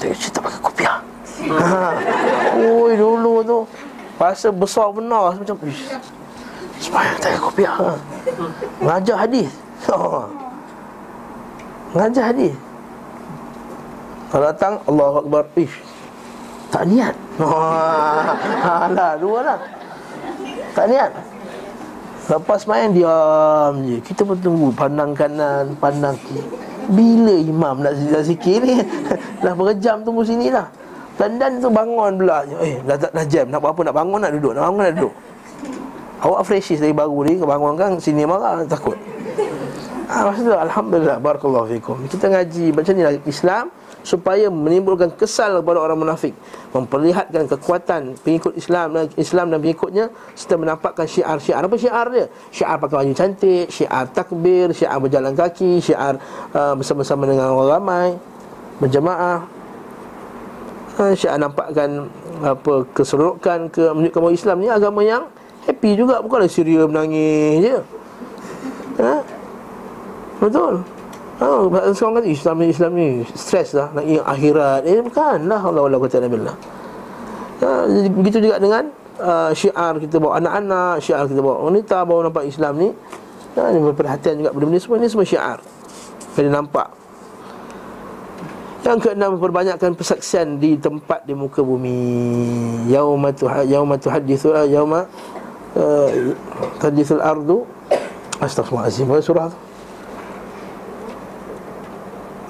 Lecturer 0.03 0.32
tak 0.34 0.43
pakai 0.43 0.61
kopiah. 0.64 0.97
Ha. 1.47 1.80
Oi 2.59 2.93
dulu 2.99 3.34
tu 3.47 3.59
Rasa 4.18 4.49
besar 4.51 4.91
benar. 4.91 5.39
Macam 5.39 5.57
Semayang 6.82 7.16
tak 7.22 7.28
pakai 7.39 7.43
kopiah. 7.45 7.74
Ha. 7.76 7.93
Ngajar 8.82 9.16
hadis. 9.28 9.51
Ha. 9.86 9.97
Ngajar 11.95 12.24
hadis. 12.34 12.55
Kalau 14.28 14.45
datang 14.51 14.74
Allahu 14.91 15.16
Akbar. 15.22 15.45
Ish 15.55 15.76
Tak 16.74 16.82
niat. 16.89 17.14
Alah 18.66 19.14
dua 19.22 19.39
lah 19.45 19.59
Tak 20.78 20.86
niat. 20.86 21.10
Lepas 22.30 22.62
main 22.70 22.94
diam 22.94 23.74
je. 23.82 23.98
Kita 23.98 24.22
pun 24.22 24.38
tunggu. 24.38 24.70
Pandang 24.70 25.10
kanan 25.10 25.74
Pandang 25.82 26.14
kiri. 26.22 26.46
Bila 26.86 27.34
imam 27.34 27.82
nak 27.82 27.98
zikir 28.24 28.64
ni 28.64 28.80
Dah 29.44 29.52
berjam 29.52 30.00
tunggu 30.06 30.24
sini 30.24 30.48
lah 30.48 30.72
Dan 31.20 31.36
dan 31.36 31.58
tu 31.58 31.66
bangun 31.66 32.22
pula. 32.22 32.46
Eh 32.62 32.78
dah, 32.86 32.94
dah, 32.94 33.10
dah 33.10 33.26
jam. 33.26 33.50
Nak 33.50 33.58
buat 33.58 33.74
apa? 33.74 33.90
Nak 33.90 33.96
bangun 33.98 34.18
nak 34.22 34.32
duduk. 34.38 34.52
Nak 34.54 34.62
bangun 34.70 34.82
nak 34.86 34.94
duduk. 34.94 35.14
Awak 36.22 36.40
freshies 36.46 36.78
dari 36.78 36.94
baru 36.94 37.18
ni 37.26 37.34
Bangun 37.42 37.74
kan 37.74 37.90
sini 37.98 38.22
marah 38.22 38.62
takut. 38.70 38.94
Ah, 40.06 40.30
Alhamdulillah 40.62 41.18
Barakallahu 41.18 41.66
fikum. 41.74 41.98
Kita 42.06 42.30
ngaji. 42.30 42.70
Macam 42.70 42.92
ni 42.94 43.02
lah 43.02 43.18
Islam 43.26 43.74
supaya 44.09 44.48
menimbulkan 44.48 45.12
kesal 45.12 45.61
kepada 45.61 45.84
orang 45.84 46.00
munafik. 46.00 46.32
Memperlihatkan 46.72 47.44
kekuatan 47.44 48.16
pengikut 48.24 48.56
Islam 48.56 48.96
dan 48.96 49.04
Islam 49.20 49.52
dan 49.52 49.61
pengikutnya 49.61 50.09
serta 50.32 50.56
menampakkan 50.56 51.04
syiar-syiar 51.04 51.61
apa 51.61 51.76
syiar 51.76 52.06
dia? 52.09 52.26
Syiar 52.48 52.80
pakai 52.80 52.96
baju 53.04 53.12
cantik 53.12 53.68
syiar 53.68 54.09
takbir 54.16 54.72
syiar 54.72 54.96
berjalan 54.96 55.36
kaki 55.36 55.84
syiar 55.84 56.16
uh, 56.56 56.72
bersama-sama 56.72 57.28
dengan 57.28 57.52
orang 57.52 57.68
ramai 57.68 58.09
berjemaah. 58.80 59.44
Uh, 60.96 61.12
syiar 61.12 61.36
nampakkan 61.36 62.09
apa 62.40 62.88
keseronokan 62.96 63.68
ke 63.68 63.84
menunjukkan 63.92 64.20
bahawa 64.24 64.32
Islam 64.32 64.56
ni 64.64 64.68
agama 64.72 65.04
yang 65.04 65.28
happy 65.68 66.00
juga. 66.00 66.24
Bukanlah 66.24 66.48
Syria 66.48 66.88
menangis 66.88 67.61
je. 67.61 67.76
Ha? 68.98 69.14
betul 70.38 70.86
Oh, 71.39 71.70
seorang 71.95 72.18
kata 72.18 72.28
Islam 72.34 72.55
ni 72.59 72.66
Islam 72.74 72.91
ni 72.99 73.09
stres 73.30 73.70
lah 73.70 73.95
nak 73.95 74.03
ingat 74.03 74.26
akhirat. 74.26 74.82
Eh 74.91 74.99
bukanlah 74.99 75.61
Allah 75.62 75.82
Allah 75.86 75.99
kata 76.03 76.18
Nabi 76.18 76.34
Allah. 76.43 76.57
Ya, 77.62 77.70
begitu 78.11 78.39
juga 78.43 78.59
dengan 78.59 78.91
uh, 79.22 79.55
syiar 79.55 80.03
kita 80.03 80.18
bawa 80.18 80.43
anak-anak, 80.43 80.99
syiar 80.99 81.30
kita 81.30 81.39
bawa 81.39 81.70
wanita 81.70 82.03
bawa 82.03 82.26
nampak 82.26 82.43
Islam 82.43 82.82
ni. 82.82 82.91
Ya, 83.55 83.70
ini 83.70 83.95
perhatian 83.95 84.34
juga 84.43 84.51
benda-benda 84.51 84.82
semua 84.82 84.99
ni 84.99 85.07
semua 85.07 85.26
syiar. 85.26 85.59
Kena 86.34 86.59
nampak. 86.59 86.91
Yang 88.82 88.99
keenam 89.07 89.39
perbanyakkan 89.39 89.95
persaksian 89.95 90.59
di 90.59 90.74
tempat 90.74 91.22
di 91.22 91.39
muka 91.39 91.62
bumi. 91.62 91.99
Yauma 92.91 93.30
tu 93.30 93.47
yauma 93.47 93.95
tuhaddithu 93.95 94.59
yauma 94.74 95.07
uh, 95.78 96.34
tuhaddithul 96.82 97.22
ardu. 97.22 97.62
Astaghfirullahalazim. 98.43 99.07
Surah 99.22 99.55
tu. 99.55 99.67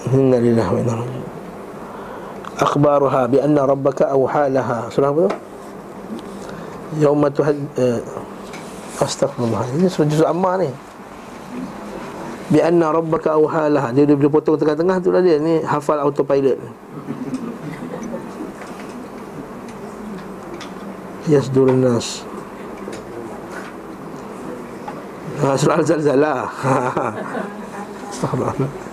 Inna 0.08 0.36
lillahi 0.40 0.70
wa 0.72 0.80
inna 0.80 0.94
ilaihi 1.04 1.26
Akhbaruha 2.58 3.30
bi 3.30 3.38
anna 3.38 3.62
rabbaka 3.62 4.10
awha 4.10 4.50
laha. 4.50 4.90
Surah 4.90 5.14
apa 5.14 5.30
tu? 5.30 5.30
Yauma 6.98 7.30
tuhad 7.30 7.54
uh, 7.78 8.02
Astaghfirullah. 8.98 9.78
Ini 9.78 9.86
surah 9.86 10.08
juz 10.10 10.26
amma 10.26 10.58
ni. 10.58 10.70
Bi 12.50 12.58
anna 12.58 12.90
rabbaka 12.90 13.38
awha 13.38 13.70
laha. 13.70 13.88
Dia 13.94 14.10
dia 14.10 14.18
potong 14.26 14.58
tengah-tengah 14.58 14.98
tu 14.98 15.14
lah 15.14 15.22
dia. 15.22 15.38
Ni 15.38 15.62
hafal 15.62 16.02
autopilot. 16.02 16.58
Yasdur 21.30 21.70
nas. 21.70 22.26
Ha, 25.38 25.54
surah 25.54 25.78
Al-Zalzalah. 25.78 26.42
Astaghfirullah. 28.10 28.87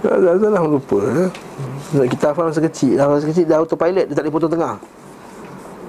Dah 0.00 0.34
salah 0.40 0.62
lupa 0.64 0.98
eh? 1.04 1.28
Kita 2.08 2.32
hafal 2.32 2.48
masa 2.48 2.64
kecil 2.64 2.96
Dah 2.96 3.06
masa 3.08 3.28
kecil 3.28 3.44
dah 3.44 3.60
autopilot 3.60 4.08
Dia 4.08 4.14
tak 4.16 4.24
boleh 4.24 4.34
potong 4.34 4.52
tengah 4.56 4.74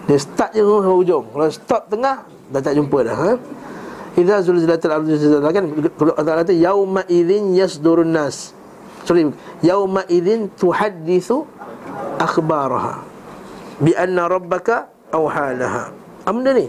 Dia 0.10 0.18
start 0.20 0.52
je 0.52 0.62
sampai 0.62 0.92
hujung 0.92 1.26
Kalau 1.32 1.48
stop 1.48 1.84
tengah 1.88 2.28
Dah 2.52 2.60
tak 2.60 2.76
jumpa 2.76 2.98
dah 3.08 3.18
eh? 3.32 3.38
Idza 4.12 4.44
zulzilatil 4.44 4.92
ardu 4.92 5.08
zilzalaha 5.16 5.56
kan 5.56 5.66
Allah 6.20 6.44
kata 6.44 6.52
yauma 6.52 7.08
idzin 7.08 7.56
yasdurun 7.56 8.12
nas. 8.12 8.52
Sorry, 9.08 9.32
yauma 9.64 10.04
idzin 10.12 10.52
tuhaddithu 10.60 11.48
akhbaraha 12.20 13.08
bi 13.80 13.96
anna 13.96 14.28
rabbaka 14.28 14.92
awhalaha. 15.16 15.96
Amna 16.28 16.52
ni. 16.52 16.68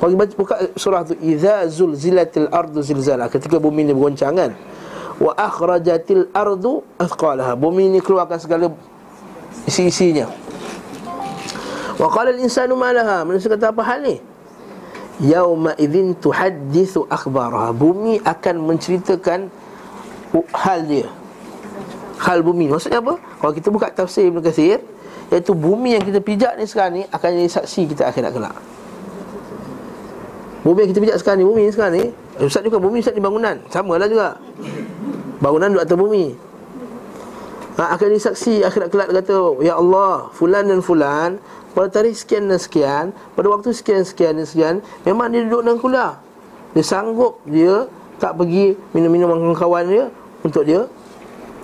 Kalau 0.00 0.16
baca 0.16 0.32
buka 0.32 0.54
surah 0.80 1.04
tu 1.04 1.12
idza 1.20 1.68
zulzilatil 1.68 2.48
ardu 2.48 2.80
zilzalaha 2.80 3.28
ketika 3.28 3.60
bumi 3.60 3.84
ni 3.84 3.92
bergoncang 3.92 4.32
kan 4.32 4.52
wa 5.16 5.32
akhrajatil 5.36 6.28
ardu 6.32 6.84
athqalaha. 7.00 7.56
Bumi 7.56 7.88
ini 7.88 7.98
keluarkan 8.04 8.40
segala 8.40 8.72
isi-isinya. 9.64 10.28
Wa 11.96 12.08
qala 12.12 12.32
al 12.36 12.40
insanu 12.40 12.76
ma 12.76 12.92
laha. 12.92 13.24
Manusia 13.24 13.48
kata 13.48 13.72
apa 13.72 13.82
hal 13.84 14.04
ni? 14.04 14.16
Yauma 15.24 15.72
idzin 15.80 16.12
tuhaddithu 16.16 17.08
akhbaraha. 17.08 17.72
Bumi 17.72 18.20
akan 18.20 18.54
menceritakan 18.60 19.48
hal 20.52 20.80
dia. 20.84 21.08
Hal 22.20 22.44
bumi. 22.44 22.68
Maksudnya 22.68 23.00
apa? 23.00 23.16
Kalau 23.16 23.52
kita 23.56 23.68
buka 23.72 23.88
tafsir 23.92 24.28
Ibn 24.28 24.44
Kathir 24.44 24.84
iaitu 25.32 25.52
bumi 25.56 25.98
yang 25.98 26.04
kita 26.06 26.22
pijak 26.22 26.54
ni 26.54 26.64
sekarang 26.70 26.92
ni 27.00 27.02
akan 27.10 27.28
jadi 27.34 27.50
saksi 27.50 27.80
kita 27.90 28.06
akhirat 28.06 28.30
kelak 28.30 28.54
bumi 30.66 30.82
yang 30.82 30.90
kita 30.90 31.00
pijak 31.06 31.18
sekarang 31.22 31.38
ni 31.38 31.46
bumi 31.46 31.60
ni 31.62 31.70
sekarang 31.70 31.94
ni 31.94 32.04
Ustaz 32.42 32.66
juga 32.66 32.82
bumi 32.82 32.98
Ustaz 32.98 33.14
di 33.14 33.22
bangunan. 33.22 33.54
Sama 33.70 33.94
lah 33.94 34.10
juga. 34.10 34.34
Bangunan 35.40 35.68
duduk 35.72 35.84
atas 35.84 35.96
bumi 36.00 36.24
ha, 37.76 37.92
Akan 37.92 38.08
disaksi 38.08 38.64
akhirat 38.64 38.88
kelak 38.88 39.08
kata 39.12 39.60
Ya 39.60 39.76
Allah 39.76 40.32
Fulan 40.32 40.64
dan 40.64 40.80
Fulan 40.80 41.36
Pada 41.76 41.92
tarikh 41.92 42.16
sekian 42.16 42.48
dan 42.48 42.56
sekian 42.56 43.04
Pada 43.36 43.46
waktu 43.52 43.76
sekian 43.76 44.00
sekian 44.00 44.40
dan 44.40 44.46
sekian 44.48 44.74
Memang 45.04 45.28
dia 45.28 45.44
duduk 45.44 45.60
dalam 45.60 45.78
kuliah. 45.78 46.12
Dia 46.72 46.84
sanggup 46.84 47.40
dia 47.44 47.84
tak 48.16 48.32
pergi 48.40 48.72
minum-minum 48.96 49.28
dengan 49.36 49.56
kawan 49.56 49.84
dia 49.92 50.04
Untuk 50.40 50.64
dia 50.64 50.88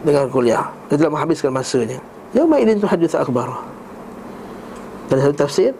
dengan 0.03 0.28
kuliah. 0.28 0.68
Dia 0.90 0.98
telah 0.98 1.12
menghabiskan 1.14 1.55
masanya. 1.55 2.03
Yauma 2.34 2.59
idin 2.59 2.82
tu 2.82 2.90
hadis 2.90 3.14
akbar. 3.14 3.55
Dan 5.07 5.22
satu 5.22 5.36
tafsir 5.46 5.70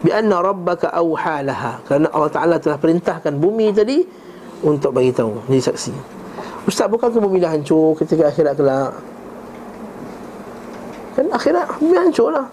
Bianna 0.00 0.40
rabbaka 0.40 0.88
awhalaha 0.96 1.84
Kerana 1.84 2.08
Allah 2.08 2.32
Ta'ala 2.32 2.56
telah 2.56 2.80
perintahkan 2.80 3.36
bumi 3.36 3.68
tadi 3.68 4.00
Untuk 4.64 4.96
bagi 4.96 5.12
tahu 5.12 5.44
Jadi 5.48 5.60
saksi. 5.60 5.92
Ustaz 6.64 6.88
bukan 6.88 7.12
bumi 7.20 7.40
dah 7.40 7.52
hancur 7.52 7.96
ketika 8.00 8.28
akhirat 8.32 8.56
kelak? 8.56 8.92
Kan 11.16 11.26
akhirat 11.32 11.66
bumi 11.80 11.96
hancur 11.96 12.32
lah 12.32 12.48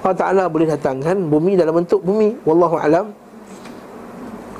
Allah 0.00 0.16
Ta'ala 0.16 0.44
boleh 0.48 0.64
datangkan 0.64 1.28
bumi 1.28 1.60
dalam 1.60 1.76
bentuk 1.76 2.00
bumi. 2.00 2.32
Wallahu 2.48 2.80
alam. 2.80 3.12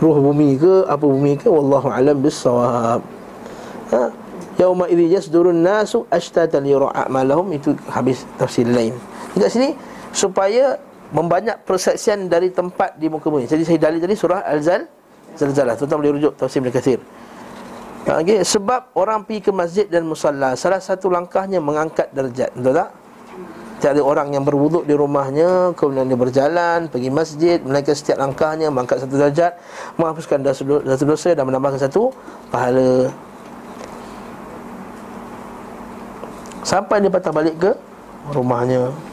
Ruh 0.00 0.16
bumi 0.20 0.56
ke 0.60 0.84
apa 0.84 1.04
bumi 1.04 1.36
ke 1.36 1.48
Wallahu 1.48 1.88
alam 1.88 2.16
bisawab 2.20 3.00
Ha? 3.90 4.06
Yauma 4.60 4.86
idzi 4.86 5.10
yasdurun 5.10 5.64
nasu 5.64 6.04
ashtatan 6.12 6.62
yura'a 6.68 7.08
malahum. 7.08 7.48
Itu 7.56 7.74
habis 7.88 8.22
tafsir 8.36 8.68
lain. 8.68 8.94
Dekat 9.34 9.50
sini 9.50 9.68
supaya 10.12 10.76
membanyak 11.10 11.62
persaksian 11.66 12.30
dari 12.30 12.54
tempat 12.54 12.94
di 12.98 13.10
muka 13.10 13.26
bumi. 13.30 13.46
Jadi 13.46 13.66
saya 13.66 13.78
dalil 13.78 13.98
tadi 13.98 14.14
surah 14.14 14.46
Al-Zal 14.46 14.86
Zalzalah. 15.34 15.74
Tuan-tuan 15.78 15.98
boleh 16.02 16.12
rujuk 16.18 16.32
tafsir 16.38 16.58
Ibn 16.62 16.70
Kathir. 16.74 17.00
Okay. 18.00 18.40
Sebab 18.40 18.96
orang 18.96 19.28
pergi 19.28 19.44
ke 19.44 19.52
masjid 19.52 19.84
dan 19.84 20.08
musalla 20.08 20.56
Salah 20.56 20.80
satu 20.80 21.12
langkahnya 21.12 21.60
mengangkat 21.60 22.08
darjat 22.16 22.48
Betul 22.56 22.72
tak? 22.80 22.88
Tiada 23.76 24.00
orang 24.00 24.32
yang 24.32 24.40
berwuduk 24.40 24.88
di 24.88 24.96
rumahnya 24.96 25.76
Kemudian 25.76 26.08
dia 26.08 26.16
berjalan 26.16 26.88
Pergi 26.88 27.12
masjid 27.12 27.60
Menaikkan 27.60 27.92
setiap 27.92 28.16
langkahnya 28.16 28.72
Mengangkat 28.72 29.04
satu 29.04 29.20
darjat 29.20 29.52
Menghapuskan 30.00 30.40
satu 30.40 31.04
dosa 31.04 31.36
Dan 31.36 31.44
menambahkan 31.44 31.76
satu 31.76 32.08
pahala 32.48 33.12
Sampai 36.64 37.04
dia 37.04 37.12
patah 37.12 37.32
balik 37.36 37.56
ke 37.60 37.70
rumahnya 38.32 39.09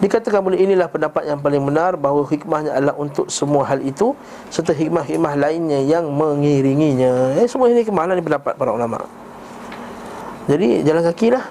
Dikatakan 0.00 0.40
boleh 0.40 0.56
inilah 0.56 0.88
pendapat 0.88 1.28
yang 1.28 1.44
paling 1.44 1.60
benar 1.60 1.92
Bahawa 2.00 2.24
hikmahnya 2.24 2.72
adalah 2.72 2.96
untuk 2.96 3.28
semua 3.28 3.68
hal 3.68 3.84
itu 3.84 4.16
Serta 4.48 4.72
hikmah-hikmah 4.72 5.36
lainnya 5.36 5.84
yang 5.84 6.08
mengiringinya. 6.08 7.36
Eh, 7.36 7.44
Semua 7.44 7.68
ini 7.68 7.84
hikmah 7.84 8.08
lah 8.08 8.16
ni 8.16 8.24
pendapat 8.24 8.56
para 8.56 8.72
ulama. 8.72 9.04
Jadi 10.48 10.82
jalan 10.82 11.04
kaki 11.04 11.28
lah. 11.36 11.44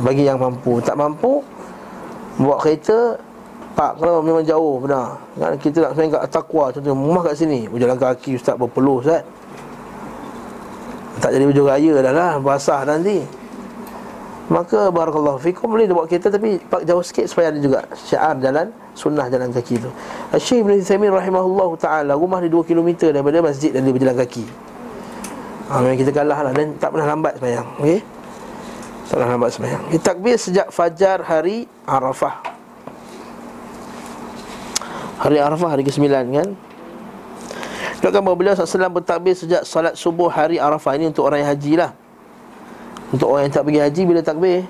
Bagi 0.00 0.24
yang 0.24 0.40
mampu. 0.40 0.80
Tak 0.80 0.96
mampu 0.96 1.44
Bawa 2.40 2.56
kereta 2.60 3.20
Pak 3.76 4.00
kalau 4.00 4.24
memang 4.24 4.40
jauh 4.40 4.80
benar. 4.80 5.20
Kan? 5.36 5.52
Kita 5.60 5.84
nak 5.84 5.90
sebenarnya 5.92 6.24
kat 6.24 6.32
Takwa 6.32 6.64
Contohnya 6.72 6.96
rumah 6.96 7.22
kat 7.28 7.36
sini. 7.36 7.68
Berjalan 7.68 8.00
kaki 8.00 8.40
Ustaz 8.40 8.56
berpeluh 8.56 9.04
Ustaz. 9.04 9.20
Tak 11.20 11.32
jadi 11.32 11.44
baju 11.48 11.62
raya 11.64 11.94
dah 12.04 12.12
lah 12.12 12.32
Basah 12.40 12.84
nanti 12.84 13.24
Maka 14.46 14.94
barakallahu 14.94 15.42
fikum 15.42 15.74
Boleh 15.74 15.90
dia 15.90 15.96
kereta 16.06 16.30
Tapi 16.30 16.62
pak 16.62 16.86
jauh 16.86 17.02
sikit 17.02 17.26
Supaya 17.26 17.50
ada 17.50 17.58
juga 17.58 17.82
syiar 17.98 18.38
jalan 18.38 18.70
Sunnah 18.94 19.26
jalan 19.26 19.50
kaki 19.50 19.82
tu. 19.82 19.90
Syekh 20.38 20.62
Ibn 20.62 20.72
Thaymin 20.86 21.10
rahimahullah 21.10 21.70
ta'ala 21.76 22.12
Rumah 22.14 22.38
dia 22.46 22.50
2 22.54 22.62
km 22.62 23.10
daripada 23.10 23.42
masjid 23.42 23.74
Dan 23.74 23.82
dia 23.82 23.92
berjalan 23.92 24.14
kaki. 24.14 24.44
Ha, 25.66 25.82
Memang 25.82 25.98
kita 25.98 26.14
kalah 26.14 26.38
lah 26.46 26.52
Dan 26.54 26.78
tak 26.78 26.94
pernah 26.94 27.10
lambat 27.10 27.42
semayang 27.42 27.66
Okay 27.82 27.98
Tak 29.10 29.14
pernah 29.18 29.30
lambat 29.34 29.50
semayang. 29.50 29.82
Kita 29.90 30.02
takbir 30.14 30.34
sejak 30.38 30.66
fajar 30.74 31.22
hari 31.22 31.66
Arafah. 31.86 32.42
Hari 35.22 35.38
Arafah 35.38 35.78
hari 35.78 35.86
ke-9 35.86 36.10
kan? 36.10 36.48
Sebabkan 38.02 38.20
bahawa 38.26 38.34
beliau 38.34 38.58
SAW 38.58 38.90
bertakbir 38.90 39.38
sejak 39.38 39.62
salat 39.62 39.94
subuh 39.94 40.26
hari 40.26 40.58
Arafah. 40.58 40.98
Ini 40.98 41.14
untuk 41.14 41.22
orang 41.22 41.46
yang 41.46 41.50
haji 41.54 41.72
lah 41.78 41.94
Untuk 43.14 43.26
orang 43.30 43.46
yang 43.46 43.54
tak 43.54 43.64
pergi 43.66 43.80
haji 43.82 44.02
bila 44.02 44.20
takbir 44.22 44.66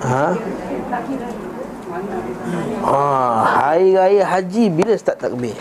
Ha? 0.00 0.32
Ah, 2.88 3.36
hari 3.44 3.92
raya 3.92 4.24
haji 4.24 4.64
bila 4.72 4.96
start 4.96 5.20
takbir? 5.20 5.52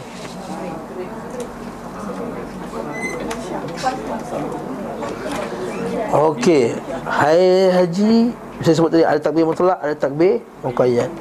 Okey, 6.09 6.73
hari 7.03 7.69
haji 7.69 8.13
saya 8.59 8.75
sebut 8.75 8.91
tadi 8.91 9.03
ada 9.07 9.19
takbir 9.19 9.43
mutlak, 9.47 9.79
ada 9.79 9.95
takbir 9.95 10.43
muqayyad. 10.63 11.11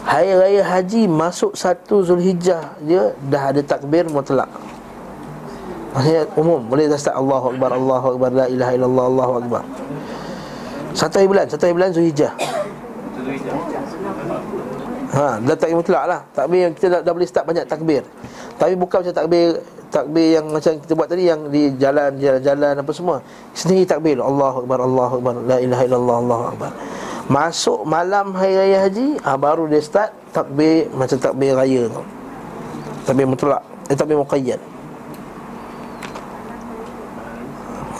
Hari 0.00 0.32
Raya 0.32 0.62
Haji 0.64 1.04
masuk 1.06 1.52
satu 1.52 2.00
Zulhijjah 2.00 2.72
Dia 2.80 3.12
dah 3.28 3.52
ada 3.52 3.60
takbir 3.60 4.08
mutlak 4.08 4.48
Maksudnya 5.90 6.22
umum. 6.38 6.60
Boleh 6.70 6.86
dah 6.86 6.98
start 6.98 7.18
Allahu 7.18 7.56
Akbar 7.56 7.70
Allahu 7.74 8.06
Akbar 8.16 8.30
La 8.30 8.46
ilaha 8.46 8.72
illallah 8.74 9.04
Allahu 9.10 9.32
Akbar. 9.42 9.62
Satu 10.94 11.22
hari 11.22 11.28
bulan 11.30 11.46
Satu 11.50 11.62
hari 11.66 11.74
bulan 11.74 11.90
Zulhijjah. 11.90 12.32
Ha, 15.10 15.42
dah 15.42 15.56
takbir 15.58 15.76
mutlak 15.82 16.04
lah. 16.06 16.20
Takbir 16.30 16.70
kita 16.78 16.86
dah, 16.86 17.00
dah 17.02 17.12
boleh 17.14 17.26
start 17.26 17.44
banyak 17.50 17.66
takbir. 17.66 18.06
Tapi 18.54 18.78
bukan 18.78 19.02
macam 19.02 19.14
takbir 19.16 19.58
Takbir 19.90 20.38
yang 20.38 20.46
macam 20.46 20.78
kita 20.78 20.92
buat 20.94 21.10
tadi 21.10 21.26
Yang 21.26 21.40
di 21.50 21.62
jalan, 21.82 22.14
jalan-jalan 22.14 22.74
apa 22.78 22.92
semua. 22.94 23.16
Sendiri 23.50 23.82
takbir. 23.82 24.22
Allahu 24.22 24.62
Akbar, 24.62 24.78
Allahu 24.78 25.12
Akbar 25.18 25.34
La 25.42 25.58
ilaha 25.58 25.82
illallah, 25.82 26.16
Allahu 26.22 26.44
Akbar. 26.54 26.70
Masuk 27.26 27.82
malam 27.82 28.34
hari 28.38 28.54
raya 28.54 28.86
haji 28.86 29.18
ha, 29.22 29.34
Baru 29.38 29.70
dia 29.70 29.78
start 29.78 30.10
takbir 30.34 30.90
Macam 30.94 31.18
takbir 31.18 31.58
raya 31.58 31.90
tu. 31.90 32.02
Takbir 33.06 33.26
mutlak 33.26 33.62
Eh 33.90 33.98
takbir 33.98 34.18
muqayyad 34.18 34.79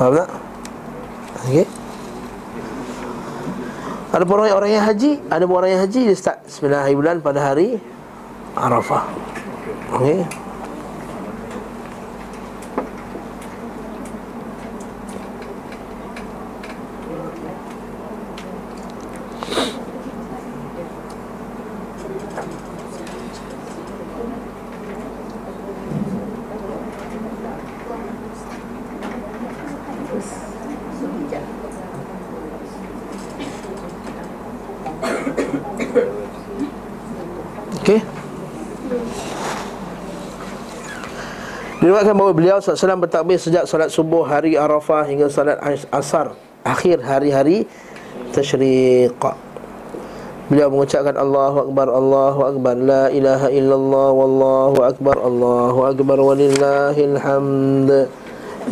Faham 0.01 0.17
tak? 0.17 0.29
Okey. 1.45 1.69
Ada 4.11 4.25
orang, 4.27 4.51
orang 4.51 4.71
yang 4.73 4.83
haji 4.83 5.23
Ada 5.31 5.45
orang 5.47 5.71
yang 5.71 5.81
haji 5.87 6.01
Dia 6.11 6.17
start 6.19 6.43
9 6.51 6.67
hari 6.73 6.99
bulan 6.99 7.23
pada 7.23 7.53
hari 7.53 7.79
Arafah. 8.59 9.07
Okey 10.01 10.50
Diriwayatkan 42.01 42.17
bahawa 42.17 42.33
beliau 42.33 42.57
SAW 42.65 43.05
bertakbir 43.05 43.37
sejak 43.37 43.69
salat 43.69 43.93
subuh 43.93 44.25
hari 44.25 44.57
Arafah 44.57 45.05
hingga 45.05 45.29
salat 45.29 45.61
asar 45.93 46.33
Akhir 46.65 46.97
hari-hari 47.05 47.69
Tashriq. 48.33 49.21
Beliau 50.49 50.73
mengucapkan 50.73 51.13
Allahu 51.13 51.69
Akbar, 51.69 51.93
Allahu 51.93 52.41
Akbar 52.49 52.81
La 52.81 53.13
ilaha 53.13 53.53
illallah, 53.53 54.09
Wallahu 54.17 54.81
Akbar, 54.81 55.21
Allahu 55.21 55.81
Akbar 55.93 56.17
Walillahil 56.25 57.21
hamd 57.21 58.09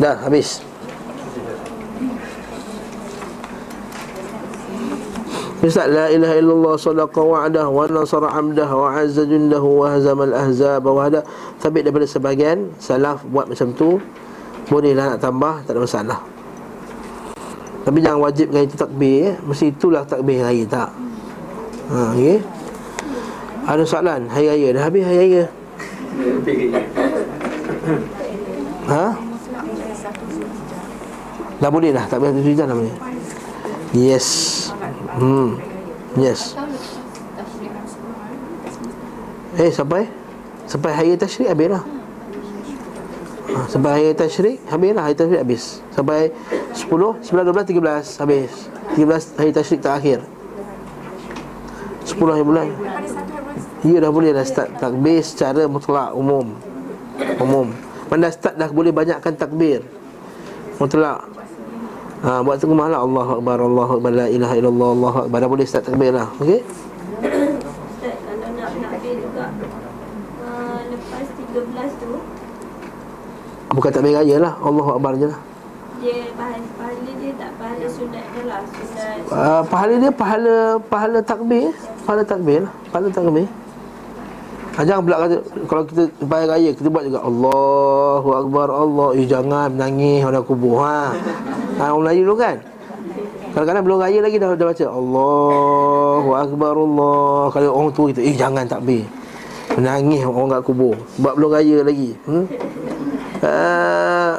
Dah, 0.01 0.17
habis 0.25 0.65
Ustaz 5.59 5.91
la 5.91 6.07
ilaha 6.07 6.39
illallah 6.39 6.79
sadaqa 6.79 7.19
wa'dah 7.19 7.67
wa 7.67 7.83
nasara 7.91 8.31
amdah 8.31 8.71
wa 8.71 8.95
azza 8.95 9.27
jundahu 9.27 9.83
wa 9.83 9.91
hazama 9.91 10.23
al-ahzab 10.31 10.87
wa 10.87 11.03
hada. 11.03 11.19
Tapi 11.59 11.83
daripada 11.83 12.07
sebahagian 12.07 12.71
salaf 12.79 13.27
buat 13.27 13.51
macam 13.51 13.75
tu 13.75 13.99
bolehlah 14.71 15.11
nak 15.11 15.19
tambah 15.19 15.59
tak 15.67 15.75
ada 15.75 15.83
masalah. 15.83 16.19
Tapi 17.83 17.97
jangan 17.99 18.23
wajibkan 18.23 18.71
itu 18.71 18.79
takbir 18.79 19.35
eh. 19.35 19.35
mesti 19.43 19.75
itulah 19.75 20.07
takbir 20.07 20.47
raya 20.47 20.63
tak. 20.63 20.95
Ha 21.91 22.15
okey? 22.15 22.39
Ada 23.67 23.83
soalan? 23.83 24.31
Hari 24.31 24.47
raya 24.55 24.67
dah 24.79 24.83
habis 24.87 25.03
hari 25.03 25.17
raya? 25.19 25.43
Ha? 28.89 29.13
Dah 31.61 31.69
boleh 31.69 31.91
dah? 31.91 32.07
Takbir 32.07 32.31
satu 32.31 32.63
dah 32.63 32.77
boleh? 32.79 32.95
Yes 33.91 34.68
Hmm. 35.17 35.57
Yes. 36.19 36.53
Eh 39.57 39.71
sampai? 39.73 40.05
Sampai 40.69 40.91
hari 40.93 41.17
tasyrik 41.17 41.49
habislah. 41.49 41.81
Ha, 43.49 43.65
sampai 43.65 43.89
hari 43.89 44.13
tasyrik 44.13 44.61
habislah 44.69 45.03
hari 45.09 45.15
tasyrik 45.17 45.41
habis. 45.41 45.81
Sampai 45.89 46.29
10, 46.77 47.25
11, 47.25 47.25
12, 47.25 47.65
13 47.81 48.21
Habis. 48.21 48.51
13 48.93 49.37
hari 49.41 49.51
tashrik 49.51 49.81
terakhir. 49.81 50.21
10 52.05 52.33
hari 52.33 52.45
bulan. 52.45 52.67
Ya 53.81 53.97
dah 54.03 54.11
boleh 54.13 54.29
dah 54.35 54.45
start 54.45 54.77
takbir 54.77 55.25
secara 55.25 55.65
mutlak 55.65 56.13
umum. 56.13 56.53
Umum. 57.41 57.73
Mana 58.09 58.29
start 58.29 58.61
dah 58.61 58.69
boleh 58.69 58.93
banyakkan 58.93 59.33
takbir. 59.33 59.81
Mutlak 60.77 61.25
ha, 62.23 62.39
Buat 62.41 62.57
tengah 62.59 62.77
malam. 62.77 62.99
Allah 62.99 63.27
Akbar 63.37 63.57
Allah 63.59 63.87
Akbar 63.87 64.11
La 64.11 64.25
ilaha 64.27 64.53
illallah 64.55 64.89
Allah 64.95 65.13
Akbar. 65.25 65.37
Dah 65.39 65.49
boleh 65.49 65.65
start 65.67 65.83
takbir 65.87 66.11
lah 66.11 66.27
Okay 66.39 66.59
Ustaz, 66.63 68.15
kalau 68.23 68.47
nak 68.55 68.69
takbir 68.75 69.13
juga 69.19 69.45
uh, 70.43 70.79
Lepas 70.87 71.25
13 71.37 72.01
tu 72.03 72.11
Bukan 73.69 73.89
takbir 73.93 74.13
raya 74.17 74.35
lah. 74.41 74.53
Allah 74.59 74.85
Akbar 74.89 75.13
je 75.15 75.27
lah. 75.29 75.39
Dia 75.99 76.31
pahala, 76.31 76.63
pahala 76.79 77.11
dia 77.19 77.31
tak 77.35 77.51
pahala 77.59 77.85
sunat 77.91 78.23
dia 78.31 78.43
lah. 78.47 78.59
Sunat. 78.65 79.17
Uh, 79.27 79.61
Pahala 79.67 79.93
dia 79.99 80.11
pahala 80.15 80.55
Pahala 80.79 81.19
takbir. 81.19 81.75
Pahala 82.07 82.23
takbir 82.23 82.59
lah. 82.65 82.73
Pahala 82.89 83.07
takbir 83.11 83.47
ha, 84.79 84.87
Jangan 84.87 85.01
pula 85.03 85.17
kata 85.27 85.37
Kalau 85.67 85.83
kita 85.83 86.03
Bayar 86.23 86.47
raya 86.55 86.69
Kita 86.71 86.87
buat 86.87 87.03
juga 87.03 87.19
Allahu 87.19 88.29
Akbar 88.31 88.67
Allah. 88.71 89.07
Eh 89.19 89.27
jangan 89.27 89.75
menangis 89.75 90.23
Orang 90.23 90.45
kubur 90.47 90.79
ha. 90.79 91.11
ha 91.75 91.83
Orang 91.91 92.07
Melayu 92.07 92.23
dulu 92.23 92.39
kan? 92.39 92.55
Kadang-kadang 93.49 93.83
belum 93.83 93.99
raya 93.99 94.19
lagi 94.21 94.37
dah, 94.37 94.53
dah 94.53 94.67
baca 94.69 94.85
Allahu 94.87 96.29
Akbar 96.37 96.73
Allah. 96.77 97.41
Kalau 97.49 97.69
orang 97.75 97.91
tua 97.91 98.05
kita 98.13 98.21
Eh 98.23 98.35
jangan 98.37 98.63
takbir. 98.69 99.03
Menangis 99.73 100.21
orang 100.23 100.53
kat 100.53 100.61
kubur. 100.63 100.95
Sebab 101.17 101.33
belum 101.35 101.49
raya 101.51 101.77
lagi 101.83 102.09
hmm? 102.29 102.45
uh, 103.43 104.33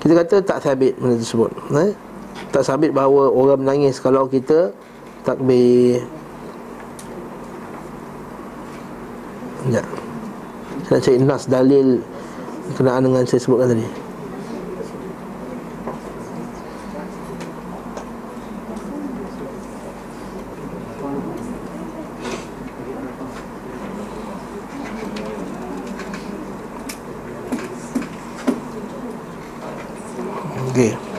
Kita 0.00 0.12
kata 0.24 0.36
tak 0.40 0.58
sabit 0.64 0.96
benda 0.96 1.20
tersebut 1.20 1.50
eh? 1.76 1.92
Tak 2.50 2.62
sabit 2.64 2.90
bahawa 2.90 3.30
orang 3.30 3.62
menangis 3.62 4.00
Kalau 4.00 4.26
kita 4.26 4.72
takbir 5.22 6.02
Sekejap 9.60 9.86
Saya 10.88 10.96
nak 10.96 11.02
cari 11.04 11.16
nas 11.20 11.44
dalil 11.44 11.88
Kenaan 12.80 13.04
dengan 13.04 13.24
saya 13.28 13.40
sebutkan 13.44 13.76
tadi 13.76 13.86
Okey. 30.70 31.09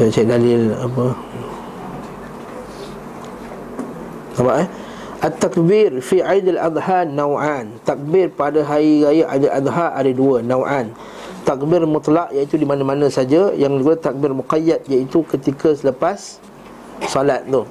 Saya 0.00 0.08
cek 0.16 0.26
dalil 0.32 0.72
apa 0.80 1.12
Nampak 4.40 4.56
eh 4.64 4.68
At-takbir 5.20 6.00
fi 6.00 6.24
Aid 6.24 6.48
al-Adha 6.56 7.04
naw'an. 7.04 7.76
Takbir 7.84 8.32
pada 8.32 8.64
hari 8.64 9.04
raya 9.04 9.28
Aid 9.28 9.44
al-Adha 9.44 9.92
ada 9.92 10.08
dua 10.16 10.40
naw'an. 10.40 10.96
Takbir 11.44 11.84
mutlak 11.84 12.32
iaitu 12.32 12.56
di 12.56 12.64
mana-mana 12.64 13.12
saja, 13.12 13.52
yang 13.52 13.76
kedua 13.76 14.00
takbir 14.00 14.32
muqayyad 14.32 14.88
iaitu 14.88 15.20
ketika 15.28 15.76
selepas 15.76 16.40
salat 17.04 17.44
tu. 17.52 17.68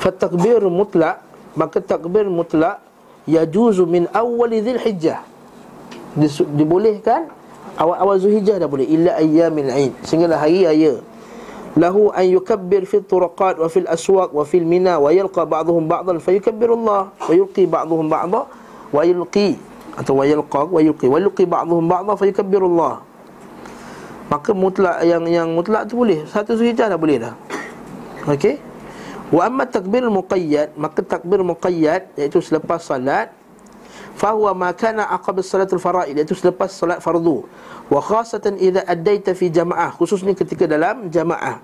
Fa 0.00 0.08
takbir 0.08 0.64
mutlak, 0.72 1.20
maka 1.52 1.84
takbir 1.84 2.32
mutlak 2.32 2.80
yajuzu 3.28 3.84
min 3.84 4.08
awwal 4.16 4.48
Dzulhijjah. 4.48 5.20
Dibolehkan 6.56 7.28
awal-awal 7.76 8.16
Zulhijjah 8.24 8.56
dah 8.56 8.72
boleh 8.72 8.88
illa 8.88 9.20
ayyamil 9.20 9.68
Aid 9.68 9.92
sehinggalah 10.00 10.40
hari 10.40 10.64
raya 10.64 10.96
lahu 11.74 12.14
an 12.14 12.26
yukabbir 12.26 12.86
fi 12.86 13.02
turqat 13.02 13.58
wa 13.58 13.66
fil 13.66 13.86
aswaq 13.90 14.30
wa 14.30 14.46
fil 14.46 14.62
mina 14.62 14.98
wa 15.02 15.10
yalqa 15.10 15.42
ba'dhum 15.42 15.90
ba'dhan 15.90 16.22
fayukabbirullah 16.22 17.02
wa 17.18 17.32
yulqi 17.34 17.66
ba'dhum 17.66 18.06
ba'dha 18.06 18.46
wa 18.94 19.02
yulqi 19.02 19.58
atau 19.98 20.22
wa 20.22 20.24
yalqa 20.26 20.70
wa 20.70 20.78
yulqi 20.78 21.06
wa 21.10 21.18
yulqi 21.18 21.44
ba'dhum 21.46 21.82
ba'dha 21.90 22.12
fayukabbirullah. 22.14 22.94
Maka 24.30 24.50
mutlak 24.56 25.04
yang 25.04 25.26
yang 25.28 25.48
mutlak 25.52 25.84
tu 25.90 26.00
boleh. 26.00 26.24
Satu 26.30 26.56
Zulhijjah 26.56 26.88
dah 26.88 26.96
boleh 26.96 27.20
dah. 27.20 27.34
Okey? 28.24 28.56
Wa 29.28 29.50
amma 29.50 29.68
takbir 29.68 30.06
muqayyad 30.08 30.78
maka 30.78 31.02
takbir 31.02 31.42
muqayyad 31.42 32.14
iaitu 32.16 32.38
selepas 32.38 32.86
salat 32.86 33.34
fahuwa 34.14 34.54
ma 34.54 34.70
kana 34.72 35.06
aqab 35.10 35.42
salatul 35.42 35.82
faraid 35.82 36.14
iaitu 36.14 36.34
selepas 36.34 36.70
salat 36.70 36.98
fardu. 37.02 37.44
Wa 37.92 38.00
khasatan 38.00 38.56
idza 38.56 38.82
addaita 38.86 39.34
fi 39.36 39.50
jamaah 39.50 39.92
khususnya 39.94 40.32
ketika 40.32 40.64
dalam 40.64 41.10
jamaah. 41.10 41.60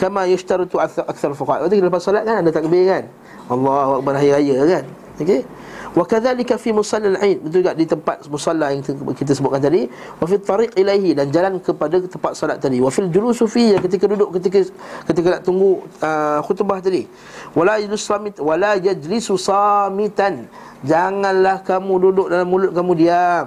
Kama 0.00 0.24
yashtaratu 0.26 0.80
akthar 0.80 1.36
fuqaha 1.36 1.66
waktu 1.66 1.82
lepas 1.82 2.00
solat 2.00 2.24
kan 2.24 2.40
ada 2.40 2.50
takbir 2.50 2.88
kan? 2.88 3.04
Allahu 3.52 4.00
akbar 4.00 4.16
hari 4.16 4.32
raya 4.32 4.64
kan? 4.64 4.84
Okey 5.20 5.44
wa 5.90 6.06
kadzalika 6.06 6.54
fi 6.54 6.70
musallal 6.70 7.18
aid 7.18 7.42
betul 7.42 7.66
juga 7.66 7.74
di 7.74 7.82
tempat 7.82 8.22
musalla 8.30 8.70
yang 8.70 8.82
kita 9.14 9.34
sebutkan 9.34 9.58
tadi. 9.58 9.90
Wa 10.22 10.26
fi 10.30 10.36
tariq 10.38 10.70
ilaihi 10.78 11.18
dan 11.18 11.34
jalan 11.34 11.58
kepada 11.58 11.98
tempat 12.06 12.32
solat 12.38 12.62
tadi. 12.62 12.78
Wa 12.78 12.90
fil 12.94 13.10
julusu 13.10 13.50
fi 13.50 13.74
ketika 13.78 14.06
duduk 14.06 14.38
ketika 14.38 14.70
ketika 15.10 15.26
nak 15.38 15.42
tunggu 15.42 15.82
uh, 16.02 16.38
khutbah 16.46 16.78
tadi. 16.78 17.10
Wala 17.58 17.82
yajlis 17.82 18.06
samit 18.06 18.38
wala 18.38 18.78
yajlisu 18.78 19.34
samitan 19.34 20.46
janganlah 20.86 21.60
kamu 21.64 21.92
duduk 22.10 22.26
dalam 22.32 22.48
mulut 22.48 22.72
kamu 22.72 22.92
diam 22.96 23.46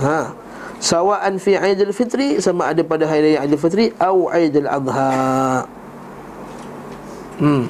ha 0.00 0.46
sawa'an 0.80 1.40
fi 1.40 1.56
Aidil 1.56 1.92
Fitri 1.92 2.38
sama 2.40 2.72
ada 2.72 2.84
pada 2.84 3.08
hari 3.08 3.32
raya 3.32 3.44
Aidil 3.44 3.60
Fitri 3.60 3.92
atau 3.96 4.28
Aidil 4.28 4.68
Adha. 4.68 5.64
Hmm. 7.36 7.68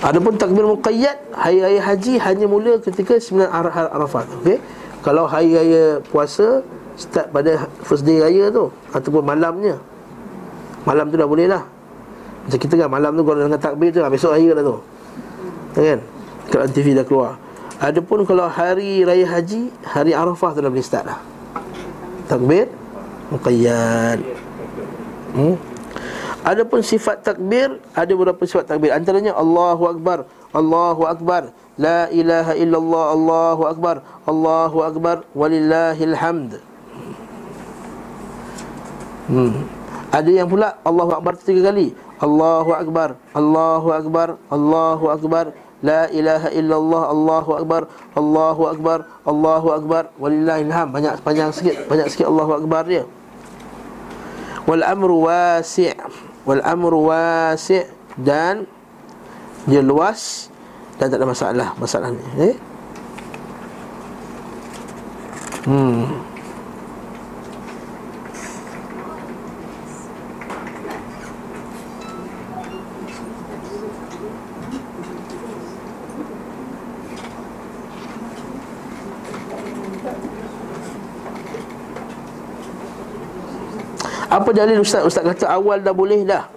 Adapun 0.00 0.32
takbir 0.40 0.64
muqayyad 0.64 1.36
hari 1.36 1.60
raya 1.60 1.80
haji 1.84 2.16
hanya 2.24 2.48
mula 2.48 2.80
ketika 2.80 3.20
sembilan 3.20 3.52
Arafat. 3.92 4.26
Okey. 4.40 4.56
Kalau 5.04 5.28
hari 5.28 5.52
raya 5.52 6.00
puasa 6.08 6.64
start 7.00 7.32
pada 7.32 7.64
first 7.80 8.04
day 8.04 8.20
raya 8.20 8.52
tu 8.52 8.68
ataupun 8.92 9.24
malamnya. 9.24 9.80
Malam 10.84 11.08
tu 11.08 11.16
dah 11.16 11.28
boleh 11.28 11.48
lah. 11.48 11.64
Macam 12.44 12.58
kita 12.60 12.74
kan 12.76 12.88
malam 12.88 13.12
tu 13.16 13.22
kalau 13.24 13.40
dengan 13.44 13.60
takbir 13.60 13.92
tu 13.92 14.00
Besok 14.00 14.32
hari 14.36 14.48
dah 14.52 14.64
tu. 14.64 14.76
Kan? 15.76 16.00
Kalau 16.52 16.64
TV 16.68 16.96
dah 16.96 17.04
keluar. 17.04 17.32
Adapun 17.80 18.28
kalau 18.28 18.44
hari 18.44 19.08
raya 19.08 19.24
haji 19.24 19.72
Hari 19.84 20.12
Arafah 20.12 20.52
tu 20.52 20.60
dah 20.60 20.70
boleh 20.72 20.84
start 20.84 21.04
dah. 21.08 21.20
Takbir 22.28 22.68
Muqayyad. 23.30 24.18
Hmm? 25.36 25.56
Adapun 26.40 26.80
sifat 26.80 27.22
takbir 27.22 27.78
Ada 27.92 28.12
beberapa 28.16 28.42
sifat 28.48 28.66
takbir. 28.66 28.90
Antaranya 28.90 29.36
Allahu 29.36 29.84
Akbar 29.88 30.24
Allahu 30.50 31.06
Akbar 31.06 31.52
La 31.78 32.10
ilaha 32.10 32.56
illallah 32.56 33.04
Allahu 33.14 33.62
Akbar 33.68 33.96
Allahu 34.26 34.78
Akbar 34.82 35.16
Walillahil 35.36 36.16
hamd 36.16 36.69
hmm. 39.30 39.80
Ada 40.10 40.30
yang 40.42 40.50
pula 40.50 40.74
Allahu 40.82 41.22
Akbar 41.22 41.38
tiga 41.38 41.70
kali. 41.70 41.94
Allahu 42.18 42.74
Akbar 42.74 43.14
Allahu 43.32 43.88
Akbar 43.94 44.28
Allahu 44.50 45.04
Akbar. 45.14 45.54
La 45.80 46.12
ilaha 46.12 46.52
illallah 46.52 47.02
Allahu 47.08 47.50
Akbar 47.56 47.82
Allahu 48.12 48.62
Akbar 48.68 48.98
Allahu 49.24 49.68
Akbar. 49.72 50.02
Walillahilham 50.20 50.92
Banyak 50.92 51.24
panjang 51.24 51.54
sikit 51.56 51.88
Banyak 51.88 52.12
sikit 52.12 52.28
Allahu 52.28 52.52
Akbar 52.60 52.84
dia. 52.84 53.08
Wal 54.68 54.84
amru 54.84 55.24
wasi' 55.24 55.96
Wal 56.44 56.60
amru 56.60 57.08
wasi' 57.08 57.88
Dan 58.20 58.68
Dia 59.64 59.80
luas 59.80 60.52
Dan 61.00 61.08
tak 61.08 61.16
ada 61.16 61.24
masalah 61.24 61.68
Masalah 61.80 62.12
ni. 62.12 62.22
Eh? 62.36 62.54
Hmm 65.64 66.29
Apa 84.40 84.56
dalil 84.56 84.80
ustaz? 84.80 85.04
Ustaz 85.04 85.20
kata 85.20 85.52
awal 85.52 85.84
dah 85.84 85.92
boleh 85.92 86.24
dah. 86.24 86.48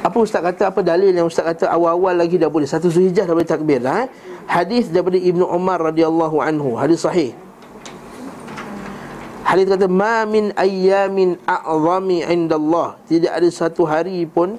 Apa 0.00 0.16
ustaz 0.24 0.40
kata 0.40 0.72
apa 0.72 0.80
dalil 0.80 1.12
yang 1.12 1.28
ustaz 1.28 1.44
kata 1.44 1.68
awal-awal 1.68 2.16
lagi 2.16 2.40
dah 2.40 2.48
boleh? 2.48 2.64
Satu 2.64 2.88
Zulhijjah 2.88 3.28
dah 3.28 3.36
boleh 3.36 3.44
takbir 3.44 3.84
dah. 3.84 4.06
Eh? 4.06 4.08
Hadis 4.48 4.88
daripada 4.88 5.20
Ibnu 5.20 5.44
Umar 5.44 5.76
radhiyallahu 5.92 6.40
anhu, 6.40 6.80
hadis 6.80 7.04
sahih. 7.04 7.36
Hadis 9.44 9.68
kata 9.68 9.84
ma 9.92 10.24
min 10.24 10.56
ayyamin 10.56 11.36
a'zami 11.44 12.24
indallah. 12.24 12.96
Tidak 13.04 13.28
ada 13.28 13.48
satu 13.52 13.84
hari 13.84 14.24
pun 14.24 14.56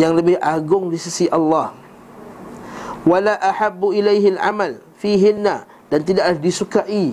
yang 0.00 0.16
lebih 0.16 0.40
agung 0.40 0.88
di 0.88 0.96
sisi 0.96 1.28
Allah. 1.28 1.76
Wala 3.04 3.36
ahabbu 3.36 3.92
ilaihi 3.92 4.40
al-amal 4.40 4.80
fihinna 4.96 5.68
dan 5.92 6.00
tidak 6.08 6.40
disukai. 6.40 7.12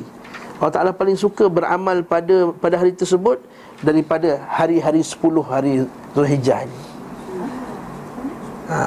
Allah 0.59 0.71
Taala 0.75 0.91
paling 0.95 1.15
suka 1.15 1.47
beramal 1.47 2.03
pada 2.03 2.51
pada 2.55 2.79
hari 2.79 2.95
tersebut 2.95 3.39
daripada 3.79 4.43
hari-hari 4.47 4.99
10 5.03 5.19
hari 5.43 5.73
Zulhijjah 6.11 6.67
ini. 6.67 6.79
Ha. 8.69 8.81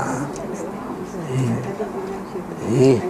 Eh. 1.32 2.96
eh. 2.96 3.00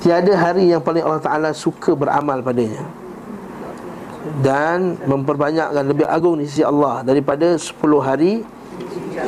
Tiada 0.00 0.32
hari 0.32 0.72
yang 0.72 0.80
paling 0.80 1.04
Allah 1.04 1.20
Ta'ala 1.20 1.50
suka 1.52 1.92
beramal 1.92 2.40
padanya 2.40 2.88
Dan 4.40 4.96
memperbanyakkan 5.04 5.84
lebih 5.84 6.08
agung 6.08 6.40
di 6.40 6.48
sisi 6.48 6.64
Allah 6.64 7.04
Daripada 7.04 7.52
10 7.52 7.76
hari 8.00 8.40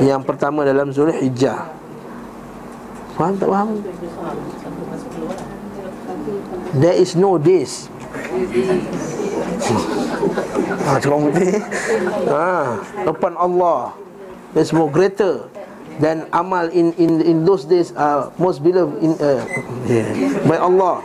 yang 0.00 0.24
pertama 0.24 0.64
dalam 0.64 0.88
Zul 0.88 1.12
Hijjah 1.12 1.68
Faham 3.20 3.36
tak 3.36 3.52
faham? 3.52 3.68
There 6.72 6.96
is 6.96 7.12
no 7.12 7.36
days 7.36 7.92
Ha, 9.62 10.98
cakap 10.98 11.18
putih 11.30 11.54
ha, 12.26 12.78
Depan 13.06 13.32
Allah. 13.38 13.94
There's 14.52 14.74
more 14.74 14.90
greater 14.90 15.48
dan 16.00 16.24
amal 16.32 16.72
in 16.72 16.96
in 16.96 17.20
in 17.20 17.36
those 17.44 17.68
days 17.68 17.92
are 17.94 18.32
most 18.40 18.64
beloved 18.64 18.96
in 19.04 19.12
uh, 19.20 19.44
yeah, 19.86 20.08
by 20.48 20.56
Allah. 20.58 21.04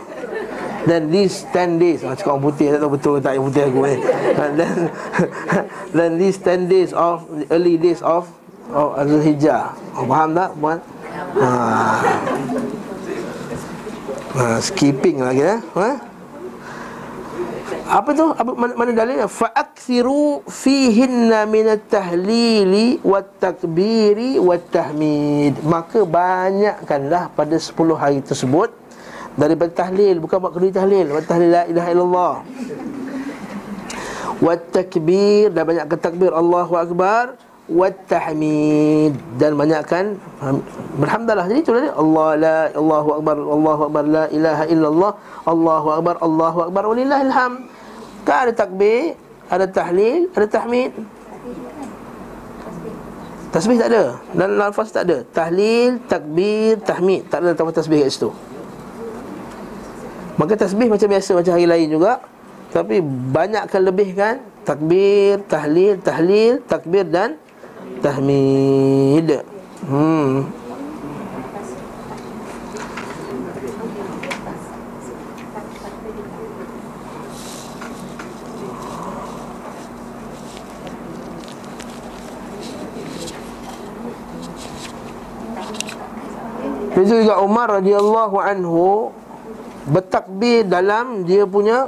Dan 0.88 1.12
these 1.12 1.44
10 1.52 1.76
days 1.76 2.00
ah 2.00 2.16
cakap 2.16 2.40
putih 2.40 2.72
tak 2.72 2.80
tahu 2.80 2.96
betul 2.96 3.14
tak 3.20 3.36
yang 3.36 3.44
putih 3.44 3.68
aku 3.68 3.80
eh. 3.84 3.98
Dan 4.56 4.88
then 5.96 6.10
these 6.16 6.40
10 6.40 6.64
days 6.70 6.96
of 6.96 7.28
the 7.28 7.44
early 7.52 7.76
days 7.76 8.00
of 8.00 8.24
of 8.72 8.96
Zulhijjah 9.04 9.76
oh, 9.96 10.04
faham 10.08 10.32
tak 10.32 10.50
buat 10.56 10.80
ha. 11.36 11.50
ha 14.32 14.56
skipping 14.64 15.20
lagi 15.20 15.44
eh. 15.44 15.58
Ha? 15.76 16.07
Apa 17.88 18.10
tu? 18.12 18.26
Apa 18.36 18.50
mana, 18.52 18.72
mana 18.76 18.90
dalilnya? 18.92 19.26
Fa 19.32 19.48
akthiru 19.48 20.44
fihinna 20.44 21.48
min 21.48 21.72
at-tahlili 21.72 23.00
wat 23.00 23.40
takbiri 23.40 24.36
wat 24.36 24.68
tahmid 24.68 25.56
maka 25.64 26.04
banyakkanlah 26.04 27.32
pada 27.32 27.56
10 27.56 27.72
hari 27.96 28.20
tersebut 28.20 28.68
daripada 29.40 29.72
tahlil. 29.72 30.20
Bukan 30.20 30.36
buat 30.36 30.52
kedua 30.52 30.72
tahlil. 30.74 31.06
Wa 31.16 31.22
tahlil 31.24 31.48
la 31.48 31.62
ilaha 31.64 31.88
illallah. 31.88 32.34
Wat 34.38 34.62
takbir 34.70 35.50
dan 35.50 35.64
banyak 35.64 35.86
takbir? 35.98 36.30
Allahu 36.36 36.74
akbar. 36.76 37.40
Wat 37.68 37.92
tahmid 38.08 39.12
dan 39.36 39.52
banyakkan 39.52 40.16
berhamdalah 40.96 41.44
jadi 41.52 41.60
itu 41.60 41.72
dia. 41.76 41.92
Allah 41.92 42.28
la 42.40 42.58
Allahu 42.72 43.08
akbar 43.20 43.36
Allahu 43.36 43.80
akbar 43.92 44.04
la 44.08 44.24
ilaha 44.32 44.64
illallah. 44.72 45.12
Allahu 45.44 45.88
akbar 45.96 46.14
Allahu 46.24 46.58
akbar. 46.64 46.82
Walillahil 46.88 47.28
hamd 47.28 47.77
Kan 48.28 48.44
ada 48.44 48.52
takbir, 48.52 49.16
ada 49.48 49.64
tahlil, 49.64 50.28
ada 50.36 50.44
tahmid. 50.44 50.92
Tasbih 53.48 53.80
tak 53.80 53.88
ada. 53.88 54.20
Dan 54.36 54.60
lafaz 54.60 54.92
tak 54.92 55.08
ada. 55.08 55.24
Tahlil, 55.32 55.96
takbir, 56.04 56.76
tahmid. 56.84 57.24
Tak 57.32 57.40
ada 57.40 57.56
lafaz 57.56 57.80
tasbih 57.80 58.04
kat 58.04 58.12
situ. 58.12 58.28
Maka 60.36 60.60
tasbih 60.60 60.92
macam 60.92 61.08
biasa 61.08 61.40
macam 61.40 61.52
hari 61.56 61.64
lain 61.64 61.88
juga. 61.88 62.20
Tapi 62.68 63.00
banyakkan 63.32 63.80
lebih 63.80 64.12
kan 64.12 64.44
takbir, 64.68 65.40
tahlil, 65.48 65.96
tahlil, 65.96 66.60
takbir 66.68 67.08
dan 67.08 67.40
tahmid. 68.04 69.40
Hmm. 69.88 70.44
Begitu 86.98 87.22
juga 87.22 87.38
Umar 87.38 87.78
radhiyallahu 87.78 88.42
anhu 88.42 89.14
bertakbir 89.86 90.66
dalam 90.66 91.22
dia 91.22 91.46
punya 91.46 91.86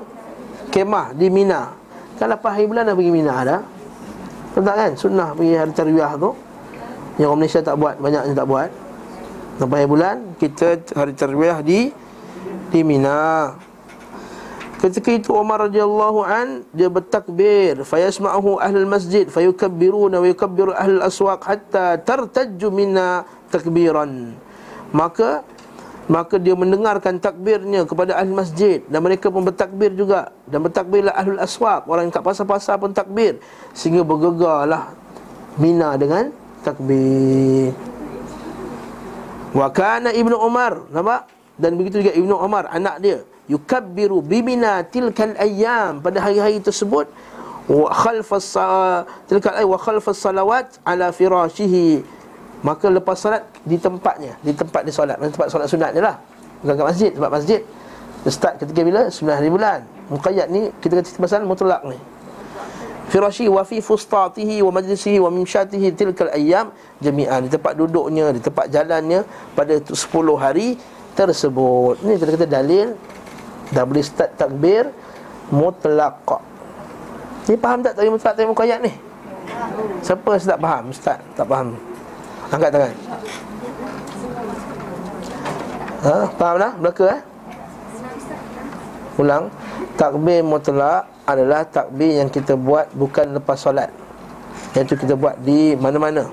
kemah 0.71 1.19
di 1.19 1.27
Mina. 1.27 1.75
Kan 2.15 2.31
lepas 2.31 2.55
hari 2.55 2.71
bulan 2.71 2.87
dah 2.87 2.95
pergi 2.95 3.11
Mina 3.11 3.35
dah. 3.43 3.61
Tak 4.55 4.71
kan? 4.71 4.95
Sunnah 4.95 5.35
pergi 5.35 5.59
hari 5.59 5.75
tarwiyah 5.75 6.15
tu. 6.15 6.31
Yang 7.19 7.27
orang 7.27 7.41
Malaysia 7.43 7.59
tak 7.59 7.75
buat, 7.83 7.99
banyaknya 7.99 8.35
tak 8.39 8.47
buat. 8.47 8.71
Lepas 9.59 9.77
hari 9.83 9.91
bulan 9.91 10.17
kita 10.39 10.69
hari 10.95 11.13
tarwiyah 11.19 11.59
di 11.59 11.91
di 12.71 12.81
Mina. 12.87 13.51
Ketika 14.79 15.11
itu 15.11 15.35
Umar 15.35 15.67
radhiyallahu 15.67 16.23
an 16.23 16.63
dia 16.71 16.87
bertakbir 16.87 17.83
fayasma'uhu 17.83 18.63
ahlul 18.63 18.87
masjid 18.87 19.27
fayukabbiruna 19.27 20.23
wa 20.23 20.27
yukabbiru 20.31 20.71
ahlul 20.71 21.03
aswaq 21.03 21.43
hatta 21.43 21.99
tartajju 21.99 22.71
minna 22.71 23.27
takbiran 23.51 24.39
maka 24.91 25.47
maka 26.11 26.43
dia 26.43 26.59
mendengarkan 26.59 27.23
takbirnya 27.23 27.87
kepada 27.87 28.19
ahli 28.19 28.35
masjid. 28.35 28.83
Dan 28.91 29.07
mereka 29.07 29.31
pun 29.31 29.47
bertakbir 29.47 29.95
juga. 29.95 30.35
Dan 30.51 30.67
bertakbirlah 30.67 31.15
ahlul 31.15 31.39
aswaq 31.39 31.87
orang 31.87 32.11
yang 32.11 32.15
kat 32.15 32.27
pasar-pasar 32.27 32.83
pun 32.83 32.91
takbir. 32.91 33.39
Sehingga 33.79 34.03
bergegarlah 34.03 34.91
Mina 35.55 35.95
dengan 35.95 36.35
takbir. 36.67 37.71
Wa 39.55 39.71
kana 39.71 40.11
ibnu 40.11 40.35
umar 40.35 40.83
nampak? 40.91 41.31
Dan 41.55 41.79
begitu 41.79 42.03
juga 42.03 42.11
ibnu 42.15 42.35
umar 42.35 42.67
anak 42.75 42.99
dia. 42.99 43.19
Yukabbiru 43.47 44.19
bimina 44.19 44.83
tilkal 44.83 45.39
ayyam. 45.39 46.03
Pada 46.03 46.19
hari-hari 46.23 46.59
tersebut 46.59 47.07
wa 47.71 47.87
khalfas 47.95 48.59
tilkal 49.31 49.55
ay 49.55 49.63
wa 49.63 49.79
khalfas 49.79 50.19
salawat 50.19 50.83
ala 50.83 51.15
firashihi 51.15 52.03
Maka 52.61 52.93
lepas 52.93 53.17
solat 53.17 53.49
di 53.65 53.81
tempatnya 53.81 54.37
Di 54.45 54.53
tempat 54.53 54.85
dia 54.85 54.93
solat 54.93 55.17
Tempat 55.17 55.49
solat 55.49 55.67
sunat 55.69 55.97
dia 55.97 56.05
lah 56.05 56.17
Bukan 56.61 56.75
kat 56.77 56.87
masjid 56.93 57.11
Tempat 57.13 57.33
masjid 57.33 57.61
start 58.29 58.61
ketika 58.61 58.81
bila? 58.85 59.09
9 59.09 59.17
hari 59.33 59.49
bulan 59.49 59.81
Muqayyad 60.13 60.53
ni 60.53 60.69
Kita 60.77 61.01
kata 61.01 61.09
pasal 61.17 61.49
mutlak 61.49 61.81
ni 61.89 61.97
Firashi 63.11 63.51
wa 63.51 63.67
fi 63.67 63.83
fustatihi 63.83 64.63
wa 64.63 64.71
majlisihi 64.71 65.19
wa 65.19 65.35
mimshatihi 65.35 65.99
tilkal 65.99 66.31
ayyam 66.31 66.71
jami'an 67.03 67.43
di 67.43 67.51
tempat 67.51 67.75
duduknya 67.75 68.31
di 68.31 68.39
tempat 68.39 68.71
jalannya 68.71 69.27
pada 69.59 69.83
10 69.83 69.99
hari 70.39 70.79
tersebut. 71.19 71.99
Ini 72.07 72.23
kita 72.23 72.39
kata 72.39 72.47
dalil 72.47 72.95
dah 73.75 73.83
boleh 73.83 74.07
start 74.07 74.39
takbir 74.39 74.95
mutlaq. 75.51 76.23
Ni 77.51 77.59
faham 77.59 77.83
tak 77.83 77.99
takbir 77.99 78.15
mutlaq 78.15 78.31
takbir 78.31 78.51
muqayyad 78.55 78.79
ni? 78.79 78.95
Siapa 80.07 80.31
yang 80.39 80.47
tak 80.47 80.61
faham? 80.63 80.85
Ustaz 80.95 81.19
tak 81.35 81.47
faham. 81.51 81.90
Angkat 82.51 82.71
tangan. 82.75 82.95
Ha, 86.01 86.15
faham 86.35 86.57
dah? 86.59 86.73
Belaka 86.83 87.05
eh? 87.15 87.21
Ulang. 89.23 89.45
Takbir 89.95 90.41
mutlak 90.43 91.07
adalah 91.29 91.63
takbir 91.69 92.19
yang 92.19 92.29
kita 92.33 92.59
buat 92.59 92.91
bukan 92.97 93.39
lepas 93.39 93.61
solat. 93.63 93.93
Yang 94.75 94.85
itu 94.91 94.95
kita 95.07 95.15
buat 95.15 95.39
di 95.47 95.79
mana-mana. 95.79 96.27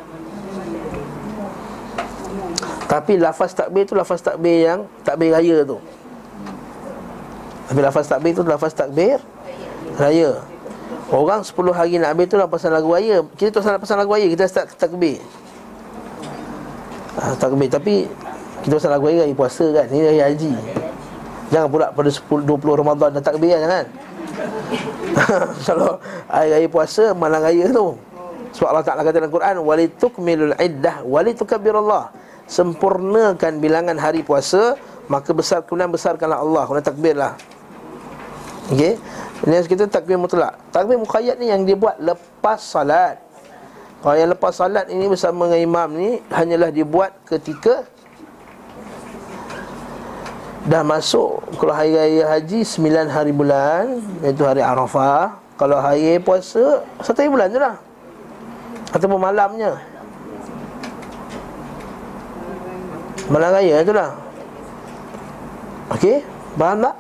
Tapi 2.88 3.20
lafaz 3.20 3.52
takbir 3.54 3.84
tu 3.84 3.94
lafaz 3.94 4.24
takbir 4.24 4.64
yang 4.64 4.80
Takbir 5.04 5.36
raya 5.36 5.68
tu. 5.68 5.78
Tapi 7.68 7.80
lafaz 7.84 8.08
takbir 8.08 8.32
tu 8.34 8.42
lafaz 8.48 8.74
takbir 8.74 9.20
Raya. 10.00 10.40
Orang 11.12 11.42
10 11.44 11.56
hari 11.74 11.98
nak 11.98 12.14
habis 12.16 12.28
tu 12.30 12.38
lah 12.40 12.48
pasal 12.48 12.72
lagu 12.72 12.94
raya. 12.94 13.26
Kita 13.36 13.60
tu 13.60 13.60
pasal 13.60 13.98
lagu 14.00 14.14
raya. 14.14 14.28
Kita 14.32 14.48
start 14.48 14.78
takbir 14.80 15.20
ha, 17.18 17.34
takbir 17.36 17.70
tapi 17.70 18.06
kita 18.66 18.74
pasal 18.78 18.92
lagu 18.94 19.10
hari 19.10 19.34
puasa 19.38 19.66
kan 19.74 19.86
ni 19.90 20.02
hari 20.02 20.22
haji. 20.22 20.54
Jangan 21.48 21.68
pula 21.72 21.88
pada 21.96 22.10
10 22.12 22.44
20 22.44 22.82
Ramadan 22.84 23.10
dah 23.16 23.24
takbir 23.24 23.56
kan 23.56 23.60
jangan. 23.64 23.86
Kalau 25.68 25.92
hari 26.30 26.50
raya 26.54 26.68
puasa 26.70 27.14
malam 27.16 27.40
raya 27.42 27.66
tu. 27.72 27.96
Sebab 28.58 28.68
Allah 28.74 28.86
Taala 28.86 29.02
kata 29.06 29.22
dalam 29.22 29.32
Quran 29.32 29.56
walitukmilul 29.62 30.56
iddah 30.58 31.06
walitukabbirallah 31.06 32.10
sempurnakan 32.48 33.60
bilangan 33.60 34.00
hari 34.00 34.24
puasa 34.24 34.80
maka 35.12 35.32
besar 35.32 35.64
kemudian 35.64 35.94
besarkanlah 35.94 36.42
Allah. 36.42 36.64
Kemudian 36.66 36.88
takbirlah 36.88 37.34
okey? 38.74 38.94
Ini 39.46 39.64
kita 39.70 39.86
takbir 39.86 40.18
mutlak. 40.18 40.58
Takbir 40.74 40.98
mukhayyad 40.98 41.38
ni 41.38 41.54
yang 41.54 41.62
dia 41.64 41.78
buat 41.78 42.02
lepas 42.02 42.58
salat 42.58 43.22
Kalau 43.98 44.14
yang 44.14 44.30
lepas 44.30 44.54
salat 44.54 44.86
ini 44.94 45.10
bersama 45.10 45.50
dengan 45.50 45.62
imam 45.66 45.90
ni 45.98 46.10
Hanyalah 46.30 46.70
dibuat 46.70 47.18
ketika 47.26 47.82
Dah 50.68 50.84
masuk. 50.84 51.42
Kalau 51.58 51.72
hari 51.72 51.96
raya 51.96 52.28
haji 52.38 52.62
9 52.62 53.08
hari 53.10 53.32
bulan 53.32 54.04
Iaitu 54.22 54.44
hari 54.46 54.62
Arafah. 54.62 55.40
Kalau 55.58 55.82
hari 55.82 56.22
puasa 56.22 56.86
Satu 57.02 57.26
hari 57.26 57.32
bulan 57.34 57.50
je 57.50 57.60
lah. 57.60 57.76
Ataupun 58.94 59.20
malamnya. 59.20 59.82
Malam 63.28 63.50
raya 63.52 63.84
tu 63.84 63.92
lah. 63.92 64.16
Okey, 65.92 66.24
faham 66.56 66.80
tak? 66.80 66.96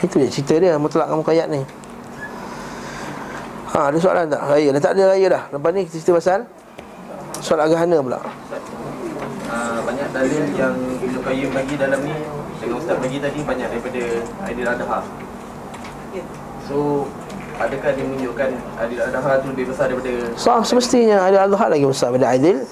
Itu 0.00 0.14
dia 0.16 0.30
cerita 0.32 0.54
dia 0.56 0.80
mutlak 0.80 1.08
kamu 1.10 1.24
kayat 1.24 1.48
ni 1.52 1.60
Ha, 3.68 3.92
ada 3.92 3.98
soalan 4.00 4.24
tak? 4.32 4.40
Raya. 4.48 4.68
Dah 4.72 4.82
tak 4.82 4.92
ada 4.96 5.02
raya 5.12 5.26
dah. 5.28 5.42
Lepas 5.52 5.70
ni 5.76 5.80
kita 5.84 5.96
cerita 6.00 6.12
pasal 6.16 6.40
Soal 7.44 7.60
agahana 7.68 8.00
pula. 8.00 8.18
Uh, 8.18 9.78
Banyak 9.84 10.08
dalil 10.10 10.44
yang 10.56 10.74
Ibn 11.04 11.16
Qayyim 11.20 11.50
bagi 11.52 11.74
dalam 11.76 12.00
ni. 12.00 12.16
Dengan 12.58 12.76
Ustaz 12.80 12.96
bagi 12.96 13.18
tadi 13.20 13.40
Banyak 13.44 13.68
daripada 13.68 14.02
Aidil 14.48 14.68
Adha. 14.68 14.98
So 16.64 17.06
Adakah 17.58 17.90
dia 17.90 18.04
menunjukkan 18.06 18.50
Aidil 18.80 19.02
Adha 19.02 19.32
tu 19.42 19.46
lebih 19.52 19.66
besar 19.74 19.90
daripada 19.90 20.12
So, 20.38 20.54
semestinya 20.62 21.26
ada 21.26 21.42
adha 21.42 21.66
lagi 21.66 21.84
besar 21.84 22.14
pada 22.14 22.30
Aidil 22.30 22.62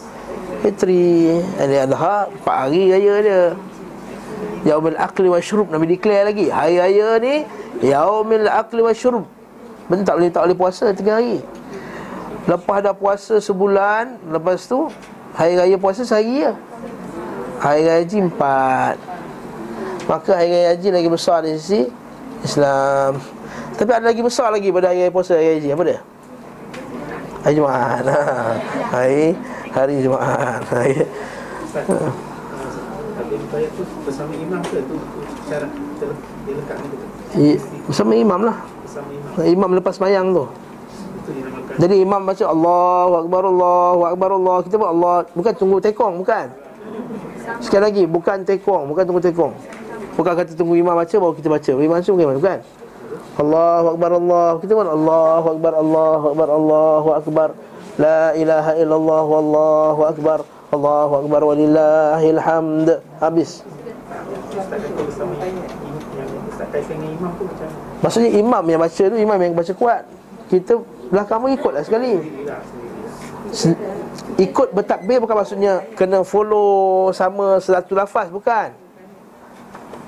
Fitri 0.63 1.43
Ada 1.59 1.91
adha 1.91 2.17
4 2.31 2.47
hari 2.47 2.83
raya 2.95 3.15
dia. 3.21 3.43
Yaumil 4.67 4.99
Akli 4.99 5.31
wa 5.31 5.39
Syurub 5.39 5.71
Nabi 5.71 5.87
declare 5.91 6.31
lagi. 6.31 6.51
Hari 6.51 6.75
raya 6.79 7.09
ni 7.19 7.35
Yaumil 7.83 8.47
Akli 8.47 8.81
wa 8.83 8.95
Syurub 8.95 9.36
Betul 9.87 10.05
tak 10.05 10.15
boleh 10.19 10.31
tak 10.35 10.43
boleh 10.47 10.59
puasa 10.59 10.91
3 10.91 11.03
hari. 11.07 11.39
Lepas 12.47 12.79
dah 12.79 12.95
puasa 12.95 13.43
sebulan 13.43 14.23
Lepas 14.31 14.71
tu 14.71 14.87
Hari 15.35 15.59
raya 15.59 15.77
puasa 15.77 16.07
sehari 16.07 16.47
je. 16.47 16.53
Hari 17.59 17.83
raya 17.85 18.01
haji 18.07 18.19
4 18.31 20.07
Maka 20.07 20.31
hari 20.39 20.51
raya 20.55 20.69
haji 20.79 20.89
lagi 20.95 21.09
besar 21.11 21.43
di 21.43 21.59
sisi 21.59 21.91
Islam. 22.47 23.19
Tapi 23.75 23.91
ada 23.91 24.07
lagi 24.07 24.23
besar 24.23 24.55
lagi 24.55 24.71
pada 24.71 24.95
hari 24.95 25.03
raya 25.07 25.13
puasa 25.13 25.35
Hari 25.35 25.45
raya 25.45 25.55
haji. 25.59 25.69
Apa 25.75 25.83
dia? 25.83 26.01
Hari 27.43 27.55
Jumaat. 27.59 28.05
Ha. 28.07 28.19
Hari 28.95 29.23
Hari 29.75 29.95
Jumaat. 30.03 30.63
Hari 30.71 30.95
tu 33.77 33.83
bersama 34.07 34.33
imam 34.35 34.61
ke? 34.65 34.79
Tu 34.83 34.97
dia 35.47 35.59
ni 35.63 35.79
betul. 35.99 36.13
I- 37.37 37.61
Bersama 37.87 38.13
imam 38.15 38.41
lah 38.47 38.59
imam 39.45 39.69
Imam 39.69 39.71
lepas 39.77 40.01
mayang 40.01 40.33
tu. 40.33 40.45
Jadi 41.77 42.01
imam 42.01 42.23
baca 42.25 42.45
Allahu 42.49 43.13
Akbar 43.27 43.43
Allahu 43.45 44.01
Akbar 44.09 44.31
Allah. 44.33 44.57
Kita 44.65 44.75
buat 44.81 44.91
Allah 44.97 45.17
Bukan 45.35 45.53
tunggu 45.59 45.77
tekong 45.83 46.23
Bukan. 46.23 46.47
Sekali 47.61 47.83
lagi 47.83 48.03
Bukan 48.09 48.47
tekong 48.47 48.89
Bukan 48.89 49.03
tunggu 49.05 49.21
tekong. 49.21 49.53
Bukan 50.17 50.33
kata 50.33 50.57
tunggu 50.57 50.79
imam 50.81 50.97
baca 50.97 51.15
Baru 51.21 51.35
kita 51.37 51.53
baca. 51.53 51.71
Imam 51.77 52.01
baca 52.01 52.09
bagaimana? 52.09 52.39
Bukan. 52.41 52.59
Allahu 53.37 53.87
Akbar 53.93 54.11
Allah. 54.17 54.49
Kita 54.65 54.73
buat 54.73 54.89
Allahu 54.89 55.47
Akbar 55.53 55.73
Allahu 55.77 56.25
Akbar 56.33 56.49
Allahu 56.49 57.09
Akbar. 57.13 57.49
La 58.01 58.33
ilaha 58.33 58.73
illallah 58.81 59.23
Wallahu 59.29 60.01
Akbar. 60.09 60.39
Allahu 60.73 61.13
Akbar 61.23 61.41
Walillahil 61.47 62.41
hamd 62.43 62.89
Habis 63.23 63.63
Maksudnya 68.03 68.31
imam 68.35 68.65
yang 68.67 68.81
baca 68.81 69.03
tu 69.07 69.17
Imam 69.17 69.39
yang 69.39 69.55
baca 69.55 69.73
kuat. 69.77 70.03
Kita 70.47 70.79
belakang 71.11 71.39
pun 71.43 71.51
ikutlah 71.55 71.83
sekali. 71.83 72.13
Ikut 74.37 74.69
bertakbir 74.75 75.23
bukan 75.23 75.39
maksudnya 75.39 75.87
Kena 75.95 76.27
follow 76.27 77.09
sama 77.15 77.63
satu 77.63 77.95
lafaz 77.95 78.27
Bukan. 78.29 78.75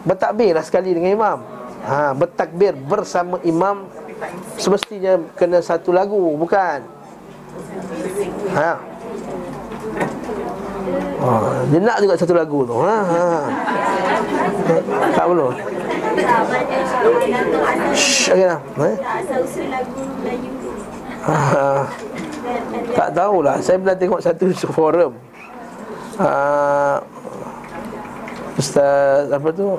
Bertakbir 0.02 0.58
lah 0.58 0.64
sekali 0.66 0.90
dengan 0.90 1.14
imam. 1.14 1.38
Ha, 1.86 2.12
Bertakbir 2.18 2.74
bersama 2.74 3.38
imam 3.46 3.86
Semestinya 4.58 5.22
kena 5.38 5.62
satu 5.62 5.94
lagu 5.94 6.34
Bukan. 6.34 6.82
Ha. 8.58 8.97
Oh, 11.28 11.44
dia 11.68 11.78
nak 11.84 12.00
juga 12.00 12.16
satu 12.16 12.32
lagu 12.32 12.64
tu 12.64 12.72
ha, 12.80 12.96
ha. 13.04 13.24
Tak 15.12 15.24
perlu. 15.28 15.52
Tak 15.52 16.40
banyak 16.48 16.82
Shh, 17.92 18.32
okay 18.32 18.48
lah 18.48 18.60
eh? 18.80 18.96
Ha. 21.28 21.36
Tak 22.96 23.08
tahulah 23.12 23.60
Saya 23.60 23.76
pernah 23.76 23.96
tengok 24.00 24.20
satu 24.24 24.48
forum. 24.76 25.12
Uh, 26.16 26.96
Ustaz 28.56 29.28
Apa 29.28 29.48
tu? 29.52 29.76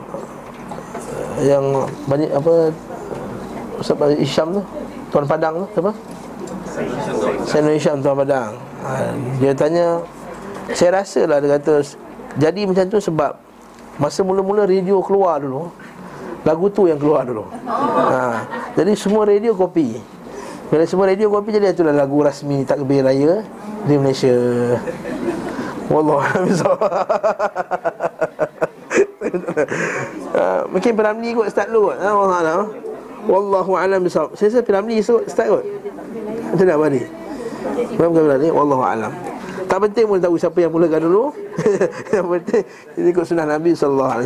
Yang 1.42 1.66
banyak 2.06 2.30
apa? 2.30 2.54
Ustaz 3.82 4.14
Isyam 4.22 4.54
tu? 4.54 4.62
Tuan 5.10 5.26
Padang 5.26 5.66
tu 5.66 5.82
Apa 5.82 5.92
Saya 7.50 7.66
Nur 7.66 7.74
Isyam 7.74 8.06
Tuan 8.06 8.14
Padang. 8.22 8.54
Uh, 8.86 9.12
Dia 9.42 9.52
tanya 9.58 9.98
Saya 10.74 11.02
rasa 11.02 11.26
lah 11.26 11.42
Dia 11.42 11.58
kata 11.58 11.82
Jadi 12.38 12.66
macam 12.70 12.86
tu 12.90 13.00
sebab 13.02 13.32
Masa 14.00 14.24
mula-mula 14.24 14.64
radio 14.64 15.02
keluar 15.04 15.42
dulu 15.42 15.72
Lagu 16.48 16.72
tu 16.72 16.88
yang 16.88 16.96
keluar 16.96 17.28
dulu. 17.28 17.44
Ha. 17.68 18.48
Jadi 18.80 18.96
semua 18.96 19.28
radio 19.28 19.52
kopi 19.52 20.00
Bila 20.72 20.88
semua 20.88 21.12
radio 21.12 21.28
kopi 21.28 21.52
Jadi 21.52 21.76
itulah 21.76 21.92
lagu 21.92 22.24
rasmi 22.24 22.64
takbir 22.64 23.04
raya 23.04 23.44
Di 23.84 24.00
Malaysia. 24.00 24.32
Wallah 25.92 26.24
ha, 30.32 30.64
Mungkin 30.72 30.92
Piramli 30.96 31.36
kot 31.36 31.52
start 31.52 31.68
dulu 31.74 31.92
kot. 31.92 31.98
Ha, 32.00 32.08
Allah 32.08 32.38
Alam. 32.40 32.60
Wallahu 33.28 33.72
alam 33.76 34.08
Saya 34.08 34.48
rasa 34.48 34.64
Piramli 34.64 35.04
so 35.04 35.20
start 35.28 35.60
kot. 35.60 35.66
Macam 36.56 36.88
mana 36.88 36.96
ni 36.96 37.04
Bukan 38.00 38.08
bukan 38.16 38.24
Piramli 38.32 38.48
Wallahu 38.48 38.84
alam 38.88 39.29
tak 39.70 39.80
penting 39.86 40.10
pun 40.10 40.18
tahu 40.18 40.36
siapa 40.42 40.58
yang 40.66 40.74
mulakan 40.74 41.06
dulu. 41.06 41.30
Yang 42.16 42.26
penting 42.26 42.64
Kita 42.98 43.08
ikut 43.14 43.26
sunnah 43.30 43.46
Nabi 43.46 43.78
SAW 43.78 44.18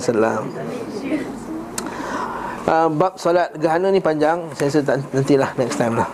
uh, 2.63 2.87
Bab 2.87 3.19
solat 3.19 3.51
gerhana 3.59 3.91
ni 3.91 3.99
panjang. 3.99 4.39
Saya 4.55 4.71
rasa 4.71 4.79
tak, 4.81 5.03
nantilah 5.11 5.51
next 5.59 5.75
time 5.75 5.99
lah. 5.99 6.07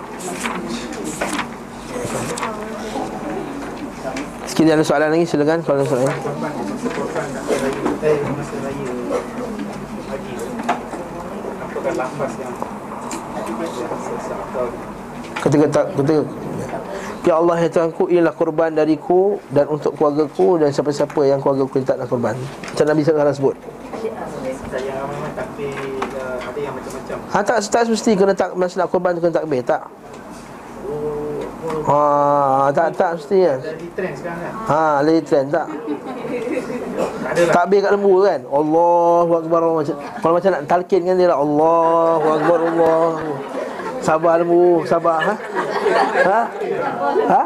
Sekiranya 4.49 4.81
ada 4.81 4.85
soalan 4.85 5.13
lagi? 5.13 5.25
Silakan 5.29 5.61
kalau 5.61 5.77
ada 5.77 5.85
soalan. 5.85 6.09
Korban 6.09 6.51
masa 15.61 15.69
korban 15.95 16.48
Ya 17.27 17.35
Allah 17.35 17.57
ya 17.59 17.67
Tuhanku 17.67 18.07
Inilah 18.07 18.31
korban 18.31 18.71
dariku 18.71 19.43
Dan 19.51 19.67
untuk 19.67 19.91
keluargaku 19.99 20.63
Dan 20.63 20.71
siapa-siapa 20.71 21.19
yang 21.27 21.43
keluargaku 21.43 21.83
Yang 21.83 21.87
taklah 21.91 22.07
korban 22.07 22.35
Macam 22.39 22.85
Nabi 22.87 23.01
SAW 23.03 23.35
sebut. 23.35 23.55
Tak 24.69 24.81
takbir 25.35 25.73
Ha 27.29 27.39
tak, 27.43 27.57
tak 27.67 27.81
mesti 27.91 28.11
kena 28.15 28.33
tak 28.33 28.55
Masa 28.55 28.85
nak 28.85 28.89
korban 28.89 29.11
tu 29.17 29.19
kena 29.19 29.35
takbir 29.35 29.59
Tak? 29.65 29.83
Oh, 30.87 31.43
oh 31.91 32.65
Ha 32.65 32.71
tak 32.71 32.95
tak 32.95 33.11
mesti 33.19 33.37
kan? 33.43 33.57
Jadi 33.59 33.87
trend 33.93 34.15
sekarang 34.15 34.39
kan? 34.39 34.53
Ha 34.71 34.83
lagi 35.03 35.21
trend 35.27 35.47
tak? 35.51 35.67
Tak 35.69 37.31
ada 37.35 37.41
lah. 37.45 37.53
Takbir 37.53 37.79
kat 37.83 37.91
lembu 37.93 38.13
kan? 38.23 38.39
Allahu 38.47 39.31
Akbar 39.43 39.59
Allah 39.61 39.83
Kalau 40.23 40.33
macam 40.39 40.49
nak 40.55 40.63
talqin 40.71 41.01
kan 41.03 41.15
dia 41.19 41.27
lah 41.27 41.39
Allahu 41.43 42.27
Akbar 42.39 42.59
Allah 42.63 43.07
Sabar 44.09 44.41
lembu 44.41 44.81
Sabar 44.89 45.21
ha? 45.21 45.35
Ha? 46.25 46.41
Ha? 47.29 47.43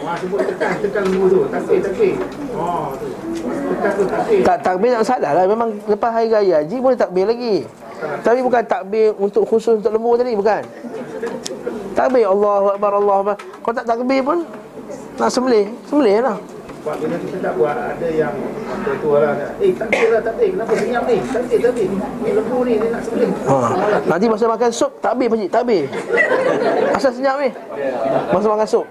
Wah 0.00 0.16
sebut 0.16 0.40
tekan 0.48 0.72
Tekan 0.80 1.02
lembu 1.04 1.24
tu 1.28 1.40
Takbir 1.52 1.80
takbir. 1.84 2.14
Oh 2.56 2.96
tu. 2.96 3.08
Tekan 3.44 3.90
tu 3.92 4.04
takbir. 4.08 4.40
Tak 4.40 4.56
takbir 4.64 4.90
tak 4.96 5.04
salah 5.04 5.32
lah. 5.36 5.44
Memang 5.44 5.68
lepas 5.84 6.10
hari 6.16 6.32
raya 6.32 6.64
haji 6.64 6.76
boleh 6.80 6.96
takbir 6.96 7.28
lagi. 7.28 7.68
Tapi 8.24 8.40
bukan 8.40 8.62
takbir 8.64 9.12
untuk 9.20 9.44
khusus 9.44 9.84
untuk 9.84 9.92
lembu 9.92 10.16
tadi 10.16 10.32
Bukan. 10.32 10.64
Takbir 11.92 12.24
Allahu 12.24 12.72
Akbar 12.72 12.90
Allahu 12.96 13.18
Akbar. 13.28 13.36
Kalau 13.36 13.74
tak 13.76 13.86
takbir 13.92 14.20
pun 14.24 14.48
Nak 15.20 15.28
sembelih. 15.28 15.68
Sembelih 15.92 16.24
lah 16.24 16.36
bila 16.82 17.14
kita 17.14 17.36
tak 17.38 17.54
buat 17.54 17.76
Ada 17.78 18.08
yang 18.10 18.34
Apa 18.66 18.90
tu 18.98 19.08
lah. 19.14 19.34
Eh 19.56 19.70
takbir 19.70 20.08
lah 20.10 20.20
takbir 20.20 20.48
Kenapa? 20.50 20.72
Senyap 20.74 21.02
ni. 21.06 21.16
Takbir 21.22 21.58
takbir 21.62 21.86
Ni 22.18 22.30
lembu 22.32 22.58
ni 22.66 22.74
Dia 22.76 22.88
nak 22.90 23.02
sembelih 23.06 23.30
ha. 23.46 23.56
Nanti 24.04 24.26
masa 24.26 24.44
makan 24.46 24.70
sup 24.70 24.92
Takbir 24.98 25.26
pakcik 25.30 25.50
Takbir 25.50 25.84
Asal 26.92 27.12
senyap 27.14 27.36
ni? 27.38 27.48
Masa 28.28 28.46
makan 28.48 28.68
sup. 28.68 28.86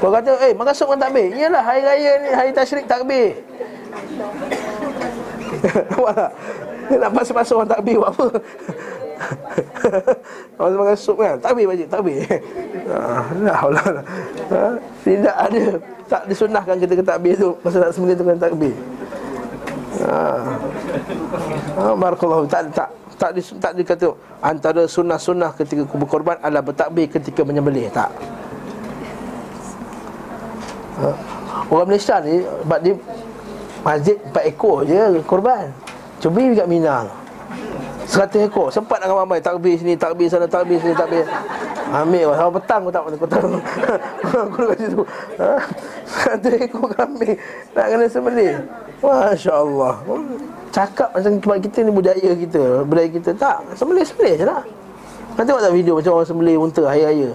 Kau 0.00 0.10
kata 0.10 0.32
Eh 0.42 0.52
makan 0.56 0.74
sup 0.74 0.88
kan 0.88 0.98
takbir 0.98 1.28
Iyalah 1.30 1.62
hari 1.62 1.82
raya 1.84 2.12
ni 2.18 2.30
Hari 2.32 2.50
tasyrik 2.50 2.86
takbir 2.86 3.36
Nampak 5.92 6.12
tak? 6.16 6.30
Dia 6.82 6.96
nak 6.98 7.12
pasal-pasal 7.14 7.54
orang 7.56 7.70
takbir 7.70 7.96
buat 7.96 8.10
apa? 8.10 8.26
Masa 10.58 10.74
makan 10.74 10.96
sup 10.98 11.16
kan? 11.16 11.36
Takbir 11.38 11.64
pakcik 11.68 11.88
Takbir 11.88 12.18
ha, 12.88 12.98
La 13.38 13.52
haula 13.60 13.80
wala. 13.80 14.02
ha, 14.50 14.60
Tidak 15.04 15.36
ada 15.36 15.62
Tak 16.12 16.28
disunahkan 16.28 16.76
kita 16.76 16.92
ke 16.92 17.04
takbir 17.04 17.32
tu 17.40 17.56
Masa 17.64 17.80
nak 17.80 17.96
sembelih 17.96 18.16
tu 18.20 18.24
kan 18.28 18.36
takbir 18.36 18.74
ha. 20.04 20.16
ha, 21.80 21.82
Barakallahu 21.96 22.44
Tak 22.44 22.68
tak 22.76 22.90
tak, 23.16 23.38
dis, 23.38 23.54
tak 23.62 23.78
dikata 23.78 24.18
antara 24.42 24.82
sunnah-sunnah 24.90 25.54
ketika 25.54 25.86
berkorban 25.94 26.42
adalah 26.42 26.58
bertakbir 26.58 27.06
ketika 27.06 27.46
menyembelih 27.46 27.88
tak 27.88 28.12
ha. 31.00 31.16
Orang 31.72 31.88
Malaysia 31.88 32.20
ni 32.20 32.44
Sebab 32.44 32.78
dia 32.84 32.94
Masjid 33.80 34.16
4 34.20 34.50
ekor 34.52 34.84
je 34.84 35.00
korban 35.24 35.72
Cubi 36.20 36.52
kat 36.52 36.68
Mina 36.68 37.21
Seratus 38.06 38.40
ekor. 38.50 38.68
Sempat 38.74 38.98
nak 39.02 39.14
ramai 39.14 39.38
Takbir 39.38 39.78
sini 39.78 39.94
Takbir 39.94 40.26
sana 40.26 40.46
Takbir 40.50 40.78
sini 40.82 40.94
Takbir. 40.94 41.26
Ambil. 41.92 42.32
Sampai 42.34 42.52
petang 42.58 42.80
kau 42.82 42.92
tak 42.92 43.02
Kau 43.20 43.28
tahu. 43.30 43.50
Aku 44.48 44.58
kat 44.72 44.78
situ. 44.80 45.02
Ha? 45.38 45.50
Seratus 46.08 46.52
ekor 46.58 46.86
kambing 46.94 47.36
Nak 47.76 47.86
kena 47.86 48.06
sembelih. 48.10 48.52
Masya 49.02 49.52
Allah 49.54 49.94
Cakap 50.72 51.08
macam 51.12 51.58
kita 51.60 51.78
ni 51.84 51.90
budaya 51.92 52.30
kita. 52.34 52.64
Budaya 52.86 53.08
kita 53.10 53.30
Tak. 53.36 53.76
Sembelih-sembelih 53.78 54.34
je 54.40 54.46
lah. 54.46 54.62
Kau 55.38 55.44
tengok 55.46 55.62
tak 55.62 55.72
video 55.72 55.92
Macam 56.00 56.12
orang 56.18 56.28
sembelih 56.28 56.56
unta 56.58 56.82
Hari-raya 56.88 57.30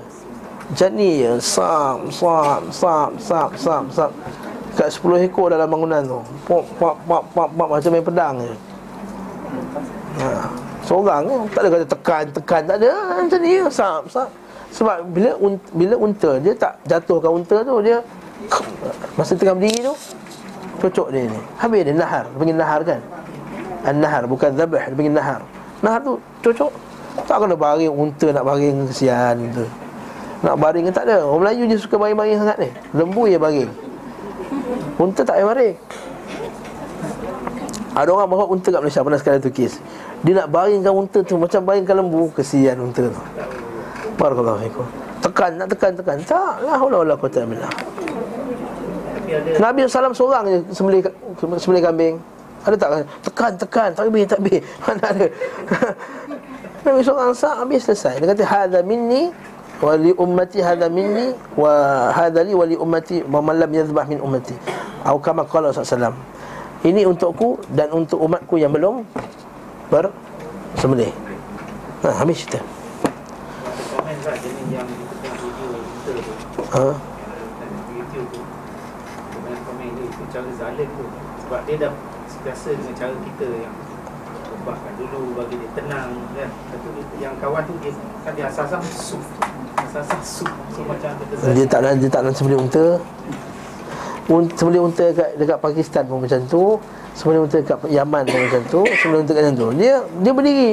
Macam 0.67 0.89
ni 0.97 1.23
je. 1.23 1.31
Sam 1.39 1.97
Sam 2.11 2.61
Sam 2.73 3.09
Sam 3.21 3.49
Sam 3.55 3.83
Sam. 3.93 4.11
Kat 4.77 4.93
10 4.93 5.25
ekor 5.25 5.49
dalam 5.49 5.65
bangunan 5.73 6.05
tu. 6.05 6.19
Pop 6.45 6.61
pop 6.77 6.93
pop 7.09 7.23
pop 7.33 7.49
pop. 7.49 7.67
Macam 7.71 7.89
main 7.89 8.05
pedang 8.05 8.37
je 8.45 8.53
ha. 10.19 10.49
Seorang 10.87 11.23
kan 11.27 11.39
Tak 11.51 11.59
ada 11.59 11.69
kata 11.75 11.85
tekan 11.85 12.23
Tekan 12.31 12.61
tak 12.63 12.77
ada. 12.79 12.91
Macam 13.19 13.39
ni. 13.43 13.59
Je 13.59 13.67
Sam 13.67 14.01
Sam 14.07 14.27
Sebab 14.71 15.03
bila 15.11 15.35
un, 15.43 15.59
bila 15.75 15.95
unta 15.99 16.39
Dia 16.39 16.53
tak 16.55 16.79
jatuhkan 16.87 17.31
unta 17.43 17.59
tu 17.59 17.75
Dia 17.83 17.99
Masa 19.19 19.35
tengah 19.35 19.57
berdiri 19.57 19.83
tu 19.83 19.95
Cocok 20.77 21.09
dia 21.09 21.25
ni. 21.25 21.41
Habis 21.57 21.89
dia 21.89 21.93
nahar. 21.97 22.29
Dia 22.29 22.37
panggil 22.37 22.57
nahar 22.57 22.81
kan? 22.85 23.01
An-nahar 23.81 24.23
Bukan 24.29 24.53
zabah 24.53 24.83
Dia 24.87 24.95
panggil 24.95 25.15
nahar. 25.17 25.41
Nahar 25.81 25.99
tu 26.05 26.21
cocok. 26.45 26.71
Tak 27.25 27.37
kena 27.41 27.57
baring 27.57 27.89
unta 27.89 28.29
Nak 28.29 28.45
baring 28.45 28.85
kesian 28.85 29.35
tu. 29.57 29.65
Nak 30.45 30.55
baring 30.61 30.85
tak 30.93 31.09
ada. 31.09 31.25
Orang 31.25 31.41
Melayu 31.41 31.65
je 31.65 31.81
suka 31.81 31.97
baring-baring 31.97 32.37
sangat 32.37 32.57
ni. 32.61 32.69
Lembu 32.93 33.25
je 33.25 33.41
baring. 33.41 33.69
Unta 35.01 35.25
tak 35.25 35.41
payah 35.41 35.49
baring. 35.49 35.75
Ada 37.97 38.09
orang 38.13 38.29
bawa 38.29 38.45
unta 38.45 38.69
kat 38.69 38.77
Malaysia. 38.77 39.01
Pernah 39.01 39.17
sekali 39.17 39.41
tu 39.41 39.49
kes 39.49 39.81
Dia 40.25 40.33
nak 40.43 40.47
baringkan 40.49 40.93
unta 40.93 41.19
tu 41.21 41.37
Macam 41.37 41.61
baringkan 41.61 41.95
lembu 42.01 42.33
Kesian 42.33 42.81
unta 42.81 43.05
tu. 43.05 43.21
Barakallahu 44.17 44.57
fikum. 44.65 44.87
Tekan, 45.21 45.51
nak 45.61 45.67
tekan, 45.69 45.91
tekan. 45.93 46.17
Tak, 46.25 46.65
la 46.65 46.73
hawla 46.77 47.05
wala 47.05 47.13
quwata 47.13 47.45
illa 47.45 47.49
billah. 47.53 47.71
Nabi 49.61 49.85
SAW 49.85 50.15
seorang 50.15 50.43
je 50.49 50.57
sembelih, 50.73 51.01
sembelih 51.61 51.83
kambing. 51.85 52.15
Ada 52.65 52.75
tak? 52.75 52.89
Tekan, 53.29 53.51
tekan, 53.61 53.89
takbir, 53.93 54.25
takbir 54.25 54.59
Mana 54.83 55.05
ada? 55.13 55.27
Nabi 56.83 56.99
seorang 57.05 57.31
sah, 57.37 57.61
habis 57.61 57.85
selesai. 57.85 58.17
Dia 58.17 58.33
kata, 58.33 58.43
hadha 58.43 58.79
minni 58.81 59.29
Wali 59.77 60.09
ummati 60.17 60.57
hadha 60.57 60.89
minni 60.89 61.37
Wa 61.53 62.09
hadha 62.09 62.41
li 62.41 62.57
wali 62.57 62.73
ummati 62.73 63.21
Wa 63.29 63.39
man 63.45 63.61
lam 63.61 63.69
yadhbah 63.69 64.09
min 64.09 64.17
ummati. 64.17 64.57
Atau 65.05 65.21
kama 65.21 65.45
qala 65.45 65.69
SAW 65.69 66.17
Ini 66.81 67.05
untukku 67.05 67.61
dan 67.69 67.93
untuk 67.93 68.17
umatku 68.17 68.57
yang 68.57 68.73
belum 68.73 69.05
Ber 69.87 70.11
Sembelih 70.75 71.11
ha, 72.03 72.09
Habis 72.11 72.43
cerita 72.43 72.59
ha? 76.75 76.91
cara 80.27 80.49
zalim 80.59 80.89
tu 80.99 81.05
Sebab 81.47 81.61
dia 81.65 81.75
dah 81.87 81.93
biasa 82.43 82.69
dengan 82.75 82.93
cara 82.93 83.13
kita 83.15 83.47
yang 83.63 83.75
Ubahkan 84.61 84.93
dulu 84.99 85.21
bagi 85.39 85.55
dia 85.55 85.69
tenang 85.73 86.09
kan 86.35 86.49
Lepas 86.51 86.77
tu 86.83 86.89
dia- 86.93 87.09
yang 87.23 87.33
kawan 87.39 87.63
tu 87.65 87.73
dia 87.79 87.91
kan 88.21 88.31
dia 88.35 88.45
asas-asas 88.51 88.95
sup 88.99 89.23
Asas-asas 89.81 90.23
sup 90.43 90.51
So 90.75 90.83
macam 90.83 91.15
Dia 91.55 91.65
tak 91.65 91.79
nak 91.81 91.91
dia 91.97 92.09
tak 92.11 92.21
nak 92.27 92.33
sembelih 92.35 92.59
unta. 92.61 92.99
Un, 94.27 94.43
sembelih 94.53 94.83
unta 94.83 95.07
dekat 95.09 95.39
dekat 95.39 95.57
Pakistan 95.63 96.03
pun 96.03 96.19
macam 96.19 96.39
tu. 96.51 96.75
Sembelih 97.17 97.49
unta 97.49 97.57
dekat 97.57 97.81
Yaman 97.89 98.23
macam 98.29 98.61
tu. 98.69 98.81
Sembelih 99.01 99.25
unta 99.25 99.33
kat 99.33 99.41
macam 99.49 99.57
tu. 99.57 99.67
Dia 99.81 99.93
dia 100.21 100.31
berdiri. 100.31 100.71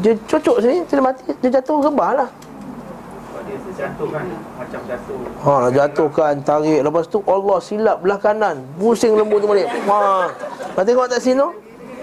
Dia 0.00 0.16
cocok 0.24 0.56
sini, 0.64 0.80
dia 0.88 0.96
mati, 1.04 1.28
dia 1.44 1.60
jatuh 1.60 1.84
rebah 1.84 2.24
lah. 2.24 2.28
Sebab 2.32 3.42
dia 3.44 3.56
terjatuh 3.68 4.08
kan 4.08 4.24
Macam 4.56 4.80
jatuh 4.88 5.16
Ha, 5.44 5.54
jatuhkan, 5.68 6.34
tarik. 6.40 6.80
Lepas 6.80 7.04
tu 7.12 7.20
Allah 7.28 7.58
silap 7.60 8.00
belah 8.00 8.16
kanan. 8.16 8.64
Pusing 8.80 9.12
lembu 9.12 9.36
tu 9.36 9.44
balik. 9.44 9.68
Ha. 9.68 10.32
Kau 10.72 10.82
tengok 10.88 11.04
tak 11.12 11.20
sini 11.20 11.36
tu? 11.36 11.52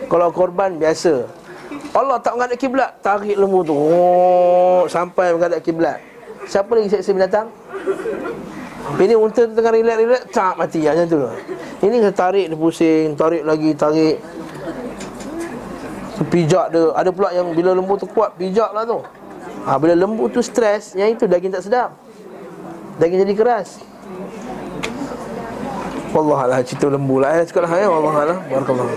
Kalau 0.05 0.29
korban 0.29 0.77
biasa. 0.77 1.25
Allah 1.97 2.21
tak 2.21 2.37
menghadap 2.37 2.57
kiblat, 2.61 2.91
tarik 3.01 3.33
lembu 3.33 3.65
tu. 3.65 3.73
Oh, 3.73 4.85
sampai 4.85 5.33
menghadap 5.33 5.57
kiblat. 5.65 5.97
Siapa 6.45 6.69
lagi 6.77 6.93
seksa 6.93 7.17
binatang? 7.17 7.49
Ini 8.96 9.14
unta 9.18 9.44
tu 9.44 9.52
tengah 9.52 9.74
relax-relax, 9.74 10.22
tak 10.30 10.54
mati 10.56 10.86
macam 10.86 11.04
tu. 11.10 11.18
Ini 11.82 11.94
kena 12.00 12.12
tarik 12.14 12.46
dia 12.48 12.56
pusing, 12.56 13.18
tarik 13.18 13.42
lagi, 13.42 13.70
tarik. 13.74 14.16
Pijak 16.26 16.72
dia. 16.72 16.94
Ada 16.96 17.10
pula 17.12 17.28
yang 17.34 17.52
bila 17.52 17.76
lembu 17.76 17.98
tu 18.00 18.08
kuat, 18.08 18.38
pijak 18.40 18.72
lah 18.72 18.88
tu. 18.88 19.04
Ha, 19.66 19.76
bila 19.76 19.92
lembu 19.92 20.30
tu 20.32 20.40
stres, 20.40 20.96
yang 20.96 21.12
itu 21.12 21.28
daging 21.28 21.52
tak 21.52 21.66
sedap. 21.66 21.90
Daging 22.96 23.26
jadi 23.26 23.34
keras. 23.36 23.82
Wallahualam 26.16 26.64
cerita 26.64 26.88
lembu 26.88 27.20
lah 27.20 27.36
eh. 27.36 27.44
Cakap 27.44 27.68
lah 27.68 27.76
ya. 27.76 27.88
Wallahualam. 27.92 28.38
Barakallahu. 28.48 28.94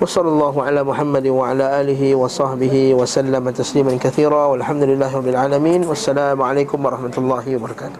وصلى 0.00 0.28
الله 0.28 0.62
على 0.64 0.80
محمد 0.80 1.26
وعلى 1.28 1.80
آله 1.80 2.14
وصحبه 2.14 2.94
وسلم 2.94 3.50
تسليما 3.50 4.00
كثيرا 4.00 4.46
والحمد 4.46 4.82
لله 4.82 5.16
رب 5.16 5.28
العالمين 5.28 5.84
والسلام 5.84 6.42
عليكم 6.42 6.78
ورحمة 6.80 7.14
الله 7.18 7.44
وبركاته 7.56 7.98